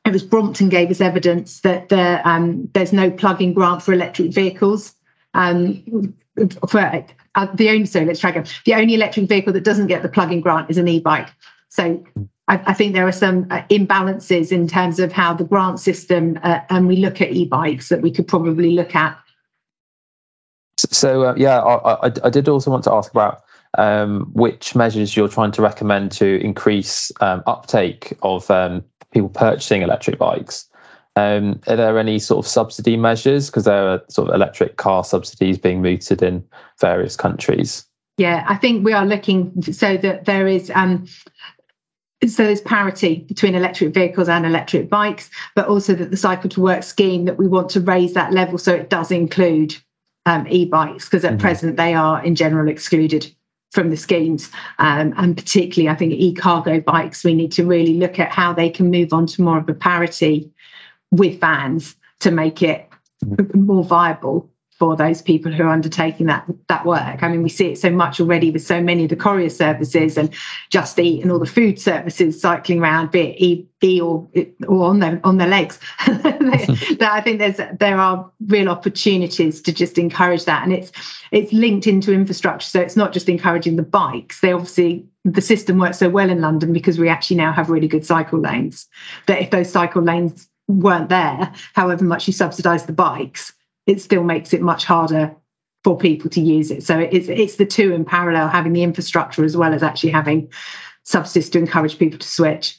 it 0.05 0.13
was 0.13 0.23
Brompton 0.23 0.71
gave 0.71 0.91
us 0.91 1.01
evidence 1.01 1.61
that 1.61 1.91
the, 1.91 2.27
um, 2.27 2.71
there's 2.73 2.93
no 2.93 3.11
plug-in 3.11 3.53
grant 3.53 3.83
for 3.83 3.93
electric 3.93 4.33
vehicles. 4.33 4.95
Um, 5.35 6.15
for 6.69 6.81
uh, 6.81 7.47
the 7.55 7.69
only 7.69 7.87
so 7.87 8.03
let's 8.03 8.21
try 8.21 8.31
again. 8.31 8.47
The 8.65 8.75
only 8.75 8.95
electric 8.95 9.29
vehicle 9.29 9.53
that 9.53 9.65
doesn't 9.65 9.89
get 9.89 10.03
the 10.03 10.09
plug-in 10.09 10.41
grant 10.41 10.71
is 10.71 10.79
an 10.79 10.89
e-bike. 10.89 11.29
So 11.69 12.05
I, 12.49 12.63
I 12.67 12.75
think 12.75 12.95
there 12.95 13.07
are 13.07 13.13
some 13.13 13.47
uh, 13.51 13.63
imbalances 13.71 14.51
in 14.51 14.67
terms 14.67 14.99
of 14.99 15.13
how 15.13 15.35
the 15.35 15.45
grant 15.45 15.79
system, 15.79 16.39
uh, 16.43 16.61
and 16.71 16.89
we 16.89 16.97
look 16.97 17.21
at 17.21 17.31
e-bikes 17.31 17.91
that 17.91 18.01
we 18.01 18.11
could 18.11 18.27
probably 18.27 18.73
look 18.73 18.95
at. 18.95 19.19
So 20.79 21.25
uh, 21.25 21.35
yeah, 21.37 21.61
I, 21.61 22.07
I, 22.09 22.13
I, 22.25 22.31
did 22.31 22.49
also 22.49 22.71
want 22.71 22.85
to 22.85 22.93
ask 22.93 23.11
about 23.11 23.43
um, 23.77 24.31
which 24.33 24.75
measures 24.75 25.17
you're 25.17 25.29
trying 25.29 25.53
to 25.53 25.63
recommend 25.63 26.13
to 26.13 26.41
increase 26.43 27.13
um, 27.21 27.43
uptake 27.47 28.17
of 28.23 28.51
um, 28.51 28.85
people 29.13 29.29
purchasing 29.29 29.83
electric 29.83 30.19
bikes. 30.19 30.69
Um, 31.17 31.61
are 31.67 31.75
there 31.75 31.99
any 31.99 32.21
sort 32.21 32.45
of 32.45 32.49
subsidy 32.49 32.97
measures? 32.97 33.51
Because 33.51 33.65
there 33.65 33.89
are 33.89 34.03
sort 34.09 34.29
of 34.29 34.35
electric 34.37 34.77
car 34.77 35.03
subsidies 35.03 35.59
being 35.59 35.83
mooted 35.83 36.23
in 36.23 36.45
various 36.81 37.17
countries. 37.17 37.85
Yeah, 38.19 38.45
I 38.49 38.57
think 38.57 38.85
we 38.85 38.93
are 38.93 39.05
looking 39.05 39.63
so 39.63 39.97
that 39.97 40.27
there 40.27 40.47
is 40.47 40.71
um, 40.75 41.07
so 42.27 42.45
there's 42.45 42.61
parity 42.61 43.25
between 43.29 43.55
electric 43.55 43.95
vehicles 43.95 44.29
and 44.29 44.45
electric 44.45 44.89
bikes, 44.89 45.31
but 45.55 45.69
also 45.69 45.95
that 45.95 46.11
the 46.11 46.17
cycle 46.17 46.51
to 46.51 46.61
work 46.61 46.83
scheme 46.83 47.27
that 47.27 47.39
we 47.39 47.47
want 47.47 47.71
to 47.71 47.81
raise 47.81 48.15
that 48.15 48.33
level 48.33 48.59
so 48.59 48.75
it 48.75 48.91
does 48.91 49.11
include 49.11 49.77
um, 50.27 50.47
e-bikes 50.49 51.05
because 51.05 51.25
at 51.25 51.33
mm-hmm. 51.33 51.41
present 51.41 51.77
they 51.77 51.95
are 51.95 52.23
in 52.23 52.35
general 52.35 52.69
excluded 52.69 53.33
from 53.71 53.91
the 53.91 53.97
schemes 53.97 54.51
um, 54.79 55.15
and 55.17 55.37
particularly 55.37 55.89
I 55.89 55.95
think 55.95 56.13
e-cargo 56.13 56.81
bikes 56.81 57.25
we 57.25 57.35
need 57.35 57.53
to 57.53 57.65
really 57.65 57.95
look 57.95 58.19
at 58.19 58.31
how 58.31 58.53
they 58.53 58.69
can 58.69 58.91
move 58.91 59.13
on 59.13 59.27
to 59.27 59.43
more 59.43 59.59
of 59.59 59.69
a 59.69 59.75
parity 59.75 60.51
with 61.11 61.41
vans 61.41 61.95
to 62.21 62.31
make 62.31 62.63
it 62.63 62.89
mm-hmm. 63.25 63.61
more 63.61 63.85
viable 63.85 64.51
for 64.79 64.95
those 64.95 65.21
people 65.21 65.51
who 65.51 65.65
are 65.65 65.69
undertaking 65.69 66.27
that 66.27 66.47
that 66.69 66.87
work. 66.87 67.23
I 67.23 67.29
mean, 67.29 67.43
we 67.43 67.49
see 67.49 67.73
it 67.73 67.79
so 67.79 67.91
much 67.91 68.21
already 68.21 68.51
with 68.51 68.65
so 68.65 68.81
many 68.81 69.05
of 69.05 69.11
the 69.11 69.17
courier 69.17 69.51
services 69.51 70.17
and 70.17 70.33
Just 70.71 70.99
Eat 71.01 71.23
and 71.23 71.33
all 71.33 71.41
the 71.41 71.47
food 71.47 71.81
services 71.81 72.41
cycling 72.41 72.81
around, 72.81 73.11
be 73.11 73.21
it 73.21 73.43
E, 73.43 73.67
e 73.83 74.01
or 74.01 74.29
or 74.69 74.85
on 74.85 75.01
their 75.01 75.21
on 75.25 75.39
their 75.39 75.49
legs. 75.49 75.81
that 76.07 77.11
I 77.13 77.21
think 77.21 77.41
there's 77.41 77.61
there 77.79 77.99
are 77.99 78.31
real 78.47 78.69
opportunities 78.69 79.61
to 79.63 79.73
just 79.73 79.99
encourage 79.99 80.45
that, 80.45 80.63
and 80.63 80.73
it's 80.73 80.93
it's 81.33 81.53
linked 81.53 81.89
into 81.89 82.13
infrastructure. 82.13 82.69
So 82.69 82.81
it's 82.81 82.97
not 82.97 83.13
just 83.13 83.29
encouraging 83.29 83.77
the 83.77 83.83
bikes. 83.83 84.41
They 84.41 84.53
obviously 84.53 85.05
the 85.25 85.43
system 85.43 85.79
works 85.79 85.99
so 85.99 86.09
well 86.09 86.31
in 86.31 86.41
London 86.41 86.73
because 86.73 86.99
we 86.99 87.09
actually 87.09 87.37
now 87.39 87.53
have 87.53 87.69
really 87.69 87.89
good 87.89 88.07
cycle 88.07 88.39
lanes. 88.39 88.87
That 89.27 89.43
if 89.43 89.51
those 89.51 89.71
cycle 89.71 90.03
lanes 90.03 90.49
weren't 90.69 91.09
there, 91.09 91.53
however 91.75 92.05
much 92.05 92.29
you 92.29 92.33
subsidise 92.33 92.87
the 92.87 92.93
bikes 92.93 93.53
it 93.89 94.01
still 94.01 94.23
makes 94.23 94.53
it 94.53 94.61
much 94.61 94.85
harder 94.85 95.35
for 95.83 95.97
people 95.97 96.31
to 96.31 96.41
use 96.41 96.71
it. 96.71 96.85
So 96.85 96.99
it's 96.99 97.29
it's 97.29 97.57
the 97.57 97.67
two 97.67 97.93
in 97.93 98.05
parallel, 98.05 98.49
having 98.49 98.75
the 98.75 98.83
infrastructure 98.83 99.45
as 99.45 99.57
well 99.57 99.75
as 99.75 99.83
actually 99.83 100.11
having 100.11 100.53
subsidies 101.03 101.51
to 101.51 101.59
encourage 101.59 101.99
people 101.99 102.19
to 102.19 102.29
switch. 102.29 102.79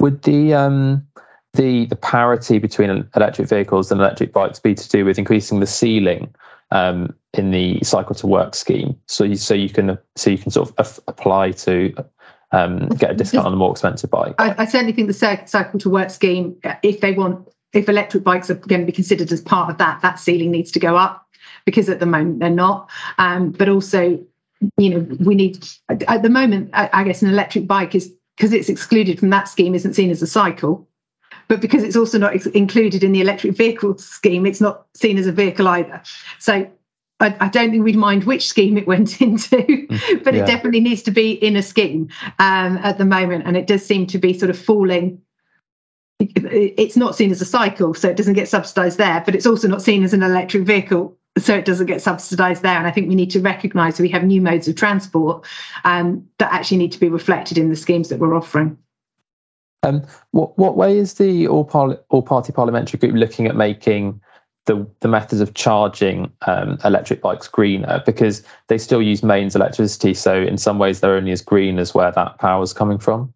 Would 0.00 0.22
the 0.22 0.54
um 0.54 1.06
the 1.54 1.86
the 1.86 1.96
parity 1.96 2.58
between 2.58 3.08
electric 3.16 3.48
vehicles 3.48 3.90
and 3.90 4.00
electric 4.00 4.32
bikes 4.32 4.60
be 4.60 4.74
to 4.74 4.88
do 4.88 5.04
with 5.04 5.18
increasing 5.18 5.60
the 5.60 5.66
ceiling 5.66 6.34
um, 6.70 7.14
in 7.34 7.50
the 7.50 7.80
cycle 7.82 8.14
to 8.14 8.26
work 8.26 8.54
scheme? 8.54 8.98
So 9.06 9.24
you, 9.24 9.36
so 9.36 9.54
you 9.54 9.68
can 9.68 9.98
so 10.16 10.30
you 10.30 10.38
can 10.38 10.50
sort 10.50 10.68
of 10.68 10.74
af- 10.78 11.00
apply 11.08 11.52
to 11.52 11.94
um, 12.52 12.88
get 12.88 13.10
a 13.10 13.14
discount 13.14 13.46
on 13.46 13.52
a 13.52 13.56
more 13.56 13.72
expensive 13.72 14.10
bike. 14.10 14.34
I, 14.38 14.54
I 14.58 14.64
certainly 14.66 14.92
think 14.92 15.08
the 15.08 15.44
cycle 15.46 15.78
to 15.80 15.90
work 15.90 16.10
scheme, 16.10 16.56
if 16.82 17.00
they 17.00 17.12
want, 17.12 17.48
if 17.72 17.88
electric 17.88 18.24
bikes 18.24 18.50
are 18.50 18.54
going 18.54 18.80
to 18.80 18.86
be 18.86 18.92
considered 18.92 19.32
as 19.32 19.40
part 19.40 19.70
of 19.70 19.78
that, 19.78 20.00
that 20.02 20.18
ceiling 20.18 20.50
needs 20.50 20.70
to 20.72 20.80
go 20.80 20.96
up 20.96 21.26
because 21.64 21.88
at 21.88 22.00
the 22.00 22.06
moment 22.06 22.40
they're 22.40 22.50
not. 22.50 22.90
Um, 23.18 23.50
but 23.50 23.68
also, 23.68 24.24
you 24.76 24.90
know, 24.90 25.06
we 25.20 25.34
need 25.34 25.66
at 25.88 26.22
the 26.22 26.30
moment, 26.30 26.70
I, 26.72 26.90
I 26.92 27.04
guess, 27.04 27.22
an 27.22 27.28
electric 27.28 27.66
bike 27.66 27.94
is 27.94 28.12
because 28.36 28.52
it's 28.52 28.68
excluded 28.68 29.18
from 29.18 29.30
that 29.30 29.48
scheme, 29.48 29.74
isn't 29.74 29.94
seen 29.94 30.10
as 30.10 30.22
a 30.22 30.26
cycle. 30.26 30.88
But 31.48 31.60
because 31.60 31.82
it's 31.82 31.96
also 31.96 32.18
not 32.18 32.34
ex- 32.34 32.46
included 32.46 33.04
in 33.04 33.12
the 33.12 33.20
electric 33.20 33.56
vehicle 33.56 33.98
scheme, 33.98 34.46
it's 34.46 34.60
not 34.60 34.86
seen 34.94 35.18
as 35.18 35.26
a 35.26 35.32
vehicle 35.32 35.68
either. 35.68 36.02
So 36.38 36.70
I, 37.20 37.36
I, 37.40 37.48
don't 37.48 37.70
think 37.70 37.84
we'd 37.84 37.96
mind 37.96 38.24
which 38.24 38.48
scheme 38.48 38.76
it 38.76 38.86
went 38.86 39.20
into, 39.20 39.56
mm, 39.56 40.24
but 40.24 40.34
yeah. 40.34 40.42
it 40.42 40.46
definitely 40.46 40.80
needs 40.80 41.02
to 41.02 41.10
be 41.10 41.32
in 41.32 41.56
a 41.56 41.62
scheme 41.62 42.08
um, 42.38 42.78
at 42.78 42.98
the 42.98 43.04
moment. 43.04 43.44
And 43.46 43.56
it 43.56 43.66
does 43.66 43.84
seem 43.84 44.06
to 44.08 44.18
be 44.18 44.38
sort 44.38 44.50
of 44.50 44.58
falling. 44.58 45.21
It's 46.18 46.96
not 46.96 47.16
seen 47.16 47.30
as 47.30 47.40
a 47.40 47.44
cycle, 47.44 47.94
so 47.94 48.08
it 48.08 48.16
doesn't 48.16 48.34
get 48.34 48.48
subsidised 48.48 48.98
there, 48.98 49.22
but 49.24 49.34
it's 49.34 49.46
also 49.46 49.68
not 49.68 49.82
seen 49.82 50.04
as 50.04 50.14
an 50.14 50.22
electric 50.22 50.64
vehicle, 50.64 51.16
so 51.38 51.56
it 51.56 51.64
doesn't 51.64 51.86
get 51.86 52.00
subsidised 52.00 52.62
there. 52.62 52.76
And 52.76 52.86
I 52.86 52.90
think 52.90 53.08
we 53.08 53.14
need 53.14 53.30
to 53.30 53.40
recognise 53.40 53.96
that 53.96 54.02
we 54.02 54.10
have 54.10 54.24
new 54.24 54.40
modes 54.40 54.68
of 54.68 54.76
transport 54.76 55.46
um, 55.84 56.28
that 56.38 56.52
actually 56.52 56.76
need 56.76 56.92
to 56.92 57.00
be 57.00 57.08
reflected 57.08 57.58
in 57.58 57.70
the 57.70 57.76
schemes 57.76 58.10
that 58.10 58.18
we're 58.18 58.36
offering. 58.36 58.78
Um, 59.82 60.06
what 60.30 60.56
what 60.56 60.76
way 60.76 60.96
is 60.96 61.14
the 61.14 61.48
all, 61.48 61.68
all 62.08 62.22
party 62.22 62.52
parliamentary 62.52 62.98
group 62.98 63.14
looking 63.14 63.46
at 63.46 63.56
making 63.56 64.20
the 64.66 64.86
the 65.00 65.08
methods 65.08 65.40
of 65.40 65.54
charging 65.54 66.32
um, 66.46 66.78
electric 66.84 67.20
bikes 67.20 67.48
greener 67.48 68.02
because 68.06 68.44
they 68.68 68.78
still 68.78 69.02
use 69.02 69.22
mains 69.22 69.56
electricity. 69.56 70.14
So 70.14 70.40
in 70.40 70.56
some 70.56 70.78
ways, 70.78 71.00
they're 71.00 71.16
only 71.16 71.32
as 71.32 71.42
green 71.42 71.78
as 71.78 71.94
where 71.94 72.12
that 72.12 72.38
power 72.38 72.62
is 72.62 72.72
coming 72.72 72.98
from. 72.98 73.34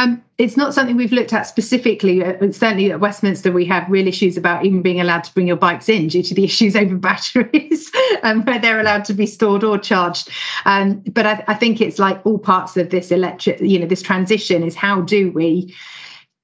Um, 0.00 0.22
it's 0.38 0.56
not 0.56 0.74
something 0.74 0.96
we've 0.96 1.12
looked 1.12 1.32
at 1.32 1.42
specifically. 1.42 2.24
Uh, 2.24 2.52
certainly 2.52 2.92
at 2.92 3.00
Westminster, 3.00 3.50
we 3.50 3.64
have 3.64 3.90
real 3.90 4.06
issues 4.06 4.36
about 4.36 4.64
even 4.64 4.80
being 4.80 5.00
allowed 5.00 5.24
to 5.24 5.34
bring 5.34 5.48
your 5.48 5.56
bikes 5.56 5.88
in 5.88 6.06
due 6.06 6.22
to 6.22 6.34
the 6.34 6.44
issues 6.50 6.76
over 6.76 6.96
batteries 6.96 7.90
and 8.22 8.46
where 8.46 8.60
they're 8.60 8.80
allowed 8.80 9.04
to 9.06 9.14
be 9.14 9.26
stored 9.26 9.64
or 9.64 9.76
charged. 9.76 10.30
Um, 10.64 11.00
but 11.00 11.26
I, 11.26 11.44
I 11.48 11.54
think 11.54 11.80
it's 11.80 11.98
like 11.98 12.24
all 12.24 12.38
parts 12.38 12.76
of 12.76 12.90
this 12.90 13.10
electric, 13.10 13.60
you 13.60 13.80
know, 13.80 13.86
this 13.86 14.02
transition 14.02 14.62
is 14.62 14.76
how 14.76 15.00
do 15.00 15.32
we 15.32 15.74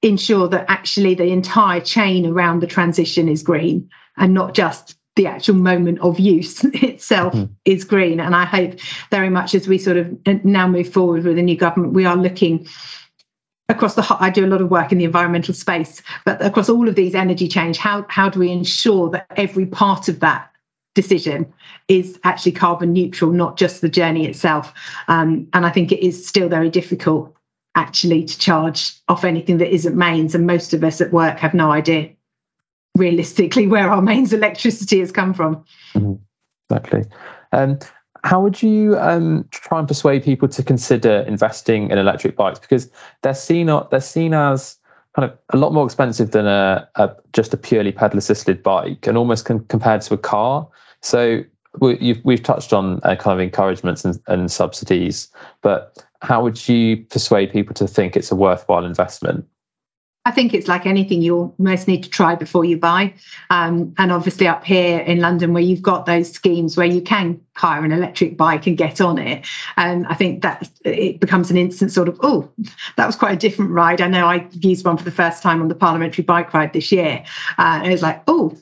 ensure 0.01 0.49
that 0.49 0.65
actually 0.67 1.15
the 1.15 1.31
entire 1.31 1.79
chain 1.79 2.25
around 2.25 2.59
the 2.61 2.67
transition 2.67 3.29
is 3.29 3.41
green 3.41 3.89
and 4.17 4.33
not 4.33 4.53
just 4.53 4.97
the 5.15 5.27
actual 5.27 5.55
moment 5.55 5.99
of 5.99 6.19
use 6.19 6.63
itself 6.65 7.33
mm-hmm. 7.33 7.53
is 7.63 7.85
green. 7.85 8.19
And 8.19 8.35
I 8.35 8.43
hope 8.43 8.79
very 9.11 9.29
much 9.29 9.55
as 9.55 9.65
we 9.65 9.77
sort 9.77 9.95
of 9.95 10.13
now 10.43 10.67
move 10.67 10.91
forward 10.91 11.23
with 11.23 11.37
the 11.37 11.41
new 11.41 11.55
government, 11.55 11.93
we 11.93 12.05
are 12.05 12.17
looking 12.17 12.67
across 13.69 13.95
the 13.95 14.17
I 14.19 14.29
do 14.29 14.45
a 14.45 14.47
lot 14.47 14.61
of 14.61 14.69
work 14.69 14.91
in 14.91 14.97
the 14.97 15.05
environmental 15.05 15.53
space, 15.53 16.01
but 16.25 16.43
across 16.43 16.69
all 16.69 16.87
of 16.87 16.95
these 16.95 17.15
energy 17.15 17.47
change, 17.47 17.77
how 17.77 18.05
how 18.09 18.29
do 18.29 18.39
we 18.39 18.51
ensure 18.51 19.09
that 19.11 19.27
every 19.35 19.65
part 19.65 20.07
of 20.07 20.19
that 20.19 20.51
decision 20.93 21.51
is 21.87 22.19
actually 22.23 22.53
carbon 22.53 22.93
neutral, 22.93 23.31
not 23.31 23.57
just 23.57 23.81
the 23.81 23.89
journey 23.89 24.25
itself? 24.27 24.73
Um, 25.07 25.47
and 25.53 25.65
I 25.65 25.69
think 25.69 25.91
it 25.91 26.05
is 26.05 26.25
still 26.25 26.49
very 26.49 26.69
difficult 26.69 27.35
actually 27.75 28.23
to 28.23 28.39
charge 28.39 28.93
off 29.09 29.25
anything 29.25 29.57
that 29.57 29.73
isn't 29.73 29.95
mains. 29.97 30.33
And 30.33 30.47
most 30.47 30.73
of 30.73 30.83
us 30.83 31.01
at 31.01 31.11
work 31.11 31.39
have 31.39 31.53
no 31.53 31.71
idea 31.71 32.11
realistically 32.95 33.67
where 33.67 33.91
our 33.91 34.01
mains 34.01 34.31
electricity 34.31 34.99
has 34.99 35.11
come 35.11 35.33
from. 35.33 35.65
Mm-hmm. 35.93 36.13
Exactly. 36.69 37.03
Um, 37.51 37.79
how 38.25 38.41
would 38.41 38.61
you 38.63 38.97
um, 38.97 39.47
try 39.51 39.77
and 39.77 39.87
persuade 39.87 40.23
people 40.23 40.47
to 40.47 40.63
consider 40.63 41.23
investing 41.27 41.91
in 41.91 41.99
electric 41.99 42.35
bikes 42.35 42.57
because 42.57 42.89
they're 43.21 43.35
seen 43.35 43.67
they're 43.91 44.01
seen 44.01 44.33
as 44.33 44.77
kind 45.15 45.29
of 45.29 45.37
a 45.51 45.57
lot 45.57 45.71
more 45.71 45.85
expensive 45.85 46.31
than 46.31 46.47
a, 46.47 46.89
a 46.95 47.15
just 47.33 47.53
a 47.53 47.57
purely 47.57 47.91
pedal 47.91 48.17
assisted 48.17 48.63
bike 48.63 49.05
and 49.05 49.15
almost 49.15 49.45
compared 49.45 50.01
to 50.01 50.15
a 50.15 50.17
car. 50.17 50.67
So 51.01 51.43
we, 51.79 52.19
have 52.25 52.43
touched 52.43 52.73
on 52.73 52.99
uh, 53.03 53.15
kind 53.15 53.39
of 53.39 53.39
encouragements 53.39 54.03
and, 54.03 54.19
and 54.27 54.51
subsidies, 54.51 55.29
but 55.61 56.03
how 56.21 56.41
would 56.41 56.67
you 56.67 56.97
persuade 56.97 57.51
people 57.51 57.75
to 57.75 57.87
think 57.87 58.17
it's 58.17 58.31
a 58.31 58.35
worthwhile 58.35 58.85
investment? 58.85 59.45
I 60.25 60.31
think 60.31 60.55
it's 60.55 60.67
like 60.67 60.87
anything 60.87 61.21
you 61.21 61.53
almost 61.57 61.87
need 61.87 62.03
to 62.03 62.09
try 62.09 62.33
before 62.33 62.65
you 62.65 62.77
buy. 62.77 63.13
Um, 63.51 63.93
and 63.99 64.11
obviously, 64.11 64.47
up 64.47 64.65
here 64.65 64.99
in 64.99 65.19
London, 65.19 65.53
where 65.53 65.61
you've 65.61 65.83
got 65.83 66.07
those 66.07 66.31
schemes 66.31 66.75
where 66.75 66.87
you 66.87 67.01
can 67.01 67.39
hire 67.55 67.85
an 67.85 67.91
electric 67.91 68.35
bike 68.35 68.65
and 68.65 68.75
get 68.75 68.99
on 68.99 69.19
it, 69.19 69.45
and 69.77 70.07
I 70.07 70.15
think 70.15 70.41
that 70.41 70.67
it 70.83 71.19
becomes 71.19 71.51
an 71.51 71.57
instant 71.57 71.91
sort 71.91 72.09
of, 72.09 72.19
oh, 72.23 72.49
that 72.97 73.05
was 73.05 73.15
quite 73.15 73.33
a 73.33 73.37
different 73.37 73.71
ride. 73.71 74.01
I 74.01 74.07
know 74.07 74.25
I 74.25 74.47
used 74.51 74.83
one 74.85 74.97
for 74.97 75.03
the 75.03 75.11
first 75.11 75.43
time 75.43 75.61
on 75.61 75.67
the 75.67 75.75
parliamentary 75.75 76.23
bike 76.23 76.53
ride 76.53 76.73
this 76.73 76.91
year. 76.91 77.23
Uh, 77.57 77.79
and 77.79 77.87
it 77.87 77.91
was 77.91 78.01
like, 78.01 78.23
oh, 78.27 78.57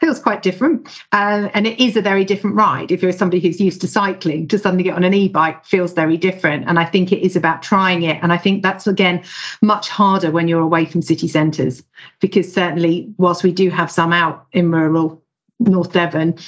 feels 0.00 0.20
quite 0.20 0.42
different. 0.42 0.88
Uh, 1.12 1.48
and 1.54 1.66
it 1.66 1.80
is 1.80 1.96
a 1.96 2.02
very 2.02 2.24
different 2.24 2.56
ride. 2.56 2.90
If 2.90 3.02
you're 3.02 3.12
somebody 3.12 3.40
who's 3.40 3.60
used 3.60 3.80
to 3.80 3.88
cycling, 3.88 4.48
to 4.48 4.58
suddenly 4.58 4.84
get 4.84 4.94
on 4.94 5.04
an 5.04 5.14
e 5.14 5.28
bike 5.28 5.64
feels 5.64 5.92
very 5.92 6.16
different. 6.16 6.66
And 6.66 6.78
I 6.78 6.84
think 6.84 7.12
it 7.12 7.24
is 7.24 7.36
about 7.36 7.62
trying 7.62 8.02
it. 8.02 8.18
And 8.22 8.32
I 8.32 8.36
think 8.36 8.62
that's, 8.62 8.86
again, 8.86 9.22
much 9.62 9.88
harder 9.88 10.30
when 10.30 10.48
you're 10.48 10.60
away 10.60 10.84
from 10.84 11.02
city 11.02 11.28
centres, 11.28 11.82
because 12.20 12.52
certainly, 12.52 13.12
whilst 13.18 13.44
we 13.44 13.52
do 13.52 13.70
have 13.70 13.90
some 13.90 14.12
out 14.12 14.46
in 14.52 14.70
rural 14.70 15.22
North 15.60 15.92
Devon, 15.92 16.38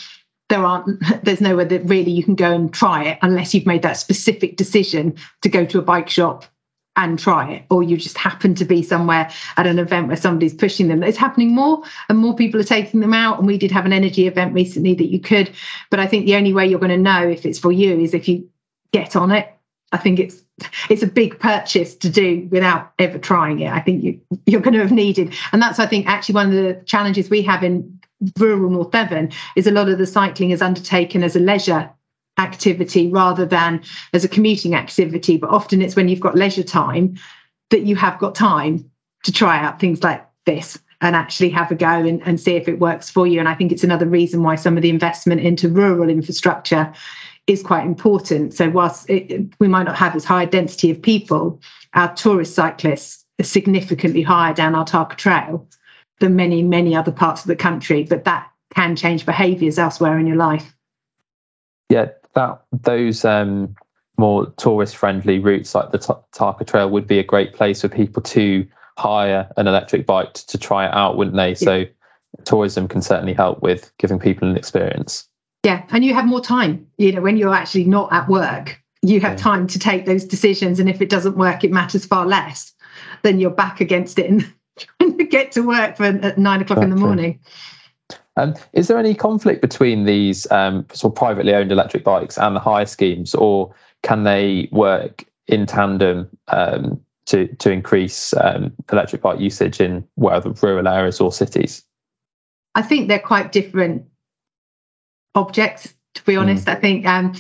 there 0.49 0.65
aren't 0.65 1.01
there's 1.25 1.41
nowhere 1.41 1.65
that 1.65 1.89
really 1.89 2.11
you 2.11 2.23
can 2.23 2.35
go 2.35 2.53
and 2.53 2.73
try 2.73 3.05
it 3.05 3.19
unless 3.23 3.55
you've 3.55 3.67
made 3.67 3.83
that 3.83 3.97
specific 3.97 4.57
decision 4.57 5.17
to 5.43 5.49
go 5.49 5.65
to 5.65 5.79
a 5.79 5.83
bike 5.83 6.11
shop 6.11 6.45
and 7.09 7.19
try 7.19 7.53
it, 7.53 7.65
or 7.71 7.83
you 7.83 7.97
just 7.97 8.19
happen 8.19 8.55
to 8.57 8.65
be 8.65 8.83
somewhere 8.83 9.31
at 9.57 9.67
an 9.67 9.79
event 9.79 10.09
where 10.09 10.17
somebody's 10.17 10.55
pushing 10.55 10.89
them. 10.89 11.03
It's 11.03 11.19
happening 11.19 11.55
more, 11.55 11.83
and 12.09 12.19
more 12.19 12.35
people 12.35 12.61
are 12.61 12.65
taking 12.65 13.01
them 13.01 13.15
out. 13.15 13.39
And 13.39 13.47
we 13.47 13.59
did 13.59 13.71
have 13.71 13.87
an 13.87 13.93
energy 13.93 14.27
event 14.27 14.55
recently 14.55 14.95
that 14.95 15.11
you 15.11 15.21
could, 15.21 15.51
but 15.91 16.01
I 16.01 16.07
think 16.07 16.27
the 16.27 16.37
only 16.37 16.53
way 16.53 16.67
you're 16.67 16.81
going 16.81 16.91
to 16.91 16.97
know 16.97 17.29
if 17.29 17.47
it's 17.47 17.59
for 17.59 17.73
you 17.73 17.99
is 17.99 18.15
if 18.15 18.29
you 18.29 18.49
get 18.93 19.17
on 19.17 19.31
it. 19.31 19.49
I 19.93 19.97
think 19.97 20.21
it's 20.21 20.43
it's 20.89 21.03
a 21.03 21.07
big 21.07 21.39
purchase 21.41 21.97
to 21.97 22.11
do 22.11 22.47
without 22.51 22.93
ever 22.99 23.19
trying 23.19 23.61
it. 23.61 23.73
I 23.73 23.81
think 23.81 24.05
you 24.05 24.21
you're 24.47 24.61
going 24.61 24.75
to 24.75 24.81
have 24.81 24.93
needed, 24.93 25.35
and 25.53 25.61
that's 25.61 25.79
I 25.79 25.87
think 25.87 26.07
actually 26.07 26.37
one 26.37 26.47
of 26.47 26.53
the 26.53 26.83
challenges 26.85 27.29
we 27.31 27.43
have 27.43 27.65
in 27.65 28.01
rural 28.39 28.71
North 28.71 28.91
Devon 28.91 29.33
is 29.57 29.67
a 29.67 29.71
lot 29.71 29.89
of 29.89 29.99
the 29.99 30.07
cycling 30.07 30.51
is 30.51 30.63
undertaken 30.63 31.25
as 31.25 31.37
a 31.37 31.41
leisure 31.41 31.91
activity 32.41 33.09
rather 33.09 33.47
than 33.47 33.83
as 34.13 34.25
a 34.25 34.29
commuting 34.29 34.75
activity. 34.75 35.37
But 35.37 35.51
often 35.51 35.83
it's 35.83 35.97
when 35.97 36.09
you've 36.09 36.21
got 36.21 36.35
leisure 36.35 36.65
time 36.65 37.17
that 37.71 37.83
you 37.83 37.97
have 37.97 38.19
got 38.19 38.35
time 38.35 38.91
to 39.25 39.33
try 39.33 39.59
out 39.59 39.79
things 39.79 40.03
like 40.03 40.27
this 40.47 40.79
and 41.01 41.17
actually 41.17 41.51
have 41.51 41.71
a 41.71 41.75
go 41.75 41.89
and, 41.89 42.23
and 42.27 42.41
see 42.41 42.57
if 42.57 42.69
it 42.69 42.79
works 42.79 43.09
for 43.09 43.27
you. 43.27 43.39
And 43.39 43.49
I 43.49 43.55
think 43.55 43.73
it's 43.73 43.85
another 43.85 44.07
reason 44.07 44.43
why 44.43 44.57
some 44.57 44.77
of 44.77 44.83
the 44.83 44.91
investment 44.91 45.41
into 45.41 45.69
rural 45.69 46.11
infrastructure 46.11 46.93
is 47.47 47.63
quite 47.63 47.87
important. 47.87 48.55
So, 48.55 48.69
whilst 48.69 49.09
it, 49.09 49.53
we 49.59 49.69
might 49.69 49.85
not 49.85 49.97
have 49.97 50.15
as 50.15 50.25
high 50.25 50.45
a 50.45 50.47
density 50.47 50.91
of 50.91 51.01
people, 51.01 51.61
our 51.95 52.15
tourist 52.15 52.55
cyclists 52.55 53.25
are 53.41 53.45
significantly 53.45 54.23
higher 54.23 54.55
down 54.55 54.75
our 54.75 54.85
Tarka 54.85 55.17
Trail 55.17 55.67
than 56.21 56.37
many, 56.37 56.63
many 56.63 56.95
other 56.95 57.13
parts 57.13 57.43
of 57.43 57.49
the 57.49 57.57
country. 57.57 58.05
But 58.05 58.25
that 58.25 58.51
can 58.75 58.95
change 58.95 59.27
behaviours 59.27 59.79
elsewhere 59.79 60.19
in 60.19 60.27
your 60.27 60.37
life. 60.37 60.75
Yeah, 61.89 62.11
that 62.41 62.63
those 62.73 63.25
um, 63.25 63.77
more 64.19 64.53
tourist 64.57 64.97
friendly 64.97 65.39
routes 65.39 65.75
like 65.75 65.91
the 65.91 65.99
T- 65.99 66.13
Tarka 66.33 66.67
Trail 66.67 66.89
would 66.91 67.07
be 67.07 67.19
a 67.19 67.25
great 67.25 67.53
place 67.55 67.83
for 67.83 67.89
people 67.89 68.23
to 68.23 68.67
hire 68.99 69.51
an 69.57 69.67
electric 69.67 70.07
bike 70.07 70.33
to, 70.35 70.47
to 70.49 70.59
try 70.59 70.87
it 70.87 70.95
out, 70.95 71.17
wouldn't 71.17 71.37
they? 71.37 71.51
Yeah. 71.51 71.55
So 71.55 71.85
tourism 72.45 72.89
can 72.89 73.03
certainly 73.03 73.35
help 73.35 73.63
with 73.63 73.93
giving 73.99 74.19
people 74.19 74.49
an 74.49 74.57
experience. 74.57 75.29
Yeah, 75.65 75.85
and 75.91 76.05
you 76.05 76.15
have 76.15 76.27
more 76.27 76.41
time. 76.41 76.87
You 76.97 77.13
know, 77.13 77.21
when 77.21 77.37
you're 77.37 77.55
actually 77.55 77.85
not 77.85 78.13
at 78.13 78.29
work, 78.29 78.81
you 79.03 79.21
have 79.21 79.33
yeah. 79.33 79.37
time 79.37 79.67
to 79.69 79.79
take 79.79 80.07
those 80.07 80.25
decisions. 80.25 80.81
And 80.81 80.89
if 80.89 81.03
it 81.03 81.11
doesn't 81.11 81.37
work, 81.37 81.65
it 81.65 81.71
matters 81.71 82.07
far 82.07 82.27
less. 82.27 82.73
Then 83.23 83.39
you're 83.39 83.51
back 83.51 83.81
against 83.81 84.19
it 84.19 84.31
and 84.31 84.51
trying 84.79 85.19
to 85.19 85.25
get 85.25 85.53
to 85.53 85.63
work 85.63 85.97
for 85.97 86.05
at 86.05 86.39
nine 86.39 86.63
o'clock 86.63 86.83
in 86.83 86.91
the 86.91 86.97
morning. 86.97 87.41
Um, 88.37 88.55
is 88.73 88.89
there 88.89 88.99
any 88.99 89.15
conflict 89.15 89.61
between 89.61 90.05
these 90.05 90.51
um, 90.51 90.87
sort 90.93 91.13
of 91.13 91.17
privately 91.17 91.55
owned 91.55 91.73
electric 91.73 92.05
bikes 92.05 92.39
and 92.39 92.57
the 92.57 92.61
hire 92.61 92.87
schemes, 92.87 93.35
or 93.35 93.75
can 94.03 94.25
they 94.25 94.69
work 94.73 95.25
in 95.47 95.67
tandem 95.67 96.29
um, 96.49 97.01
to 97.27 97.49
to 97.57 97.71
increase 97.71 98.33
um, 98.35 98.73
electric 98.91 99.23
bike 99.23 99.41
usage 99.41 99.81
in 99.81 100.07
whether 100.15 100.51
rural 100.63 100.89
areas 100.89 101.21
or 101.21 101.33
cities? 101.33 101.85
I 102.75 102.83
think 102.83 103.09
they're 103.09 103.19
quite 103.19 103.53
different 103.53 104.05
objects 105.35 105.95
to 106.15 106.25
be 106.25 106.37
honest. 106.37 106.67
Mm. 106.67 106.73
I 106.73 106.75
think, 106.75 107.07
um, 107.07 107.33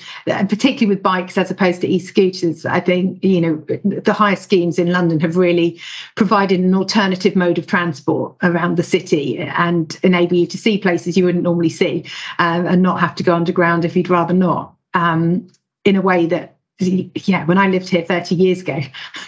particularly 0.48 0.86
with 0.86 1.02
bikes 1.02 1.36
as 1.36 1.50
opposed 1.50 1.80
to 1.80 1.88
e-scooters, 1.88 2.64
I 2.64 2.80
think 2.80 3.22
you 3.24 3.40
know 3.40 3.56
the 3.82 4.12
hire 4.12 4.36
schemes 4.36 4.78
in 4.78 4.92
London 4.92 5.20
have 5.20 5.36
really 5.36 5.80
provided 6.16 6.60
an 6.60 6.74
alternative 6.74 7.36
mode 7.36 7.58
of 7.58 7.66
transport 7.66 8.36
around 8.42 8.76
the 8.76 8.82
city 8.82 9.38
and 9.38 9.98
enable 10.02 10.36
you 10.36 10.46
to 10.46 10.58
see 10.58 10.78
places 10.78 11.16
you 11.16 11.24
wouldn't 11.24 11.44
normally 11.44 11.70
see, 11.70 12.04
um, 12.38 12.66
and 12.66 12.82
not 12.82 13.00
have 13.00 13.14
to 13.16 13.22
go 13.22 13.34
underground 13.34 13.84
if 13.84 13.96
you'd 13.96 14.10
rather 14.10 14.34
not. 14.34 14.74
Um, 14.94 15.48
in 15.84 15.96
a 15.96 16.02
way 16.02 16.26
that 16.26 16.56
yeah, 16.80 17.44
when 17.44 17.58
I 17.58 17.68
lived 17.68 17.88
here 17.88 18.02
30 18.02 18.34
years 18.34 18.60
ago, 18.60 18.80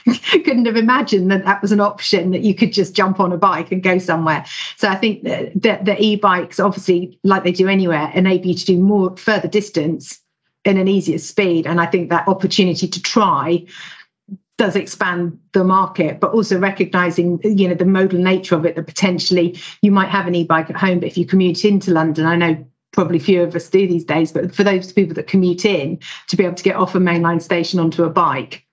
couldn't 0.30 0.66
have 0.66 0.76
imagined 0.76 1.30
that 1.30 1.44
that 1.44 1.62
was 1.62 1.72
an 1.72 1.80
option 1.80 2.30
that 2.30 2.40
you 2.40 2.54
could 2.54 2.72
just 2.72 2.94
jump 2.94 3.20
on 3.20 3.32
a 3.32 3.36
bike 3.36 3.72
and 3.72 3.82
go 3.82 3.98
somewhere. 3.98 4.44
So 4.76 4.88
I 4.88 4.96
think 4.96 5.24
that, 5.24 5.62
that 5.62 5.84
the 5.84 6.02
e-bikes, 6.02 6.60
obviously, 6.60 7.18
like 7.24 7.44
they 7.44 7.52
do 7.52 7.68
anywhere, 7.68 8.10
enable 8.14 8.46
you 8.46 8.54
to 8.54 8.64
do 8.64 8.78
more 8.78 9.16
further 9.16 9.48
distance 9.48 10.20
in 10.64 10.78
an 10.78 10.88
easier 10.88 11.18
speed. 11.18 11.66
And 11.66 11.80
I 11.80 11.86
think 11.86 12.10
that 12.10 12.28
opportunity 12.28 12.88
to 12.88 13.02
try 13.02 13.66
does 14.58 14.76
expand 14.76 15.38
the 15.52 15.64
market, 15.64 16.20
but 16.20 16.32
also 16.32 16.58
recognizing, 16.58 17.40
you 17.42 17.68
know, 17.68 17.74
the 17.74 17.84
modal 17.84 18.18
nature 18.18 18.54
of 18.54 18.64
it, 18.64 18.76
that 18.76 18.86
potentially 18.86 19.58
you 19.80 19.90
might 19.90 20.08
have 20.08 20.26
an 20.26 20.34
e-bike 20.34 20.70
at 20.70 20.76
home, 20.76 21.00
but 21.00 21.08
if 21.08 21.18
you 21.18 21.26
commute 21.26 21.64
into 21.64 21.90
London, 21.90 22.26
I 22.26 22.36
know 22.36 22.66
probably 22.92 23.18
few 23.18 23.42
of 23.42 23.54
us 23.56 23.68
do 23.68 23.86
these 23.88 24.04
days, 24.04 24.32
but 24.32 24.54
for 24.54 24.64
those 24.64 24.92
people 24.92 25.14
that 25.14 25.26
commute 25.26 25.64
in, 25.64 25.98
to 26.28 26.36
be 26.36 26.44
able 26.44 26.54
to 26.54 26.62
get 26.62 26.76
off 26.76 26.94
a 26.94 26.98
mainline 26.98 27.42
station 27.42 27.80
onto 27.80 28.04
a 28.04 28.10
bike, 28.10 28.64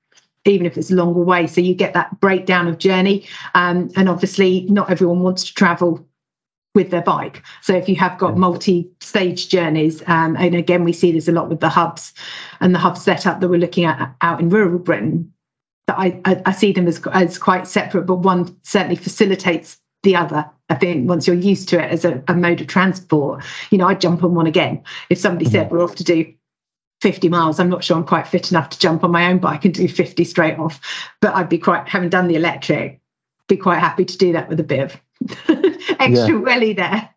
even 0.46 0.66
if 0.66 0.78
it's 0.78 0.92
a 0.92 0.96
longer 0.96 1.22
way. 1.22 1.48
So 1.48 1.62
you 1.62 1.74
get 1.74 1.94
that 1.94 2.20
breakdown 2.20 2.68
of 2.68 2.78
journey. 2.78 3.28
Um, 3.56 3.90
and 3.96 4.10
obviously, 4.10 4.66
not 4.70 4.90
everyone 4.90 5.22
wants 5.22 5.46
to 5.46 5.54
travel 5.54 6.06
with 6.76 6.92
their 6.92 7.02
bike. 7.02 7.44
So 7.62 7.74
if 7.74 7.90
you 7.90 7.96
have 7.96 8.18
got 8.20 8.38
multi-stage 8.38 9.50
journeys, 9.50 10.04
um, 10.08 10.36
and 10.38 10.54
again, 10.54 10.84
we 10.84 10.94
see 10.94 11.12
this 11.12 11.28
a 11.28 11.32
lot 11.32 11.50
with 11.50 11.60
the 11.60 11.70
hubs 11.70 12.14
and 12.60 12.76
the 12.76 12.80
hub 12.80 12.98
setup 12.98 13.40
that 13.40 13.50
we're 13.50 13.58
looking 13.58 13.86
at 13.86 14.16
out 14.22 14.40
in 14.40 14.50
rural 14.50 14.80
Britain, 14.80 15.34
that 15.88 15.98
I, 15.98 16.22
I, 16.26 16.42
I 16.46 16.52
see 16.52 16.72
them 16.72 16.88
as, 16.88 17.02
as 17.12 17.38
quite 17.40 17.68
separate, 17.68 18.06
but 18.06 18.18
one 18.18 18.56
certainly 18.64 18.98
facilitates 18.98 19.80
the 20.04 20.16
other. 20.16 20.50
I 20.70 20.76
think 20.76 21.10
once 21.10 21.28
you're 21.28 21.36
used 21.36 21.70
to 21.70 21.84
it 21.84 21.92
as 21.92 22.06
a, 22.06 22.24
a 22.28 22.36
mode 22.36 22.62
of 22.62 22.68
transport, 22.68 23.44
you 23.72 23.78
know, 23.78 23.88
I'd 23.88 24.02
jump 24.02 24.24
on 24.24 24.36
one 24.36 24.48
again. 24.48 24.84
If 25.10 25.18
somebody 25.18 25.46
mm-hmm. 25.46 25.54
said 25.54 25.72
we're 25.72 25.84
off 25.84 25.96
to 25.96 26.04
do 26.04 26.34
50 27.02 27.30
miles, 27.30 27.60
I'm 27.60 27.70
not 27.70 27.84
sure 27.84 27.98
I'm 27.98 28.06
quite 28.06 28.28
fit 28.28 28.52
enough 28.52 28.70
to 28.70 28.80
jump 28.80 29.04
on 29.04 29.12
my 29.12 29.32
own 29.32 29.40
bike 29.40 29.66
and 29.66 29.74
do 29.74 29.88
50 29.88 30.24
straight 30.24 30.60
off. 30.60 30.80
But 31.22 31.36
I'd 31.36 31.50
be 31.50 31.58
quite, 31.58 31.88
having 31.88 32.10
done 32.10 32.28
the 32.28 32.36
electric, 32.36 33.02
be 33.48 33.58
quite 33.58 33.80
happy 33.80 34.06
to 34.06 34.18
do 34.18 34.34
that 34.34 34.48
with 34.48 34.60
a 34.60 34.64
bit 34.64 34.80
of 34.80 35.02
extra 36.00 36.36
yeah. 36.36 36.40
welly 36.40 36.74
there. 36.74 37.10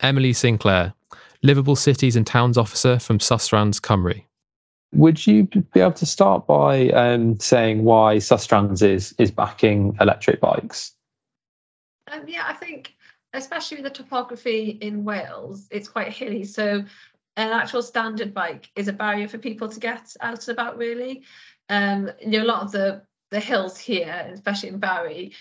Emily 0.00 0.32
Sinclair, 0.32 0.94
Livable 1.42 1.76
Cities 1.76 2.16
and 2.16 2.26
Towns 2.26 2.56
Officer 2.56 2.98
from 2.98 3.18
Sustrans 3.18 3.80
Cymru. 3.80 4.22
Would 4.92 5.26
you 5.26 5.44
be 5.44 5.80
able 5.80 5.92
to 5.92 6.06
start 6.06 6.46
by 6.46 6.88
um, 6.90 7.38
saying 7.40 7.82
why 7.82 8.16
Sustrans 8.16 8.80
is 8.80 9.12
is 9.18 9.32
backing 9.32 9.96
electric 10.00 10.40
bikes? 10.40 10.93
Um, 12.14 12.24
yeah, 12.28 12.44
I 12.46 12.54
think 12.54 12.94
especially 13.32 13.78
with 13.78 13.84
the 13.84 14.02
topography 14.02 14.78
in 14.80 15.04
Wales, 15.04 15.66
it's 15.70 15.88
quite 15.88 16.12
hilly. 16.12 16.44
So 16.44 16.84
an 17.36 17.48
actual 17.50 17.82
standard 17.82 18.32
bike 18.32 18.70
is 18.76 18.88
a 18.88 18.92
barrier 18.92 19.28
for 19.28 19.38
people 19.38 19.68
to 19.68 19.80
get 19.80 20.14
out 20.20 20.46
and 20.46 20.48
about 20.48 20.78
really. 20.78 21.24
Um, 21.68 22.10
you 22.20 22.38
know, 22.38 22.44
a 22.44 22.46
lot 22.46 22.62
of 22.62 22.72
the 22.72 23.02
the 23.30 23.40
hills 23.40 23.78
here, 23.78 24.30
especially 24.32 24.68
in 24.68 24.78
Barry, 24.78 25.32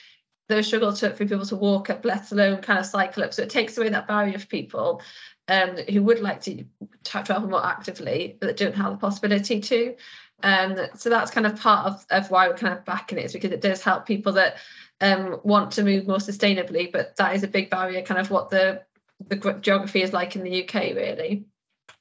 those 0.50 0.66
struggle 0.66 0.94
to, 0.94 1.12
for 1.12 1.26
people 1.26 1.46
to 1.46 1.56
walk 1.56 1.92
up, 1.92 2.04
let 2.04 2.32
alone 2.32 2.62
kind 2.62 2.80
of 2.80 2.88
cycle 2.88 3.24
up. 3.24 3.34
So 3.34 3.44
it 3.44 3.52
takes 3.52 3.78
away 3.78 3.90
that 3.90 4.08
barrier 4.08 4.40
for 4.40 4.48
people 4.48 5.02
um, 5.48 5.78
who 5.78 6.02
would 6.04 6.20
like 6.20 6.42
to 6.42 6.66
travel 7.04 7.50
more 7.50 7.64
actively, 7.64 8.38
but 8.42 8.58
don't 8.58 8.76
have 8.76 8.94
the 8.94 8.98
possibility 8.98 9.60
to. 9.60 9.96
Um, 10.42 10.78
so 10.96 11.10
that's 11.10 11.30
kind 11.30 11.46
of 11.46 11.60
part 11.60 11.86
of, 11.86 12.06
of 12.10 12.32
why 12.32 12.48
we're 12.48 12.56
kind 12.56 12.74
of 12.74 12.84
backing 12.84 13.20
it, 13.20 13.26
is 13.26 13.34
because 13.34 13.52
it 13.52 13.62
does 13.62 13.84
help 13.84 14.08
people 14.08 14.34
that 14.34 14.58
um, 15.02 15.40
want 15.44 15.74
to 15.74 15.84
move 15.84 16.08
more 16.08 16.18
sustainably, 16.18 16.92
but 16.92 17.16
that 17.18 17.36
is 17.36 17.44
a 17.44 17.48
big 17.48 17.70
barrier, 17.70 18.02
kind 18.02 18.20
of 18.20 18.30
what 18.30 18.50
the 18.50 18.84
the 19.28 19.60
geography 19.62 20.02
is 20.02 20.14
like 20.14 20.36
in 20.36 20.44
the 20.44 20.64
UK, 20.64 20.96
really. 20.96 21.46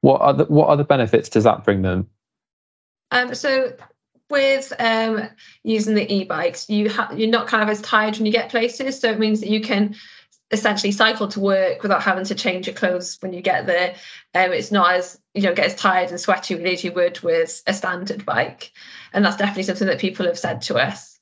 What 0.00 0.20
other 0.20 0.44
what 0.44 0.68
other 0.68 0.84
benefits 0.84 1.28
does 1.28 1.44
that 1.44 1.64
bring 1.64 1.82
them? 1.82 2.08
Um, 3.10 3.34
so 3.34 3.74
with 4.30 4.72
um, 4.78 5.28
using 5.62 5.94
the 5.94 6.12
e-bikes, 6.12 6.70
you 6.70 6.90
ha- 6.90 7.12
you're 7.14 7.28
not 7.28 7.46
kind 7.46 7.62
of 7.62 7.68
as 7.68 7.80
tired 7.82 8.16
when 8.16 8.26
you 8.26 8.32
get 8.32 8.50
places, 8.50 8.98
so 8.98 9.10
it 9.10 9.18
means 9.18 9.40
that 9.40 9.50
you 9.50 9.60
can 9.60 9.94
essentially 10.50 10.92
cycle 10.92 11.28
to 11.28 11.40
work 11.40 11.82
without 11.82 12.02
having 12.02 12.24
to 12.24 12.34
change 12.34 12.66
your 12.66 12.76
clothes 12.76 13.16
when 13.20 13.32
you 13.32 13.40
get 13.40 13.66
there. 13.66 13.94
Um, 14.34 14.52
it's 14.52 14.70
not 14.70 14.94
as 14.94 15.18
you 15.34 15.42
know 15.42 15.54
get 15.54 15.66
as 15.66 15.74
tired 15.74 16.10
and 16.10 16.20
sweaty 16.20 16.62
as 16.64 16.84
you 16.84 16.92
would 16.92 17.20
with 17.20 17.62
a 17.66 17.72
standard 17.72 18.24
bike, 18.24 18.72
and 19.12 19.24
that's 19.24 19.36
definitely 19.36 19.64
something 19.64 19.88
that 19.88 20.00
people 20.00 20.26
have 20.26 20.38
said 20.38 20.62
to 20.62 20.76
us. 20.76 21.18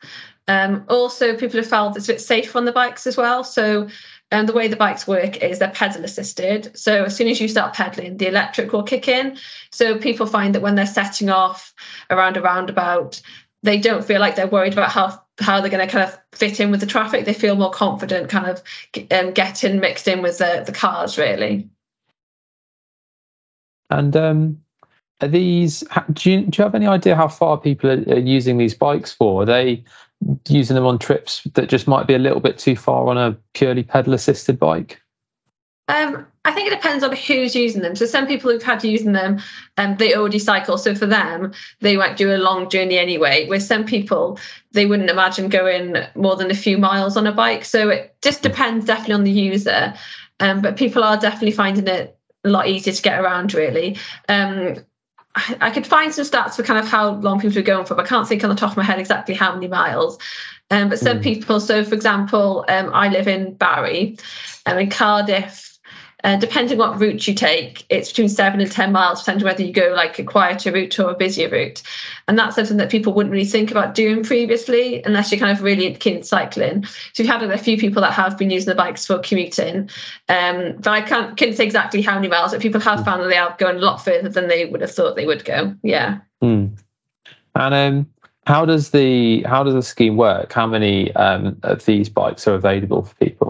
Um, 0.50 0.84
also, 0.88 1.36
people 1.36 1.60
have 1.60 1.68
felt 1.68 1.96
it's 1.96 2.08
a 2.08 2.12
bit 2.14 2.20
safe 2.20 2.56
on 2.56 2.64
the 2.64 2.72
bikes 2.72 3.06
as 3.06 3.16
well. 3.16 3.44
So, 3.44 3.86
um, 4.32 4.46
the 4.46 4.52
way 4.52 4.66
the 4.66 4.74
bikes 4.74 5.06
work 5.06 5.36
is 5.36 5.60
they're 5.60 5.70
pedal 5.70 6.02
assisted. 6.02 6.76
So, 6.76 7.04
as 7.04 7.14
soon 7.14 7.28
as 7.28 7.40
you 7.40 7.46
start 7.46 7.74
pedaling, 7.74 8.16
the 8.16 8.26
electric 8.26 8.72
will 8.72 8.82
kick 8.82 9.06
in. 9.06 9.38
So, 9.70 9.98
people 9.98 10.26
find 10.26 10.56
that 10.56 10.60
when 10.60 10.74
they're 10.74 10.86
setting 10.86 11.30
off 11.30 11.72
around 12.10 12.36
a 12.36 12.42
roundabout, 12.42 13.22
they 13.62 13.78
don't 13.78 14.04
feel 14.04 14.18
like 14.18 14.34
they're 14.34 14.48
worried 14.48 14.72
about 14.72 14.90
how 14.90 15.22
how 15.38 15.60
they're 15.60 15.70
going 15.70 15.86
to 15.86 15.92
kind 15.92 16.08
of 16.10 16.18
fit 16.32 16.58
in 16.58 16.72
with 16.72 16.80
the 16.80 16.86
traffic. 16.86 17.26
They 17.26 17.32
feel 17.32 17.54
more 17.54 17.70
confident, 17.70 18.28
kind 18.28 18.48
of 18.48 18.60
um, 19.12 19.30
getting 19.30 19.78
mixed 19.78 20.08
in 20.08 20.20
with 20.20 20.38
the, 20.38 20.64
the 20.66 20.72
cars, 20.72 21.16
really. 21.16 21.70
And 23.88 24.16
um, 24.16 24.62
are 25.20 25.28
these? 25.28 25.84
Do 26.12 26.30
you, 26.30 26.46
do 26.46 26.58
you 26.58 26.64
have 26.64 26.74
any 26.74 26.88
idea 26.88 27.14
how 27.14 27.28
far 27.28 27.56
people 27.56 27.88
are, 27.88 28.14
are 28.14 28.18
using 28.18 28.58
these 28.58 28.74
bikes 28.74 29.12
for? 29.12 29.42
Are 29.42 29.46
they 29.46 29.84
using 30.48 30.74
them 30.74 30.86
on 30.86 30.98
trips 30.98 31.42
that 31.54 31.68
just 31.68 31.88
might 31.88 32.06
be 32.06 32.14
a 32.14 32.18
little 32.18 32.40
bit 32.40 32.58
too 32.58 32.76
far 32.76 33.08
on 33.08 33.18
a 33.18 33.36
purely 33.54 33.82
pedal 33.82 34.14
assisted 34.14 34.58
bike? 34.58 35.00
Um, 35.88 36.26
I 36.44 36.52
think 36.52 36.68
it 36.68 36.74
depends 36.76 37.02
on 37.02 37.14
who's 37.16 37.56
using 37.56 37.82
them. 37.82 37.96
So 37.96 38.06
some 38.06 38.26
people 38.26 38.50
who've 38.50 38.62
had 38.62 38.84
using 38.84 39.12
them, 39.12 39.40
um, 39.76 39.96
they 39.96 40.14
already 40.14 40.38
cycle. 40.38 40.78
So 40.78 40.94
for 40.94 41.06
them, 41.06 41.52
they 41.80 41.96
might 41.96 42.16
do 42.16 42.32
a 42.32 42.38
long 42.38 42.70
journey 42.70 42.96
anyway. 42.96 43.48
With 43.48 43.62
some 43.62 43.84
people, 43.84 44.38
they 44.72 44.86
wouldn't 44.86 45.10
imagine 45.10 45.48
going 45.48 45.96
more 46.14 46.36
than 46.36 46.50
a 46.50 46.54
few 46.54 46.78
miles 46.78 47.16
on 47.16 47.26
a 47.26 47.32
bike. 47.32 47.64
So 47.64 47.90
it 47.90 48.16
just 48.22 48.42
depends 48.42 48.86
definitely 48.86 49.14
on 49.14 49.24
the 49.24 49.32
user. 49.32 49.94
Um, 50.38 50.62
but 50.62 50.76
people 50.76 51.02
are 51.02 51.18
definitely 51.18 51.52
finding 51.52 51.88
it 51.88 52.16
a 52.44 52.48
lot 52.48 52.68
easier 52.68 52.92
to 52.92 53.02
get 53.02 53.18
around 53.18 53.52
really. 53.52 53.98
Um, 54.28 54.76
I, 55.34 55.70
could 55.70 55.86
find 55.86 56.12
some 56.12 56.24
stats 56.24 56.56
for 56.56 56.64
kind 56.64 56.78
of 56.78 56.88
how 56.88 57.10
long 57.10 57.40
people 57.40 57.58
are 57.58 57.62
going 57.62 57.86
for, 57.86 57.94
but 57.94 58.04
I 58.04 58.08
can't 58.08 58.26
think 58.26 58.42
on 58.42 58.50
the 58.50 58.56
top 58.56 58.72
of 58.72 58.76
my 58.76 58.82
head 58.82 58.98
exactly 58.98 59.34
how 59.34 59.54
many 59.54 59.68
miles. 59.68 60.18
Um, 60.70 60.88
but 60.88 60.98
some 60.98 61.20
mm. 61.20 61.22
people, 61.22 61.60
so 61.60 61.84
for 61.84 61.94
example, 61.94 62.64
um, 62.68 62.90
I 62.92 63.08
live 63.08 63.28
in 63.28 63.54
Barry, 63.54 64.16
and 64.66 64.76
um, 64.76 64.78
in 64.78 64.90
Cardiff, 64.90 65.69
uh, 66.24 66.36
depending 66.36 66.78
what 66.78 67.00
route 67.00 67.26
you 67.26 67.34
take, 67.34 67.84
it's 67.88 68.10
between 68.10 68.28
seven 68.28 68.60
and 68.60 68.70
10 68.70 68.92
miles, 68.92 69.20
depending 69.20 69.44
whether 69.44 69.62
you 69.62 69.72
go 69.72 69.92
like 69.94 70.18
a 70.18 70.24
quieter 70.24 70.72
route 70.72 70.98
or 70.98 71.10
a 71.10 71.14
busier 71.14 71.48
route. 71.48 71.82
And 72.28 72.38
that's 72.38 72.56
something 72.56 72.76
that 72.76 72.90
people 72.90 73.12
wouldn't 73.12 73.32
really 73.32 73.44
think 73.44 73.70
about 73.70 73.94
doing 73.94 74.22
previously, 74.22 75.02
unless 75.02 75.32
you're 75.32 75.40
kind 75.40 75.56
of 75.56 75.62
really 75.62 75.94
keen 75.94 76.22
cycling. 76.22 76.84
So 77.12 77.22
we've 77.22 77.30
had 77.30 77.42
a 77.42 77.58
few 77.58 77.78
people 77.78 78.02
that 78.02 78.12
have 78.12 78.36
been 78.36 78.50
using 78.50 78.68
the 78.68 78.74
bikes 78.74 79.06
for 79.06 79.18
commuting. 79.18 79.90
Um, 80.28 80.76
but 80.78 80.88
I 80.88 81.00
can't, 81.00 81.36
can't 81.36 81.56
say 81.56 81.64
exactly 81.64 82.02
how 82.02 82.14
many 82.16 82.28
miles, 82.28 82.52
but 82.52 82.60
people 82.60 82.80
have 82.80 83.04
found 83.04 83.22
that 83.22 83.28
they 83.28 83.38
are 83.38 83.56
going 83.58 83.76
a 83.76 83.80
lot 83.80 84.04
further 84.04 84.28
than 84.28 84.48
they 84.48 84.66
would 84.66 84.80
have 84.82 84.92
thought 84.92 85.16
they 85.16 85.26
would 85.26 85.44
go. 85.44 85.74
Yeah. 85.82 86.18
Mm. 86.42 86.78
And 87.54 87.74
um, 87.74 88.06
how 88.46 88.64
does 88.64 88.90
the 88.90 89.42
how 89.42 89.62
does 89.62 89.74
the 89.74 89.82
scheme 89.82 90.16
work? 90.16 90.52
How 90.52 90.66
many 90.66 91.14
um, 91.14 91.58
of 91.62 91.84
these 91.84 92.08
bikes 92.08 92.46
are 92.48 92.54
available 92.54 93.02
for 93.02 93.14
people? 93.16 93.49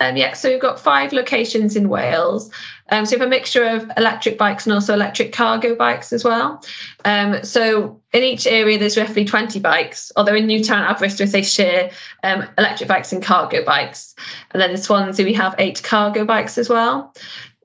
Um, 0.00 0.16
yeah, 0.16 0.32
so 0.32 0.48
we've 0.48 0.60
got 0.60 0.80
five 0.80 1.12
locations 1.12 1.76
in 1.76 1.88
Wales. 1.88 2.50
Um, 2.88 3.06
so 3.06 3.14
we 3.14 3.20
have 3.20 3.26
a 3.26 3.30
mixture 3.30 3.64
of 3.64 3.90
electric 3.96 4.38
bikes 4.38 4.66
and 4.66 4.72
also 4.72 4.94
electric 4.94 5.32
cargo 5.32 5.76
bikes 5.76 6.12
as 6.12 6.24
well. 6.24 6.64
Um, 7.04 7.44
so 7.44 8.00
in 8.12 8.22
each 8.22 8.46
area, 8.46 8.78
there's 8.78 8.96
roughly 8.96 9.24
20 9.24 9.60
bikes, 9.60 10.10
although 10.16 10.34
in 10.34 10.46
Newtown 10.46 10.84
Aberystwyth, 10.84 11.30
they 11.30 11.42
share 11.42 11.90
um, 12.24 12.48
electric 12.58 12.88
bikes 12.88 13.12
and 13.12 13.22
cargo 13.22 13.64
bikes. 13.64 14.14
And 14.50 14.60
then 14.60 14.70
in 14.70 14.78
Swansea, 14.78 15.24
we 15.24 15.34
have 15.34 15.54
eight 15.58 15.82
cargo 15.82 16.24
bikes 16.24 16.58
as 16.58 16.68
well. 16.68 17.14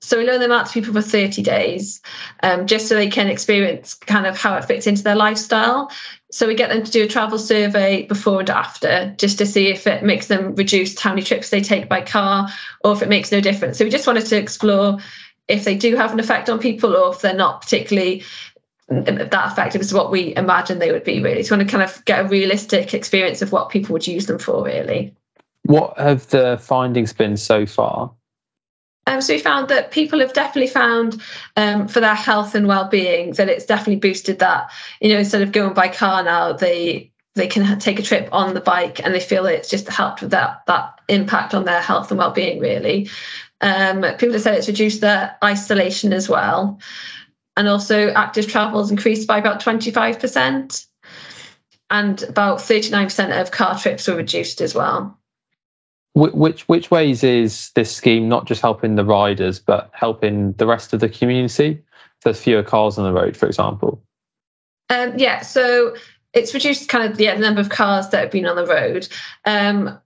So 0.06 0.20
we 0.20 0.26
loan 0.26 0.40
them 0.40 0.52
out 0.52 0.68
to 0.68 0.74
people 0.74 0.94
for 0.94 1.02
30 1.02 1.42
days, 1.42 2.02
um, 2.44 2.68
just 2.68 2.88
so 2.88 2.96
they 2.96 3.10
can 3.10 3.28
experience 3.28 3.96
kind 3.96 4.28
of 4.28 4.38
how 4.38 4.56
it 4.58 4.66
fits 4.66 4.86
into 4.86 5.02
their 5.02 5.16
lifestyle. 5.16 5.92
So 6.32 6.48
we 6.48 6.54
get 6.54 6.70
them 6.70 6.84
to 6.84 6.92
do 6.92 7.04
a 7.04 7.08
travel 7.08 7.40
survey 7.40 8.04
before 8.04 8.42
and 8.42 8.50
after, 8.52 9.16
just 9.18 9.40
to 9.40 9.48
see 9.48 9.68
if 9.68 9.88
it 9.88 10.04
makes 10.04 10.28
them 10.28 10.54
reduce 10.54 11.00
how 11.00 11.10
many 11.10 11.24
trips 11.24 11.50
they 11.50 11.62
take 11.62 11.90
by 11.90 12.02
car, 12.02 12.50
or 12.84 12.94
if 12.94 13.02
it 13.02 13.10
makes 13.10 13.32
no 13.32 13.42
difference. 13.42 13.80
So 13.80 13.86
we 13.86 13.90
just 13.90 14.06
wanted 14.06 14.28
to 14.28 14.38
explore 14.38 15.00
if 15.48 15.64
they 15.64 15.76
do 15.76 15.96
have 15.96 16.14
an 16.14 16.20
effect 16.20 16.50
on 16.50 16.60
people, 16.60 16.96
or 16.96 17.12
if 17.12 17.22
they're 17.22 17.34
not 17.34 17.62
particularly 17.62 18.24
that 18.88 19.52
effective 19.52 19.82
as 19.82 19.92
what 19.92 20.12
we 20.12 20.36
imagine 20.36 20.78
they 20.78 20.92
would 20.92 21.04
be. 21.04 21.24
Really, 21.24 21.42
so 21.42 21.56
want 21.56 21.68
to 21.68 21.72
kind 21.72 21.84
of 21.84 22.06
get 22.06 22.26
a 22.26 22.28
realistic 22.28 22.94
experience 22.94 23.42
of 23.42 23.52
what 23.52 23.70
people 23.70 23.94
would 23.94 24.06
use 24.06 24.28
them 24.28 24.38
for. 24.38 24.64
Really. 24.64 25.16
What 25.64 25.98
have 25.98 26.28
the 26.28 26.60
findings 26.62 27.12
been 27.12 27.38
so 27.38 27.66
far? 27.66 28.12
Um, 29.08 29.22
so 29.22 29.34
we 29.34 29.40
found 29.40 29.70
that 29.70 29.92
people 29.92 30.20
have 30.20 30.34
definitely 30.34 30.72
found 30.72 31.22
um, 31.56 31.88
for 31.88 32.00
their 32.00 32.16
health 32.16 32.56
and 32.56 32.68
well-being 32.68 33.34
that 33.34 33.50
it's 33.50 33.66
definitely 33.66 33.98
boosted 33.98 34.40
that. 34.40 34.72
You 35.00 35.10
know, 35.10 35.20
instead 35.20 35.44
of 35.44 35.52
going 35.52 35.74
by 35.74 35.90
car 35.90 36.24
now, 36.24 36.54
they 36.54 37.12
they 37.36 37.48
can 37.48 37.80
take 37.80 38.00
a 38.00 38.04
trip 38.04 38.30
on 38.32 38.54
the 38.54 38.62
bike 38.62 39.02
and 39.04 39.14
they 39.14 39.20
feel 39.20 39.46
it's 39.46 39.70
just 39.70 39.90
helped 39.90 40.22
with 40.22 40.32
that 40.32 40.64
that 40.68 41.00
impact 41.08 41.54
on 41.54 41.66
their 41.66 41.82
health 41.82 42.10
and 42.10 42.18
well-being 42.18 42.60
really. 42.60 43.10
Um, 43.62 44.02
people 44.18 44.34
have 44.34 44.42
said 44.42 44.56
it's 44.56 44.68
reduced 44.68 45.02
their 45.02 45.38
isolation 45.44 46.12
as 46.12 46.28
well, 46.28 46.80
and 47.56 47.68
also 47.68 48.10
active 48.10 48.48
travel 48.48 48.80
has 48.80 48.92
increased 48.92 49.28
by 49.28 49.38
about 49.38 49.60
twenty 49.60 49.92
five 49.92 50.20
percent, 50.20 50.86
and 51.90 52.22
about 52.24 52.62
thirty 52.62 52.90
nine 52.90 53.06
percent 53.06 53.34
of 53.34 53.52
car 53.52 53.78
trips 53.78 54.08
were 54.08 54.16
reduced 54.16 54.62
as 54.62 54.74
well. 54.74 55.20
Which 56.16 56.66
which 56.70 56.90
ways 56.90 57.26
is 57.26 57.72
this 57.76 57.94
scheme 57.94 58.30
not 58.30 58.46
just 58.46 58.62
helping 58.62 58.96
the 58.96 59.04
riders, 59.04 59.60
but 59.60 59.90
helping 59.94 60.54
the 60.54 60.66
rest 60.66 60.94
of 60.94 61.02
the 61.02 61.10
community? 61.10 61.84
There's 62.24 62.42
fewer 62.42 62.64
cars 62.64 62.98
on 62.98 63.04
the 63.04 63.12
road, 63.12 63.36
for 63.36 63.48
example. 63.48 64.02
Um, 64.90 65.18
yeah, 65.18 65.42
so 65.42 65.98
it's 66.32 66.54
reduced 66.54 66.88
kind 66.88 67.12
of 67.12 67.20
yeah, 67.20 67.36
the 67.36 67.42
number 67.42 67.60
of 67.60 67.68
cars 67.68 68.10
that 68.10 68.22
have 68.22 68.32
been 68.32 68.46
on 68.46 68.56
the 68.56 68.66
road. 68.66 69.10
Um, 69.44 70.00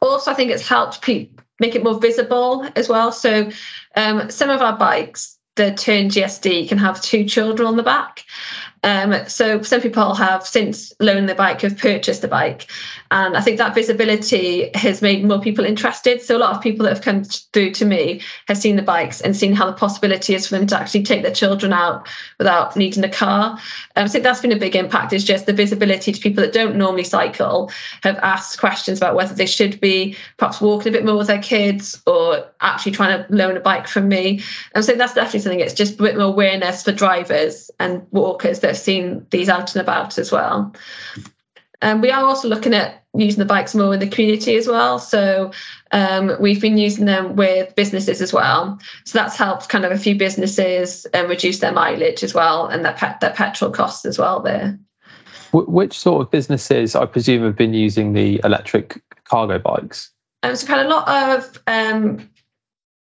also, 0.00 0.30
I 0.30 0.34
think 0.34 0.52
it's 0.52 0.66
helped 0.66 1.02
pe- 1.02 1.30
make 1.58 1.74
it 1.74 1.82
more 1.82 1.98
visible 1.98 2.68
as 2.76 2.88
well. 2.88 3.10
So 3.10 3.50
um, 3.96 4.30
some 4.30 4.50
of 4.50 4.60
our 4.62 4.76
bikes, 4.76 5.36
the 5.56 5.72
Tern 5.72 6.10
GSD, 6.10 6.68
can 6.68 6.78
have 6.78 7.00
two 7.00 7.24
children 7.24 7.66
on 7.66 7.76
the 7.76 7.82
back. 7.82 8.24
Um, 8.86 9.28
so 9.28 9.62
some 9.62 9.80
people 9.80 10.14
have 10.14 10.46
since 10.46 10.92
loaned 11.00 11.28
the 11.28 11.34
bike 11.34 11.62
have 11.62 11.76
purchased 11.76 12.22
the 12.22 12.28
bike, 12.28 12.70
and 13.10 13.36
I 13.36 13.40
think 13.40 13.58
that 13.58 13.74
visibility 13.74 14.70
has 14.74 15.02
made 15.02 15.24
more 15.24 15.40
people 15.40 15.64
interested. 15.64 16.22
So 16.22 16.36
a 16.36 16.38
lot 16.38 16.54
of 16.54 16.62
people 16.62 16.84
that 16.84 16.94
have 16.94 17.02
come 17.02 17.24
through 17.24 17.72
to 17.72 17.84
me 17.84 18.20
have 18.46 18.56
seen 18.56 18.76
the 18.76 18.82
bikes 18.82 19.20
and 19.20 19.36
seen 19.36 19.54
how 19.54 19.66
the 19.66 19.72
possibility 19.72 20.36
is 20.36 20.46
for 20.46 20.56
them 20.56 20.68
to 20.68 20.78
actually 20.78 21.02
take 21.02 21.22
their 21.22 21.34
children 21.34 21.72
out 21.72 22.08
without 22.38 22.76
needing 22.76 23.02
a 23.02 23.08
car. 23.08 23.58
Um, 23.96 24.04
I 24.04 24.08
think 24.08 24.22
that's 24.22 24.40
been 24.40 24.52
a 24.52 24.56
big 24.58 24.76
impact. 24.76 25.12
Is 25.12 25.24
just 25.24 25.46
the 25.46 25.52
visibility 25.52 26.12
to 26.12 26.20
people 26.20 26.44
that 26.44 26.52
don't 26.52 26.76
normally 26.76 27.02
cycle 27.02 27.72
have 28.04 28.18
asked 28.18 28.60
questions 28.60 28.98
about 28.98 29.16
whether 29.16 29.34
they 29.34 29.46
should 29.46 29.80
be 29.80 30.16
perhaps 30.36 30.60
walking 30.60 30.90
a 30.90 30.92
bit 30.92 31.04
more 31.04 31.16
with 31.16 31.26
their 31.26 31.42
kids 31.42 32.00
or 32.06 32.46
actually 32.60 32.92
trying 32.92 33.24
to 33.24 33.32
loan 33.34 33.56
a 33.56 33.60
bike 33.60 33.88
from 33.88 34.08
me. 34.08 34.42
And 34.74 34.84
so 34.84 34.94
that's 34.94 35.14
definitely 35.14 35.40
something. 35.40 35.60
It's 35.60 35.74
just 35.74 35.98
a 35.98 36.02
bit 36.02 36.16
more 36.16 36.26
awareness 36.26 36.82
for 36.82 36.92
drivers 36.92 37.70
and 37.78 38.06
walkers 38.10 38.60
that 38.60 38.68
have 38.68 38.78
seen 38.78 39.26
these 39.30 39.48
out 39.48 39.74
and 39.74 39.82
about 39.82 40.18
as 40.18 40.32
well. 40.32 40.74
And 41.82 41.96
um, 41.96 42.00
we 42.00 42.10
are 42.10 42.24
also 42.24 42.48
looking 42.48 42.72
at 42.72 43.04
using 43.14 43.38
the 43.38 43.44
bikes 43.44 43.74
more 43.74 43.92
in 43.92 44.00
the 44.00 44.08
community 44.08 44.56
as 44.56 44.66
well. 44.66 44.98
So 44.98 45.52
um, 45.90 46.32
we've 46.40 46.60
been 46.60 46.78
using 46.78 47.04
them 47.04 47.36
with 47.36 47.74
businesses 47.74 48.22
as 48.22 48.32
well. 48.32 48.78
So 49.04 49.18
that's 49.18 49.36
helped 49.36 49.68
kind 49.68 49.84
of 49.84 49.92
a 49.92 49.98
few 49.98 50.16
businesses 50.16 51.06
um, 51.12 51.28
reduce 51.28 51.58
their 51.58 51.72
mileage 51.72 52.22
as 52.22 52.34
well 52.34 52.66
and 52.66 52.84
their, 52.84 52.94
pe- 52.94 53.18
their 53.20 53.32
petrol 53.32 53.70
costs 53.70 54.06
as 54.06 54.18
well 54.18 54.40
there. 54.40 54.78
Which 55.52 55.98
sort 55.98 56.22
of 56.22 56.30
businesses, 56.30 56.94
I 56.94 57.06
presume, 57.06 57.44
have 57.44 57.56
been 57.56 57.74
using 57.74 58.12
the 58.12 58.40
electric 58.42 59.00
cargo 59.24 59.58
bikes? 59.58 60.10
Um, 60.42 60.56
so 60.56 60.64
we've 60.64 60.76
had 60.76 60.86
a 60.86 60.88
lot 60.88 61.08
of 61.08 61.62
um, 61.66 62.30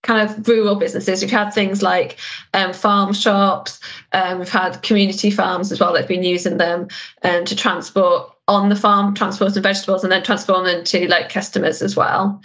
kind 0.01 0.29
of 0.29 0.47
rural 0.47 0.75
businesses. 0.75 1.21
We've 1.21 1.31
had 1.31 1.51
things 1.51 1.81
like 1.81 2.17
um, 2.53 2.73
farm 2.73 3.13
shops. 3.13 3.79
Um, 4.11 4.39
we've 4.39 4.49
had 4.49 4.81
community 4.81 5.31
farms 5.31 5.71
as 5.71 5.79
well 5.79 5.93
that 5.93 6.01
have 6.01 6.07
been 6.07 6.23
using 6.23 6.57
them 6.57 6.87
um, 7.23 7.45
to 7.45 7.55
transport 7.55 8.31
on 8.47 8.69
the 8.69 8.75
farm, 8.75 9.13
transport 9.13 9.53
some 9.53 9.63
vegetables, 9.63 10.03
and 10.03 10.11
then 10.11 10.23
transform 10.23 10.65
them 10.65 10.83
to 10.83 11.07
like 11.07 11.31
customers 11.31 11.81
as 11.81 11.95
well. 11.95 12.41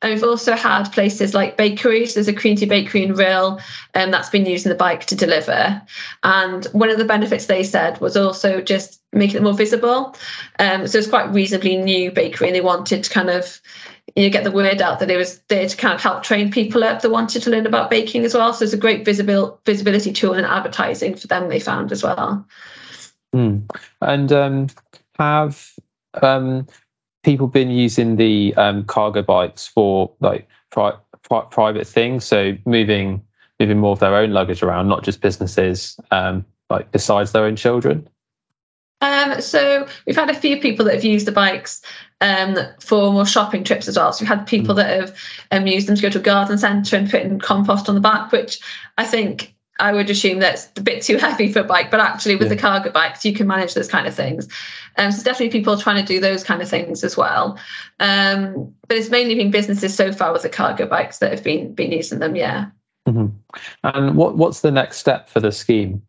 And 0.00 0.12
we've 0.12 0.24
also 0.24 0.54
had 0.54 0.90
places 0.90 1.32
like 1.32 1.56
bakeries. 1.56 2.14
There's 2.14 2.28
a 2.28 2.32
community 2.32 2.66
bakery 2.66 3.04
in 3.04 3.14
Rhyl 3.14 3.60
um, 3.94 4.10
that's 4.10 4.30
been 4.30 4.46
using 4.46 4.70
the 4.70 4.76
bike 4.76 5.06
to 5.06 5.14
deliver. 5.14 5.80
And 6.24 6.64
one 6.66 6.90
of 6.90 6.98
the 6.98 7.04
benefits 7.04 7.46
they 7.46 7.62
said 7.62 8.00
was 8.00 8.16
also 8.16 8.60
just 8.60 9.00
making 9.12 9.36
it 9.36 9.42
more 9.42 9.54
visible. 9.54 10.16
Um, 10.58 10.88
so 10.88 10.98
it's 10.98 11.06
quite 11.06 11.32
reasonably 11.32 11.76
new 11.76 12.10
bakery, 12.10 12.48
and 12.48 12.56
they 12.56 12.60
wanted 12.60 13.04
to 13.04 13.10
kind 13.10 13.30
of 13.30 13.60
you 14.16 14.30
get 14.30 14.44
the 14.44 14.50
word 14.50 14.82
out 14.82 15.00
that 15.00 15.10
it 15.10 15.16
was 15.16 15.38
there 15.48 15.66
to 15.66 15.76
kind 15.76 15.94
of 15.94 16.00
help 16.00 16.22
train 16.22 16.50
people 16.50 16.84
up 16.84 17.00
that 17.00 17.10
wanted 17.10 17.42
to 17.42 17.50
learn 17.50 17.66
about 17.66 17.90
baking 17.90 18.24
as 18.24 18.34
well. 18.34 18.52
So 18.52 18.64
it's 18.64 18.74
a 18.74 18.78
great 18.78 19.04
visible 19.04 19.60
visibility 19.64 20.12
tool 20.12 20.34
and 20.34 20.46
advertising 20.46 21.14
for 21.16 21.26
them 21.28 21.48
they 21.48 21.60
found 21.60 21.92
as 21.92 22.02
well. 22.02 22.46
Mm. 23.34 23.70
And 24.00 24.32
um, 24.32 24.66
have 25.18 25.72
um, 26.20 26.66
people 27.22 27.46
been 27.46 27.70
using 27.70 28.16
the 28.16 28.54
um, 28.56 28.84
cargo 28.84 29.22
bikes 29.22 29.66
for 29.66 30.12
like 30.20 30.48
pri- 30.70 30.98
pri- 31.22 31.46
private 31.50 31.86
things? 31.86 32.24
So 32.24 32.56
moving 32.66 33.22
moving 33.58 33.78
more 33.78 33.92
of 33.92 34.00
their 34.00 34.16
own 34.16 34.32
luggage 34.32 34.62
around, 34.62 34.88
not 34.88 35.04
just 35.04 35.20
businesses, 35.20 35.98
um, 36.10 36.44
like 36.68 36.90
besides 36.90 37.32
their 37.32 37.44
own 37.44 37.56
children. 37.56 38.08
Um, 39.00 39.40
so 39.40 39.88
we've 40.06 40.16
had 40.16 40.30
a 40.30 40.34
few 40.34 40.60
people 40.60 40.84
that 40.84 40.94
have 40.94 41.04
used 41.04 41.26
the 41.26 41.32
bikes 41.32 41.82
um, 42.22 42.56
for 42.78 43.12
more 43.12 43.26
shopping 43.26 43.64
trips 43.64 43.88
as 43.88 43.98
well. 43.98 44.12
So 44.12 44.22
we've 44.22 44.28
had 44.28 44.46
people 44.46 44.76
that 44.76 45.00
have 45.00 45.16
um, 45.50 45.66
used 45.66 45.88
them 45.88 45.96
to 45.96 46.02
go 46.02 46.08
to 46.08 46.20
a 46.20 46.22
garden 46.22 46.56
centre 46.56 46.96
and 46.96 47.10
put 47.10 47.22
in 47.22 47.40
compost 47.40 47.88
on 47.88 47.96
the 47.96 48.00
back, 48.00 48.30
which 48.30 48.60
I 48.96 49.04
think 49.04 49.54
I 49.80 49.92
would 49.92 50.08
assume 50.08 50.38
that's 50.38 50.68
a 50.76 50.82
bit 50.82 51.02
too 51.02 51.16
heavy 51.18 51.52
for 51.52 51.60
a 51.60 51.64
bike, 51.64 51.90
but 51.90 51.98
actually 51.98 52.36
with 52.36 52.46
yeah. 52.46 52.54
the 52.54 52.60
cargo 52.60 52.92
bikes, 52.92 53.24
you 53.24 53.34
can 53.34 53.48
manage 53.48 53.74
those 53.74 53.88
kind 53.88 54.06
of 54.06 54.14
things. 54.14 54.46
Um, 54.96 55.10
so 55.10 55.24
definitely 55.24 55.50
people 55.50 55.76
trying 55.76 56.00
to 56.00 56.06
do 56.06 56.20
those 56.20 56.44
kind 56.44 56.62
of 56.62 56.68
things 56.68 57.02
as 57.02 57.16
well. 57.16 57.58
Um, 57.98 58.74
but 58.86 58.96
it's 58.96 59.10
mainly 59.10 59.34
been 59.34 59.50
businesses 59.50 59.94
so 59.94 60.12
far 60.12 60.32
with 60.32 60.42
the 60.42 60.48
cargo 60.48 60.86
bikes 60.86 61.18
that 61.18 61.32
have 61.32 61.42
been 61.42 61.74
been 61.74 61.90
using 61.90 62.20
them. 62.20 62.36
Yeah. 62.36 62.66
Mm-hmm. 63.08 63.36
And 63.82 64.16
what 64.16 64.36
what's 64.36 64.60
the 64.60 64.70
next 64.70 64.98
step 64.98 65.28
for 65.28 65.40
the 65.40 65.50
scheme? 65.50 66.02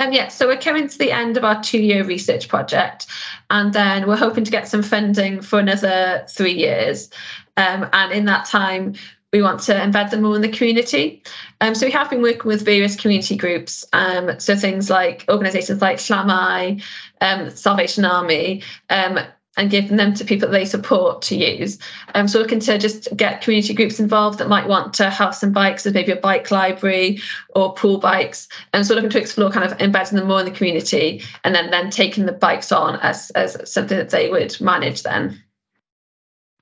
Um, 0.00 0.14
yeah, 0.14 0.28
so 0.28 0.46
we're 0.46 0.56
coming 0.56 0.88
to 0.88 0.98
the 0.98 1.12
end 1.12 1.36
of 1.36 1.44
our 1.44 1.62
two 1.62 1.78
year 1.78 2.04
research 2.04 2.48
project, 2.48 3.06
and 3.50 3.70
then 3.70 4.08
we're 4.08 4.16
hoping 4.16 4.44
to 4.44 4.50
get 4.50 4.66
some 4.66 4.82
funding 4.82 5.42
for 5.42 5.58
another 5.58 6.24
three 6.26 6.54
years. 6.54 7.10
Um, 7.54 7.86
and 7.92 8.10
in 8.10 8.24
that 8.24 8.46
time, 8.46 8.94
we 9.30 9.42
want 9.42 9.60
to 9.60 9.74
embed 9.74 10.10
them 10.10 10.22
more 10.22 10.34
in 10.36 10.40
the 10.40 10.48
community. 10.48 11.22
Um, 11.60 11.74
so 11.74 11.84
we 11.84 11.92
have 11.92 12.08
been 12.08 12.22
working 12.22 12.46
with 12.46 12.64
various 12.64 12.96
community 12.96 13.36
groups. 13.36 13.84
Um, 13.92 14.40
so 14.40 14.56
things 14.56 14.88
like 14.88 15.26
organisations 15.28 15.82
like 15.82 15.98
Llamau, 15.98 16.82
um, 17.20 17.50
Salvation 17.50 18.06
Army, 18.06 18.62
um, 18.88 19.18
and 19.60 19.70
giving 19.70 19.98
them 19.98 20.14
to 20.14 20.24
people 20.24 20.48
that 20.48 20.52
they 20.52 20.64
support 20.64 21.20
to 21.20 21.36
use. 21.36 21.78
Um, 22.14 22.26
so 22.28 22.38
looking 22.38 22.60
to 22.60 22.78
just 22.78 23.14
get 23.14 23.42
community 23.42 23.74
groups 23.74 24.00
involved 24.00 24.38
that 24.38 24.48
might 24.48 24.66
want 24.66 24.94
to 24.94 25.10
have 25.10 25.34
some 25.34 25.52
bikes 25.52 25.84
as 25.84 25.92
maybe 25.92 26.12
a 26.12 26.16
bike 26.16 26.50
library 26.50 27.20
or 27.54 27.74
pool 27.74 27.98
bikes. 27.98 28.48
And 28.72 28.86
so 28.86 28.94
looking 28.94 29.10
to 29.10 29.20
explore 29.20 29.50
kind 29.50 29.70
of 29.70 29.78
embedding 29.78 30.16
them 30.16 30.28
more 30.28 30.40
in 30.40 30.46
the 30.46 30.50
community 30.50 31.22
and 31.44 31.54
then 31.54 31.70
then 31.70 31.90
taking 31.90 32.24
the 32.24 32.32
bikes 32.32 32.72
on 32.72 32.98
as, 33.00 33.28
as 33.32 33.70
something 33.70 33.98
that 33.98 34.08
they 34.08 34.30
would 34.30 34.58
manage 34.62 35.02
then. 35.02 35.42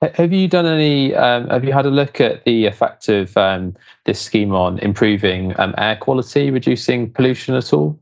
Have 0.01 0.33
you 0.33 0.49
done 0.49 0.65
any? 0.65 1.15
Um, 1.15 1.47
have 1.49 1.63
you 1.63 1.73
had 1.73 1.85
a 1.85 1.89
look 1.89 2.19
at 2.19 2.43
the 2.43 2.65
effect 2.65 3.07
of 3.07 3.35
um, 3.37 3.75
this 4.05 4.19
scheme 4.19 4.53
on 4.53 4.79
improving 4.79 5.57
um, 5.59 5.73
air 5.77 5.95
quality, 5.95 6.51
reducing 6.51 7.11
pollution 7.11 7.55
at 7.55 7.73
all? 7.73 7.99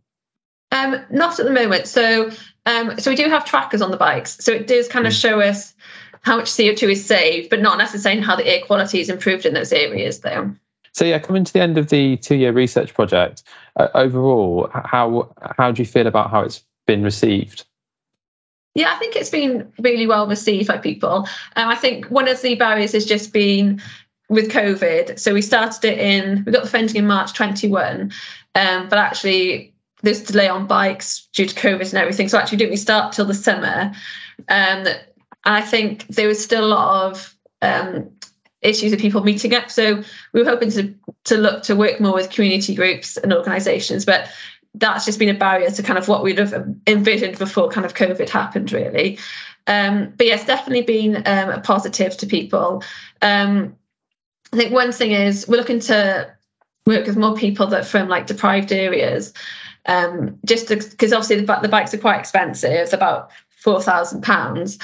Um, 0.71 1.03
not 1.09 1.39
at 1.39 1.45
the 1.45 1.51
moment. 1.51 1.87
So, 1.87 2.29
um, 2.67 2.99
so 2.99 3.09
we 3.09 3.15
do 3.15 3.29
have 3.29 3.45
trackers 3.45 3.81
on 3.81 3.91
the 3.91 3.97
bikes. 3.97 4.37
So 4.41 4.51
it 4.51 4.67
does 4.67 4.89
kind 4.89 5.07
of 5.07 5.13
hmm. 5.13 5.17
show 5.17 5.39
us 5.39 5.73
how 6.21 6.35
much 6.35 6.47
CO2 6.47 6.91
is 6.91 7.05
saved, 7.05 7.49
but 7.49 7.61
not 7.61 7.77
necessarily 7.77 8.21
how 8.21 8.35
the 8.35 8.45
air 8.45 8.61
quality 8.65 8.99
is 8.99 9.09
improved 9.09 9.45
in 9.45 9.53
those 9.53 9.71
areas, 9.71 10.19
though. 10.19 10.53
So 10.91 11.05
yeah, 11.05 11.19
coming 11.19 11.45
to 11.45 11.53
the 11.53 11.61
end 11.61 11.77
of 11.77 11.89
the 11.89 12.17
two-year 12.17 12.51
research 12.51 12.93
project, 12.93 13.43
uh, 13.77 13.87
overall, 13.93 14.69
how 14.73 15.33
how 15.57 15.71
do 15.71 15.81
you 15.81 15.85
feel 15.85 16.07
about 16.07 16.29
how 16.29 16.41
it's 16.41 16.63
been 16.85 17.03
received? 17.03 17.65
Yeah, 18.75 18.91
I 18.91 18.95
think 18.95 19.15
it's 19.15 19.29
been 19.29 19.71
really 19.79 20.05
well 20.05 20.27
received 20.27 20.67
by 20.67 20.77
people. 20.77 21.29
Um, 21.55 21.69
I 21.69 21.75
think 21.75 22.07
one 22.07 22.27
of 22.27 22.41
the 22.41 22.55
barriers 22.55 22.91
has 22.91 23.05
just 23.05 23.31
been 23.31 23.81
with 24.27 24.51
COVID. 24.51 25.19
So 25.19 25.33
we 25.33 25.41
started 25.41 25.85
it 25.85 25.99
in, 25.99 26.43
we 26.45 26.51
got 26.51 26.63
the 26.63 26.69
funding 26.69 26.97
in 26.97 27.07
March 27.07 27.33
21, 27.33 28.11
um, 28.55 28.89
but 28.89 28.99
actually 28.99 29.73
there's 30.03 30.23
delay 30.23 30.47
on 30.47 30.67
bikes 30.67 31.27
due 31.33 31.45
to 31.45 31.55
COVID 31.55 31.89
and 31.89 31.95
everything. 31.95 32.27
So 32.27 32.37
actually 32.37 32.59
didn't 32.59 32.71
we 32.71 32.77
start 32.77 33.13
till 33.13 33.25
the 33.25 33.33
summer? 33.33 33.93
Um, 34.47 34.87
and 34.87 34.99
I 35.43 35.61
think 35.61 36.07
there 36.07 36.27
was 36.27 36.43
still 36.43 36.65
a 36.65 36.67
lot 36.67 37.05
of 37.05 37.35
um, 37.61 38.11
issues 38.61 38.93
of 38.93 38.99
people 38.99 39.23
meeting 39.23 39.53
up. 39.55 39.71
So 39.71 40.03
we 40.33 40.43
were 40.43 40.49
hoping 40.49 40.71
to 40.71 40.95
to 41.25 41.37
look 41.37 41.63
to 41.63 41.75
work 41.75 41.99
more 41.99 42.13
with 42.13 42.29
community 42.29 42.75
groups 42.75 43.17
and 43.17 43.33
organisations, 43.33 44.05
but 44.05 44.29
that's 44.75 45.05
just 45.05 45.19
been 45.19 45.35
a 45.35 45.37
barrier 45.37 45.69
to 45.69 45.83
kind 45.83 45.97
of 45.97 46.07
what 46.07 46.23
we'd 46.23 46.37
have 46.37 46.53
envisioned 46.85 47.37
before 47.39 47.69
kind 47.69 47.85
of 47.85 47.93
COVID 47.93 48.29
happened, 48.29 48.71
really. 48.71 49.17
Um, 49.65 50.13
but 50.15 50.27
yes, 50.27 50.45
definitely 50.45 50.83
been 50.83 51.15
um, 51.25 51.49
a 51.49 51.59
positive 51.59 52.15
to 52.17 52.27
people. 52.27 52.83
Um, 53.21 53.75
I 54.53 54.57
think 54.57 54.71
one 54.71 54.91
thing 54.91 55.11
is 55.11 55.47
we're 55.47 55.57
looking 55.57 55.81
to 55.81 56.31
work 56.85 57.05
with 57.05 57.17
more 57.17 57.35
people 57.35 57.67
that 57.67 57.85
from 57.85 58.07
like 58.07 58.27
deprived 58.27 58.71
areas 58.71 59.33
um, 59.87 60.37
just 60.45 60.67
because 60.67 61.13
obviously 61.13 61.41
the, 61.41 61.59
the, 61.61 61.69
bikes 61.69 61.93
are 61.93 61.97
quite 61.97 62.19
expensive, 62.19 62.93
about 62.93 63.31
four 63.49 63.81
thousand 63.81 64.21
pounds. 64.21 64.77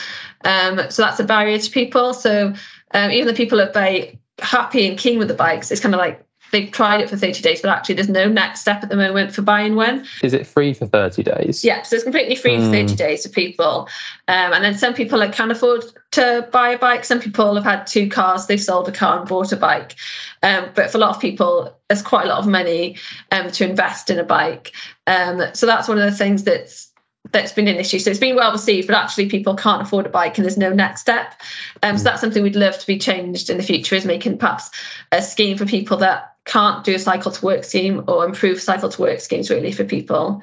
Um, 0.44 0.80
so 0.90 1.04
that's 1.04 1.20
a 1.20 1.24
barrier 1.24 1.60
to 1.60 1.72
people. 1.72 2.14
So 2.14 2.54
um, 2.92 3.12
even 3.12 3.28
the 3.28 3.34
people 3.34 3.58
that 3.60 3.74
buy 3.74 4.18
happy 4.40 4.88
and 4.88 4.98
keen 4.98 5.20
with 5.20 5.28
the 5.28 5.34
bikes, 5.34 5.72
it's 5.72 5.82
kind 5.82 5.94
of 5.94 6.00
like 6.00 6.26
they've 6.54 6.72
tried 6.72 7.02
it 7.02 7.10
for 7.10 7.18
30 7.18 7.42
days, 7.42 7.62
but 7.62 7.70
actually 7.70 7.96
there's 7.96 8.08
no 8.08 8.30
next 8.30 8.62
step 8.62 8.84
at 8.84 8.90
the 8.90 8.96
moment 8.96 9.34
for 9.34 9.42
buying 9.42 9.76
one. 9.76 10.06
Is 10.22 10.34
it 10.34 10.48
free 10.48 10.74
for 10.74 10.86
30 10.86 11.24
days? 11.24 11.66
Yeah, 11.66 11.82
so 11.82 11.96
it's 11.96 12.04
completely 12.04 12.36
free 12.36 12.56
mm. 12.56 12.66
for 12.66 12.72
30 12.72 12.96
days 12.96 13.26
for 13.26 13.34
people. 13.34 13.90
Um, 14.30 14.54
and 14.54 14.64
then 14.64 14.76
some 14.76 14.94
people 14.94 15.20
like, 15.20 15.34
can 15.34 15.52
afford 15.52 15.84
to 16.12 16.48
buy 16.52 16.70
a 16.70 16.78
bike. 16.78 17.04
Some 17.04 17.20
people 17.20 17.56
have 17.56 17.64
had 17.66 17.88
two 17.88 18.08
cars, 18.08 18.46
they've 18.46 18.62
sold 18.62 18.88
a 18.88 18.92
car 18.94 19.20
and 19.20 19.28
bought 19.28 19.52
a 19.52 19.58
bike. 19.58 19.96
Um, 20.42 20.70
but 20.74 20.92
for 20.92 20.98
a 20.98 21.02
lot 21.02 21.16
of 21.16 21.22
people, 21.22 21.76
there's 21.90 22.04
quite 22.04 22.26
a 22.26 22.30
lot 22.30 22.40
of 22.40 22.48
money 22.48 22.98
um, 23.32 23.52
to 23.52 23.68
invest 23.68 24.10
in 24.10 24.20
a 24.20 24.24
bike. 24.24 24.72
Um, 25.08 25.42
so 25.54 25.66
that's 25.66 25.88
one 25.88 25.98
of 25.98 26.10
the 26.10 26.18
things 26.18 26.44
that's 26.44 26.93
that's 27.32 27.54
been 27.54 27.68
an 27.68 27.78
issue. 27.78 28.00
So 28.00 28.10
it's 28.10 28.20
been 28.20 28.36
well 28.36 28.52
received, 28.52 28.88
but 28.88 28.96
actually 28.96 29.30
people 29.30 29.56
can't 29.56 29.82
afford 29.82 30.06
a 30.06 30.10
bike 30.10 30.38
and 30.38 30.46
there's 30.46 30.58
no 30.58 30.74
next 30.74 31.02
step. 31.02 31.34
Um, 31.82 31.98
so 31.98 32.04
that's 32.04 32.22
something 32.22 32.44
we'd 32.44 32.56
love 32.56 32.78
to 32.78 32.88
be 32.88 32.98
changed 32.98 33.50
in 33.50 33.58
the 33.58 33.64
future 33.64 33.96
is 33.96 34.06
making 34.06 34.38
perhaps 34.38 34.72
a 35.12 35.22
scheme 35.22 35.58
for 35.58 35.66
people 35.66 35.98
that 35.98 36.36
can't 36.46 36.84
do 36.84 36.94
a 36.94 37.00
cycle 37.00 37.32
to 37.32 37.46
work 37.46 37.64
scheme 37.64 38.04
or 38.08 38.26
improve 38.26 38.62
cycle 38.62 38.90
to 38.90 39.02
work 39.02 39.22
schemes 39.22 39.50
really 39.50 39.72
for 39.72 39.86
people. 39.86 40.42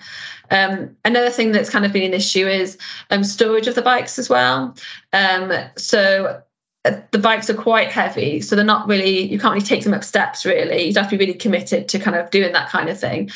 Um, 0.50 0.96
another 1.04 1.30
thing 1.30 1.52
that's 1.52 1.70
kind 1.70 1.84
of 1.84 1.92
been 1.92 2.02
an 2.02 2.14
issue 2.14 2.46
is 2.46 2.78
um, 3.10 3.22
storage 3.22 3.68
of 3.68 3.74
the 3.74 3.82
bikes 3.82 4.18
as 4.18 4.28
well. 4.28 4.74
Um, 5.12 5.52
so 5.76 6.42
uh, 6.84 7.00
the 7.10 7.18
bikes 7.18 7.50
are 7.50 7.54
quite 7.54 7.88
heavy, 7.88 8.40
so 8.40 8.56
they're 8.56 8.64
not 8.64 8.88
really 8.88 9.20
you 9.30 9.38
can't 9.38 9.52
really 9.52 9.66
take 9.66 9.84
them 9.84 9.92
up 9.92 10.02
steps 10.02 10.46
really. 10.46 10.84
you'd 10.84 10.96
have 10.96 11.10
to 11.10 11.18
be 11.18 11.24
really 11.24 11.38
committed 11.38 11.88
to 11.90 11.98
kind 11.98 12.16
of 12.16 12.30
doing 12.30 12.52
that 12.52 12.70
kind 12.70 12.88
of 12.88 12.98
thing. 12.98 13.30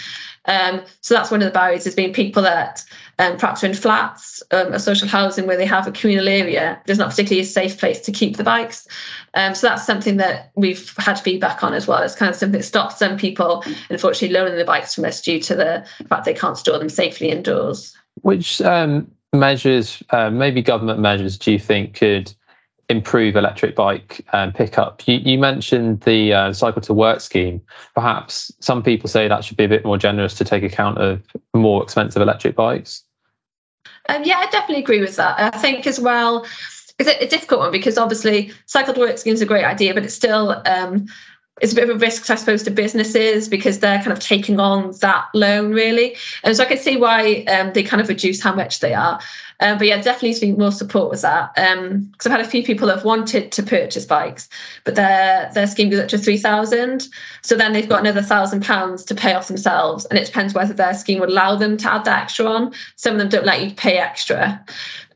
Um, 0.46 0.82
so 1.02 1.14
that's 1.14 1.30
one 1.30 1.42
of 1.42 1.46
the 1.46 1.52
barriers 1.52 1.84
has 1.84 1.94
been 1.94 2.12
people 2.12 2.42
that 2.42 2.84
um, 3.18 3.36
perhaps 3.36 3.62
in 3.62 3.74
flats 3.74 4.42
um, 4.50 4.72
or 4.72 4.78
social 4.78 5.08
housing 5.08 5.46
where 5.46 5.56
they 5.56 5.66
have 5.66 5.86
a 5.86 5.92
communal 5.92 6.28
area. 6.28 6.80
There's 6.86 6.98
not 6.98 7.10
particularly 7.10 7.42
a 7.42 7.46
safe 7.46 7.78
place 7.78 8.00
to 8.02 8.12
keep 8.12 8.36
the 8.36 8.44
bikes. 8.44 8.86
Um, 9.34 9.54
so 9.54 9.68
that's 9.68 9.86
something 9.86 10.18
that 10.18 10.50
we've 10.54 10.94
had 10.96 11.18
feedback 11.20 11.62
on 11.62 11.74
as 11.74 11.86
well. 11.86 12.02
It's 12.02 12.14
kind 12.14 12.30
of 12.30 12.36
something 12.36 12.58
that 12.58 12.64
stops 12.64 12.98
some 12.98 13.16
people, 13.16 13.64
unfortunately, 13.88 14.34
loaning 14.34 14.58
the 14.58 14.64
bikes 14.64 14.94
from 14.94 15.04
us 15.04 15.20
due 15.20 15.40
to 15.40 15.54
the 15.54 15.86
fact 16.08 16.24
they 16.24 16.34
can't 16.34 16.58
store 16.58 16.78
them 16.78 16.88
safely 16.88 17.30
indoors. 17.30 17.96
Which 18.22 18.60
um, 18.62 19.10
measures, 19.32 20.02
uh, 20.10 20.30
maybe 20.30 20.62
government 20.62 21.00
measures, 21.00 21.38
do 21.38 21.52
you 21.52 21.58
think 21.58 21.94
could 21.94 22.32
improve 22.88 23.36
electric 23.36 23.74
bike 23.74 24.24
um, 24.32 24.52
pickup. 24.52 25.06
You, 25.06 25.16
you, 25.16 25.38
mentioned 25.38 26.00
the 26.02 26.32
uh, 26.32 26.52
cycle 26.52 26.82
to 26.82 26.94
work 26.94 27.20
scheme. 27.20 27.60
Perhaps 27.94 28.52
some 28.60 28.82
people 28.82 29.08
say 29.08 29.28
that 29.28 29.44
should 29.44 29.56
be 29.56 29.64
a 29.64 29.68
bit 29.68 29.84
more 29.84 29.98
generous 29.98 30.34
to 30.34 30.44
take 30.44 30.62
account 30.62 30.98
of 30.98 31.22
more 31.54 31.82
expensive 31.82 32.20
electric 32.20 32.54
bikes. 32.54 33.02
Um, 34.08 34.22
yeah, 34.24 34.38
I 34.38 34.46
definitely 34.46 34.82
agree 34.82 35.00
with 35.00 35.16
that. 35.16 35.54
I 35.54 35.58
think 35.58 35.86
as 35.86 35.98
well, 35.98 36.46
it's 36.98 37.08
a, 37.08 37.24
a 37.24 37.26
difficult 37.26 37.60
one 37.60 37.72
because 37.72 37.96
obviously 37.96 38.52
cycle 38.66 38.94
to 38.94 39.00
work 39.00 39.18
scheme 39.18 39.34
is 39.34 39.42
a 39.42 39.46
great 39.46 39.64
idea, 39.64 39.94
but 39.94 40.04
it's 40.04 40.14
still 40.14 40.62
um, 40.66 41.06
it's 41.60 41.72
a 41.72 41.76
bit 41.76 41.88
of 41.88 41.96
a 41.96 41.98
risk, 41.98 42.28
I 42.30 42.34
suppose, 42.34 42.64
to 42.64 42.72
businesses 42.72 43.48
because 43.48 43.78
they're 43.78 43.98
kind 43.98 44.12
of 44.12 44.18
taking 44.18 44.58
on 44.58 44.92
that 45.00 45.26
loan 45.34 45.72
really. 45.72 46.16
And 46.42 46.56
so 46.56 46.64
I 46.64 46.66
can 46.66 46.78
see 46.78 46.96
why 46.96 47.44
um, 47.44 47.72
they 47.72 47.84
kind 47.84 48.00
of 48.00 48.08
reduce 48.08 48.42
how 48.42 48.54
much 48.54 48.80
they 48.80 48.92
are. 48.92 49.20
Um, 49.60 49.78
but 49.78 49.86
yeah, 49.86 50.02
definitely 50.02 50.52
be 50.52 50.58
more 50.58 50.72
support 50.72 51.10
with 51.10 51.22
that. 51.22 51.54
Because 51.54 51.76
um, 51.76 52.12
I've 52.24 52.32
had 52.32 52.40
a 52.40 52.48
few 52.48 52.64
people 52.64 52.88
that 52.88 52.96
have 52.96 53.04
wanted 53.04 53.52
to 53.52 53.62
purchase 53.62 54.04
bikes, 54.04 54.48
but 54.82 54.96
their 54.96 55.48
their 55.54 55.68
scheme 55.68 55.90
goes 55.90 56.00
up 56.00 56.08
to 56.08 56.18
three 56.18 56.38
thousand. 56.38 57.06
So 57.42 57.54
then 57.54 57.72
they've 57.72 57.88
got 57.88 58.00
another 58.00 58.22
thousand 58.22 58.64
pounds 58.64 59.04
to 59.04 59.14
pay 59.14 59.32
off 59.34 59.46
themselves, 59.46 60.06
and 60.06 60.18
it 60.18 60.26
depends 60.26 60.54
whether 60.54 60.74
their 60.74 60.92
scheme 60.94 61.20
would 61.20 61.28
allow 61.28 61.54
them 61.54 61.76
to 61.76 61.92
add 61.92 62.04
that 62.06 62.24
extra 62.24 62.46
on. 62.46 62.74
Some 62.96 63.12
of 63.12 63.20
them 63.20 63.28
don't 63.28 63.46
let 63.46 63.62
you 63.62 63.74
pay 63.74 63.98
extra, 63.98 64.64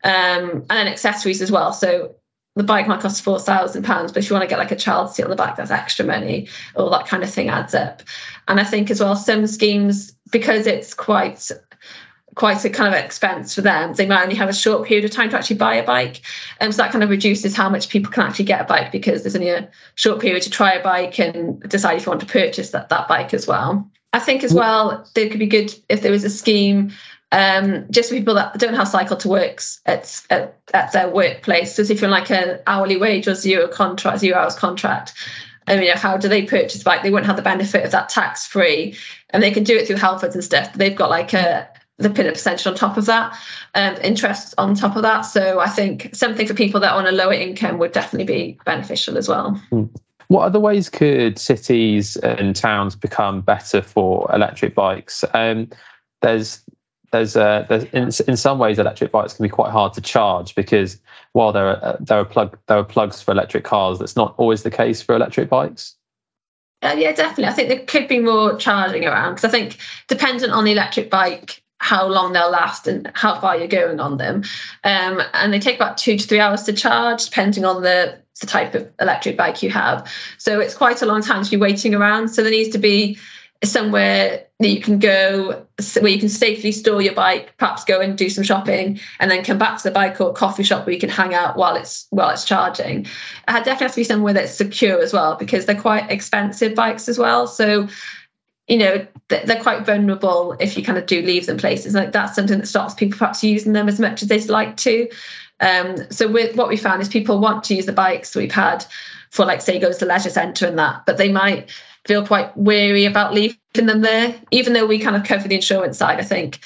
um, 0.05 0.13
and 0.51 0.69
then 0.71 0.87
accessories 0.87 1.43
as 1.43 1.51
well. 1.51 1.73
So 1.73 2.15
the 2.59 2.65
bike 2.65 2.89
might 2.89 3.01
cost 3.01 3.23
four 3.23 3.39
thousand 3.39 3.85
pounds, 3.85 4.11
but 4.11 4.23
if 4.23 4.29
you 4.29 4.35
want 4.35 4.43
to 4.43 4.49
get 4.49 4.59
like 4.59 4.73
a 4.73 4.77
child 4.77 5.15
seat 5.15 5.23
on 5.23 5.31
the 5.31 5.37
back, 5.37 5.57
that's 5.57 5.71
extra 5.71 6.05
money. 6.05 6.49
All 6.75 6.91
that 6.91 7.07
kind 7.07 7.23
of 7.23 7.31
thing 7.31 7.49
adds 7.49 7.73
up. 7.73 8.03
And 8.49 8.59
I 8.59 8.65
think 8.65 8.91
as 8.91 9.01
well, 9.01 9.15
some 9.15 9.47
schemes 9.47 10.13
because 10.31 10.67
it's 10.67 10.93
quite 10.93 11.51
quite 12.35 12.65
a 12.65 12.71
kind 12.71 12.93
of 12.93 13.01
expense 13.01 13.55
for 13.55 13.61
them. 13.61 13.95
They 13.95 14.07
might 14.07 14.25
only 14.25 14.35
have 14.35 14.49
a 14.49 14.55
short 14.55 14.89
period 14.89 15.05
of 15.05 15.13
time 15.13 15.31
to 15.31 15.39
actually 15.39 15.57
buy 15.57 15.77
a 15.77 15.85
bike. 15.85 16.21
And 16.61 16.69
um, 16.69 16.73
so 16.73 16.83
that 16.83 16.91
kind 16.91 17.05
of 17.05 17.11
reduces 17.11 17.55
how 17.55 17.69
much 17.69 17.89
people 17.89 18.11
can 18.11 18.25
actually 18.25 18.47
get 18.47 18.61
a 18.61 18.65
bike 18.65 18.91
because 18.91 19.23
there's 19.23 19.37
only 19.37 19.51
a 19.51 19.71
short 19.95 20.21
period 20.21 20.43
to 20.43 20.51
try 20.51 20.75
a 20.75 20.83
bike 20.83 21.19
and 21.21 21.61
decide 21.61 21.97
if 21.97 22.07
you 22.07 22.11
want 22.11 22.21
to 22.21 22.27
purchase 22.27 22.71
that, 22.71 22.89
that 22.89 23.07
bike 23.07 23.35
as 23.35 23.47
well. 23.47 23.89
I 24.13 24.19
think 24.19 24.43
as 24.43 24.53
well, 24.55 25.07
there 25.15 25.29
could 25.29 25.39
be 25.39 25.47
good 25.47 25.73
if 25.89 26.01
there 26.01 26.13
was 26.13 26.25
a 26.25 26.31
scheme 26.31 26.93
um, 27.31 27.87
just 27.91 28.09
for 28.09 28.17
people 28.17 28.35
that 28.35 28.59
don't 28.59 28.75
have 28.75 28.89
cycle 28.89 29.17
to 29.19 29.29
works 29.29 29.81
at, 29.85 30.23
at, 30.31 30.59
at 30.73 30.93
their 30.93 31.09
workplace. 31.09 31.75
So 31.75 31.83
if 31.83 32.01
you're 32.01 32.11
like 32.11 32.31
an 32.31 32.61
hourly 32.67 32.97
wage 32.97 33.29
or 33.29 33.35
zero 33.35 33.69
contract, 33.69 34.21
zero 34.21 34.39
hours 34.39 34.55
contract, 34.55 35.15
I 35.67 35.77
mean, 35.77 35.95
how 35.97 36.17
do 36.17 36.29
they 36.29 36.43
purchase 36.43 36.83
bike? 36.83 37.03
They 37.03 37.11
won't 37.11 37.27
have 37.27 37.37
the 37.37 37.43
benefit 37.43 37.85
of 37.85 37.91
that 37.91 38.09
tax 38.09 38.47
free, 38.47 38.97
and 39.31 39.43
they 39.43 39.51
can 39.51 39.65
do 39.65 39.77
it 39.77 39.87
through 39.87 39.97
Halfords 39.97 40.35
and 40.35 40.43
stuff. 40.43 40.73
But 40.73 40.79
they've 40.79 40.97
got 40.97 41.11
like 41.11 41.35
a 41.35 41.69
the 41.99 42.11
pinner 42.11 42.31
percentage 42.31 42.67
on 42.67 42.77
top 42.77 42.97
of 42.97 43.07
that, 43.07 43.37
um, 43.75 43.97
interest 44.03 44.55
on 44.57 44.75
top 44.75 44.97
of 44.97 45.03
that. 45.03 45.23
So 45.23 45.59
I 45.59 45.69
think 45.69 46.15
something 46.15 46.47
for 46.47 46.55
people 46.55 46.81
that 46.81 46.93
are 46.93 46.99
on 46.99 47.07
a 47.07 47.13
lower 47.13 47.33
income 47.33 47.79
would 47.79 47.93
definitely 47.93 48.33
be 48.33 48.59
beneficial 48.65 49.19
as 49.19 49.29
well. 49.29 49.61
Hmm. 49.71 49.85
What 50.29 50.43
other 50.43 50.61
ways 50.61 50.91
could 50.91 51.39
cities 51.39 52.17
and 52.17 52.55
towns 52.55 52.95
become 52.95 53.41
better 53.41 53.83
for 53.83 54.31
electric 54.33 54.75
bikes? 54.75 55.25
Um, 55.35 55.71
there's 56.21 56.63
there's, 57.11 57.37
uh, 57.37 57.67
there's 57.69 57.85
in, 57.85 58.31
in 58.31 58.37
some 58.37 58.59
ways 58.59 58.79
electric 58.79 59.11
bikes 59.11 59.35
can 59.35 59.45
be 59.45 59.49
quite 59.49 59.71
hard 59.71 59.95
to 59.95 60.01
charge 60.01 60.55
because 60.55 61.01
while 61.33 61.53
there 61.53 61.69
are 61.69 61.85
uh, 61.85 61.97
there 62.01 62.19
are 62.19 62.25
plug 62.25 62.59
there 62.67 62.79
are 62.79 62.85
plugs 62.85 63.23
for 63.23 63.33
electric 63.33 63.65
cars, 63.65 63.99
that's 63.99 64.17
not 64.17 64.35
always 64.39 64.63
the 64.63 64.71
case 64.71 65.03
for 65.03 65.15
electric 65.15 65.49
bikes. 65.49 65.95
Uh, 66.83 66.95
yeah, 66.97 67.13
definitely. 67.13 67.47
I 67.47 67.53
think 67.53 67.69
there 67.69 67.85
could 67.87 68.09
be 68.09 68.21
more 68.21 68.57
charging 68.57 69.05
around 69.05 69.35
because 69.35 69.45
I 69.45 69.51
think 69.51 69.79
dependent 70.07 70.53
on 70.53 70.65
the 70.65 70.73
electric 70.73 71.11
bike, 71.11 71.63
how 71.79 72.07
long 72.07 72.33
they'll 72.33 72.51
last 72.51 72.87
and 72.87 73.11
how 73.15 73.41
far 73.41 73.57
you're 73.57 73.69
going 73.69 74.01
on 74.01 74.17
them, 74.17 74.45
um, 74.85 75.21
and 75.33 75.53
they 75.53 75.59
take 75.59 75.77
about 75.77 75.99
two 75.99 76.17
to 76.17 76.27
three 76.27 76.41
hours 76.41 76.65
to 76.65 76.73
charge, 76.73 77.25
depending 77.25 77.65
on 77.65 77.83
the 77.83 78.19
the 78.41 78.47
type 78.47 78.75
of 78.75 78.89
electric 79.01 79.37
bike 79.37 79.63
you 79.63 79.71
have. 79.71 80.09
So 80.39 80.61
it's 80.61 80.75
quite 80.75 81.03
a 81.03 81.07
long 81.07 81.23
time 81.23 81.43
to 81.43 81.51
be 81.51 81.57
waiting 81.57 81.95
around. 81.95 82.29
So 82.29 82.43
there 82.43 82.53
needs 82.53 82.71
to 82.71 82.79
be 82.79 83.19
somewhere 83.65 84.47
that 84.61 84.69
you 84.69 84.81
can 84.81 84.99
go 84.99 85.67
where 86.01 86.13
you 86.13 86.19
can 86.19 86.29
safely 86.29 86.71
store 86.71 87.03
your 87.03 87.15
bike 87.15 87.57
perhaps 87.57 87.85
go 87.85 88.01
and 88.01 88.17
do 88.17 88.31
some 88.31 88.45
shopping 88.45 89.01
and 89.19 89.31
then 89.31 89.45
come 89.45 89.59
back 89.59 89.79
to 89.79 89.85
the 89.85 89.91
bike 89.91 90.21
or 90.21 90.33
coffee 90.33 90.63
shop 90.63 90.87
where 90.87 90.95
you 90.95 91.01
can 91.01 91.09
hang 91.09 91.35
out 91.35 91.57
while 91.57 91.75
it's 91.75 92.07
while 92.11 92.31
it's 92.31 92.45
charging. 92.45 93.01
It 93.01 93.09
definitely 93.47 93.85
has 93.85 93.93
to 93.95 94.01
be 94.01 94.05
somewhere 94.05 94.35
that's 94.35 94.55
secure 94.55 95.01
as 95.01 95.13
well 95.13 95.37
because 95.37 95.67
they're 95.67 95.81
quite 95.81 96.11
expensive 96.11 96.77
bikes 96.77 97.09
as 97.09 97.19
well. 97.19 97.49
So 97.49 97.89
you 98.69 98.79
know 98.79 99.07
they're 99.29 99.63
quite 99.63 99.85
vulnerable 99.85 100.57
if 100.61 100.77
you 100.77 100.85
kind 100.85 100.99
of 100.99 101.07
do 101.07 101.23
leave 101.23 101.47
them 101.47 101.59
places. 101.59 101.95
Like 101.95 102.13
that's 102.13 102.37
something 102.37 102.59
that 102.59 102.67
stops 102.67 102.95
people 102.95 103.19
perhaps 103.19 103.43
using 103.43 103.73
them 103.73 103.89
as 103.89 103.99
much 103.99 104.23
as 104.23 104.29
they'd 104.29 104.49
like 104.49 104.77
to. 104.79 105.09
Um, 105.59 106.11
so 106.11 106.29
with 106.29 106.55
what 106.55 106.69
we 106.69 106.77
found 106.77 107.03
is 107.03 107.09
people 107.09 107.41
want 107.41 107.65
to 107.65 107.75
use 107.75 107.87
the 107.87 107.93
bikes 107.93 108.37
we've 108.37 108.53
had 108.53 108.85
for 109.31 109.45
like 109.45 109.61
say 109.63 109.81
goes 109.81 109.99
to 109.99 110.07
leisure 110.07 110.31
centre 110.31 110.67
and 110.67 110.79
that 110.79 111.05
but 111.05 111.19
they 111.19 111.31
might 111.31 111.71
feel 112.09 112.27
quite 112.27 112.57
weary 112.57 113.05
about 113.05 113.35
leaving 113.35 113.59
them 113.75 114.01
there, 114.01 114.35
even 114.51 114.73
though 114.73 114.87
we 114.87 114.99
kind 114.99 115.15
of 115.15 115.25
cover 115.25 115.47
the 115.47 115.55
insurance 115.55 115.99
side. 115.99 116.19
I 116.19 116.25
think 116.25 116.59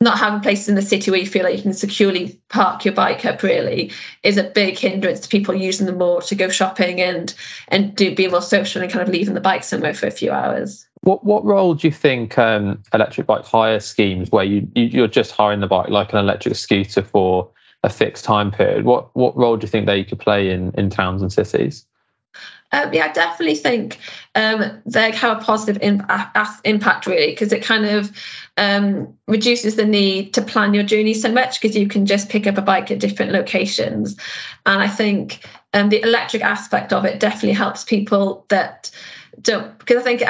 not 0.00 0.18
having 0.18 0.40
places 0.40 0.68
in 0.68 0.74
the 0.74 0.82
city 0.82 1.10
where 1.10 1.20
you 1.20 1.26
feel 1.26 1.44
like 1.44 1.56
you 1.56 1.62
can 1.62 1.74
securely 1.74 2.40
park 2.48 2.84
your 2.84 2.94
bike 2.94 3.24
up 3.26 3.42
really 3.42 3.92
is 4.22 4.38
a 4.38 4.42
big 4.42 4.76
hindrance 4.76 5.20
to 5.20 5.28
people 5.28 5.54
using 5.54 5.86
them 5.86 5.98
more 5.98 6.22
to 6.22 6.34
go 6.34 6.48
shopping 6.48 7.00
and 7.00 7.34
and 7.68 7.94
do 7.94 8.14
be 8.14 8.26
more 8.26 8.40
social 8.42 8.82
and 8.82 8.90
kind 8.90 9.06
of 9.06 9.12
leaving 9.12 9.34
the 9.34 9.40
bike 9.40 9.62
somewhere 9.62 9.94
for 9.94 10.06
a 10.06 10.10
few 10.10 10.32
hours. 10.32 10.86
What 11.02 11.24
what 11.24 11.44
role 11.44 11.74
do 11.74 11.86
you 11.86 11.92
think 11.92 12.36
um, 12.36 12.82
electric 12.92 13.26
bike 13.26 13.44
hire 13.44 13.78
schemes 13.78 14.32
where 14.32 14.44
you, 14.44 14.66
you 14.74 14.84
you're 14.84 15.08
just 15.08 15.30
hiring 15.30 15.60
the 15.60 15.68
bike 15.68 15.90
like 15.90 16.12
an 16.12 16.18
electric 16.18 16.56
scooter 16.56 17.02
for 17.02 17.50
a 17.84 17.88
fixed 17.90 18.24
time 18.24 18.50
period? 18.50 18.84
What 18.84 19.14
what 19.14 19.36
role 19.36 19.56
do 19.56 19.64
you 19.64 19.70
think 19.70 19.86
they 19.86 20.02
could 20.02 20.18
play 20.18 20.50
in 20.50 20.72
in 20.76 20.90
towns 20.90 21.22
and 21.22 21.32
cities? 21.32 21.86
Um, 22.72 22.92
yeah, 22.92 23.06
I 23.06 23.12
definitely 23.12 23.56
think 23.56 23.98
um, 24.34 24.80
they 24.86 25.10
have 25.10 25.38
a 25.38 25.44
positive 25.44 25.82
in, 25.82 26.06
impact, 26.64 27.06
really, 27.06 27.32
because 27.32 27.52
it 27.52 27.64
kind 27.64 27.84
of 27.84 28.12
um, 28.56 29.16
reduces 29.26 29.74
the 29.74 29.84
need 29.84 30.34
to 30.34 30.42
plan 30.42 30.72
your 30.72 30.84
journey 30.84 31.14
so 31.14 31.32
much 31.32 31.60
because 31.60 31.76
you 31.76 31.88
can 31.88 32.06
just 32.06 32.28
pick 32.28 32.46
up 32.46 32.58
a 32.58 32.62
bike 32.62 32.90
at 32.90 33.00
different 33.00 33.32
locations. 33.32 34.16
And 34.64 34.80
I 34.80 34.88
think 34.88 35.44
um, 35.74 35.88
the 35.88 36.02
electric 36.02 36.44
aspect 36.44 36.92
of 36.92 37.04
it 37.04 37.18
definitely 37.18 37.54
helps 37.54 37.82
people 37.82 38.46
that 38.48 38.90
don't, 39.40 39.76
because 39.78 39.96
I 39.96 40.02
think 40.02 40.22
it 40.22 40.28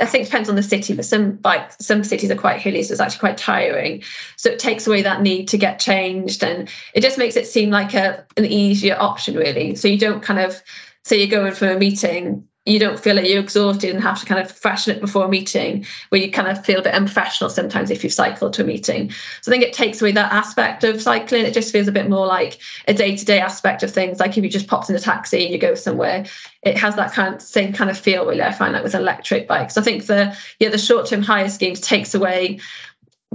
I 0.00 0.06
think 0.06 0.22
it 0.22 0.26
depends 0.26 0.48
on 0.48 0.54
the 0.54 0.62
city, 0.62 0.94
but 0.94 1.04
some 1.04 1.32
bikes, 1.32 1.76
some 1.80 2.04
cities 2.04 2.30
are 2.30 2.36
quite 2.36 2.60
hilly, 2.60 2.82
so 2.82 2.92
it's 2.92 3.00
actually 3.00 3.18
quite 3.18 3.36
tiring. 3.36 4.02
So 4.36 4.50
it 4.50 4.60
takes 4.60 4.86
away 4.86 5.02
that 5.02 5.22
need 5.22 5.48
to 5.48 5.58
get 5.58 5.80
changed, 5.80 6.44
and 6.44 6.70
it 6.94 7.00
just 7.00 7.18
makes 7.18 7.36
it 7.36 7.46
seem 7.46 7.70
like 7.70 7.94
a 7.94 8.24
an 8.36 8.44
easier 8.44 8.96
option, 8.98 9.34
really. 9.34 9.74
So 9.74 9.88
you 9.88 9.98
don't 9.98 10.22
kind 10.22 10.40
of 10.40 10.62
say 11.04 11.18
you're 11.18 11.26
going 11.26 11.54
for 11.54 11.70
a 11.70 11.78
meeting 11.78 12.48
you 12.68 12.78
don't 12.78 13.00
feel 13.00 13.16
like 13.16 13.26
you're 13.26 13.40
exhausted 13.40 13.94
and 13.94 14.02
have 14.02 14.20
to 14.20 14.26
kind 14.26 14.40
of 14.40 14.52
freshen 14.52 14.94
it 14.94 15.00
before 15.00 15.24
a 15.24 15.28
meeting 15.28 15.86
where 16.10 16.20
you 16.20 16.30
kind 16.30 16.48
of 16.48 16.64
feel 16.64 16.78
a 16.78 16.82
bit 16.82 16.92
unprofessional 16.92 17.48
sometimes 17.48 17.90
if 17.90 18.04
you've 18.04 18.12
cycled 18.12 18.52
to 18.52 18.62
a 18.62 18.66
meeting. 18.66 19.10
So 19.40 19.50
i 19.50 19.54
think 19.54 19.64
it 19.64 19.72
takes 19.72 20.02
away 20.02 20.12
that 20.12 20.32
aspect 20.32 20.84
of 20.84 21.00
cycling. 21.00 21.46
It 21.46 21.54
just 21.54 21.72
feels 21.72 21.88
a 21.88 21.92
bit 21.92 22.10
more 22.10 22.26
like 22.26 22.58
a 22.86 22.92
day-to-day 22.92 23.40
aspect 23.40 23.82
of 23.82 23.90
things. 23.90 24.20
Like 24.20 24.36
if 24.36 24.44
you 24.44 24.50
just 24.50 24.66
popped 24.66 24.90
in 24.90 24.96
a 24.96 25.00
taxi 25.00 25.44
and 25.44 25.52
you 25.52 25.58
go 25.58 25.74
somewhere 25.74 26.26
it 26.62 26.76
has 26.76 26.96
that 26.96 27.12
kind 27.12 27.36
of 27.36 27.40
same 27.40 27.72
kind 27.72 27.88
of 27.88 27.96
feel 27.96 28.26
really 28.26 28.42
i 28.42 28.52
find 28.52 28.72
like 28.74 28.84
with 28.84 28.94
electric 28.94 29.48
bikes. 29.48 29.76
I 29.78 29.82
think 29.82 30.06
the 30.06 30.36
yeah 30.58 30.68
the 30.68 30.78
short-term 30.78 31.22
hire 31.22 31.48
schemes 31.48 31.80
takes 31.80 32.14
away 32.14 32.60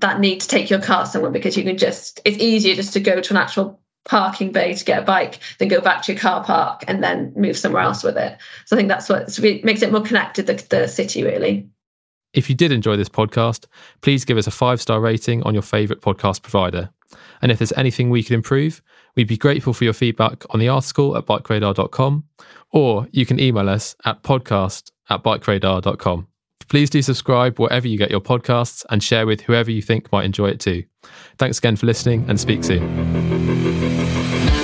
that 0.02 0.20
need 0.20 0.42
to 0.42 0.48
take 0.48 0.70
your 0.70 0.82
car 0.82 1.06
somewhere 1.06 1.32
because 1.32 1.58
you 1.58 1.64
can 1.64 1.78
just 1.78 2.22
it's 2.26 2.38
easier 2.38 2.76
just 2.76 2.94
to 2.94 3.00
go 3.00 3.20
to 3.20 3.34
an 3.34 3.38
actual 3.38 3.80
parking 4.06 4.52
bay 4.52 4.74
to 4.74 4.84
get 4.84 5.02
a 5.02 5.06
bike 5.06 5.40
then 5.60 5.68
go 5.68 5.80
back 5.80 6.02
to 6.04 6.12
your 6.12 6.20
car 6.20 6.44
park 6.44 6.84
and 6.88 7.04
then 7.04 7.32
move 7.36 7.58
somewhere 7.58 7.82
else 7.82 8.04
with 8.04 8.18
it 8.18 8.38
so 8.66 8.76
i 8.76 8.78
think 8.78 8.90
that's 8.90 9.10
what 9.10 9.40
makes 9.64 9.82
it 9.82 9.92
more 9.92 10.02
connected 10.02 10.46
the, 10.46 10.54
the 10.70 10.88
city 10.88 11.24
really 11.24 11.68
if 12.34 12.50
you 12.50 12.56
did 12.56 12.72
enjoy 12.72 12.96
this 12.96 13.10
podcast 13.10 13.66
please 14.02 14.26
give 14.26 14.38
us 14.38 14.48
a 14.48 14.52
five 14.52 14.82
star 14.82 15.00
rating 15.00 15.42
on 15.44 15.54
your 15.54 15.64
favourite 15.64 16.02
podcast 16.02 16.42
provider 16.42 16.90
and 17.42 17.52
if 17.52 17.60
there's 17.60 17.74
anything 17.74 18.10
we 18.10 18.24
could 18.24 18.34
improve 18.34 18.82
we'd 19.16 19.28
be 19.28 19.38
grateful 19.38 19.74
for 19.74 19.84
your 19.84 19.94
feedback 19.94 20.44
on 20.50 20.60
the 20.60 20.68
article 20.68 21.16
at 21.16 21.26
bikeradar.com 21.26 22.24
or 22.72 23.08
you 23.12 23.26
can 23.26 23.40
email 23.40 23.70
us 23.70 23.96
at 24.06 24.22
podcast 24.24 24.92
at 25.10 25.24
bikeradar.com 25.24 26.28
Please 26.74 26.90
do 26.90 27.02
subscribe 27.02 27.60
wherever 27.60 27.88
you 27.88 27.98
get 27.98 28.12
your 28.12 28.22
podcasts 28.22 28.86
and 28.90 29.04
share 29.04 29.26
with 29.26 29.42
whoever 29.42 29.72
you 29.72 29.82
think 29.82 30.12
might 30.12 30.26
enjoy 30.26 30.48
it 30.48 30.60
too. 30.60 30.84
Thanks 31.38 31.58
again 31.58 31.76
for 31.76 31.86
listening 31.86 32.26
and 32.28 32.40
speak 32.40 32.64
soon. 32.64 33.33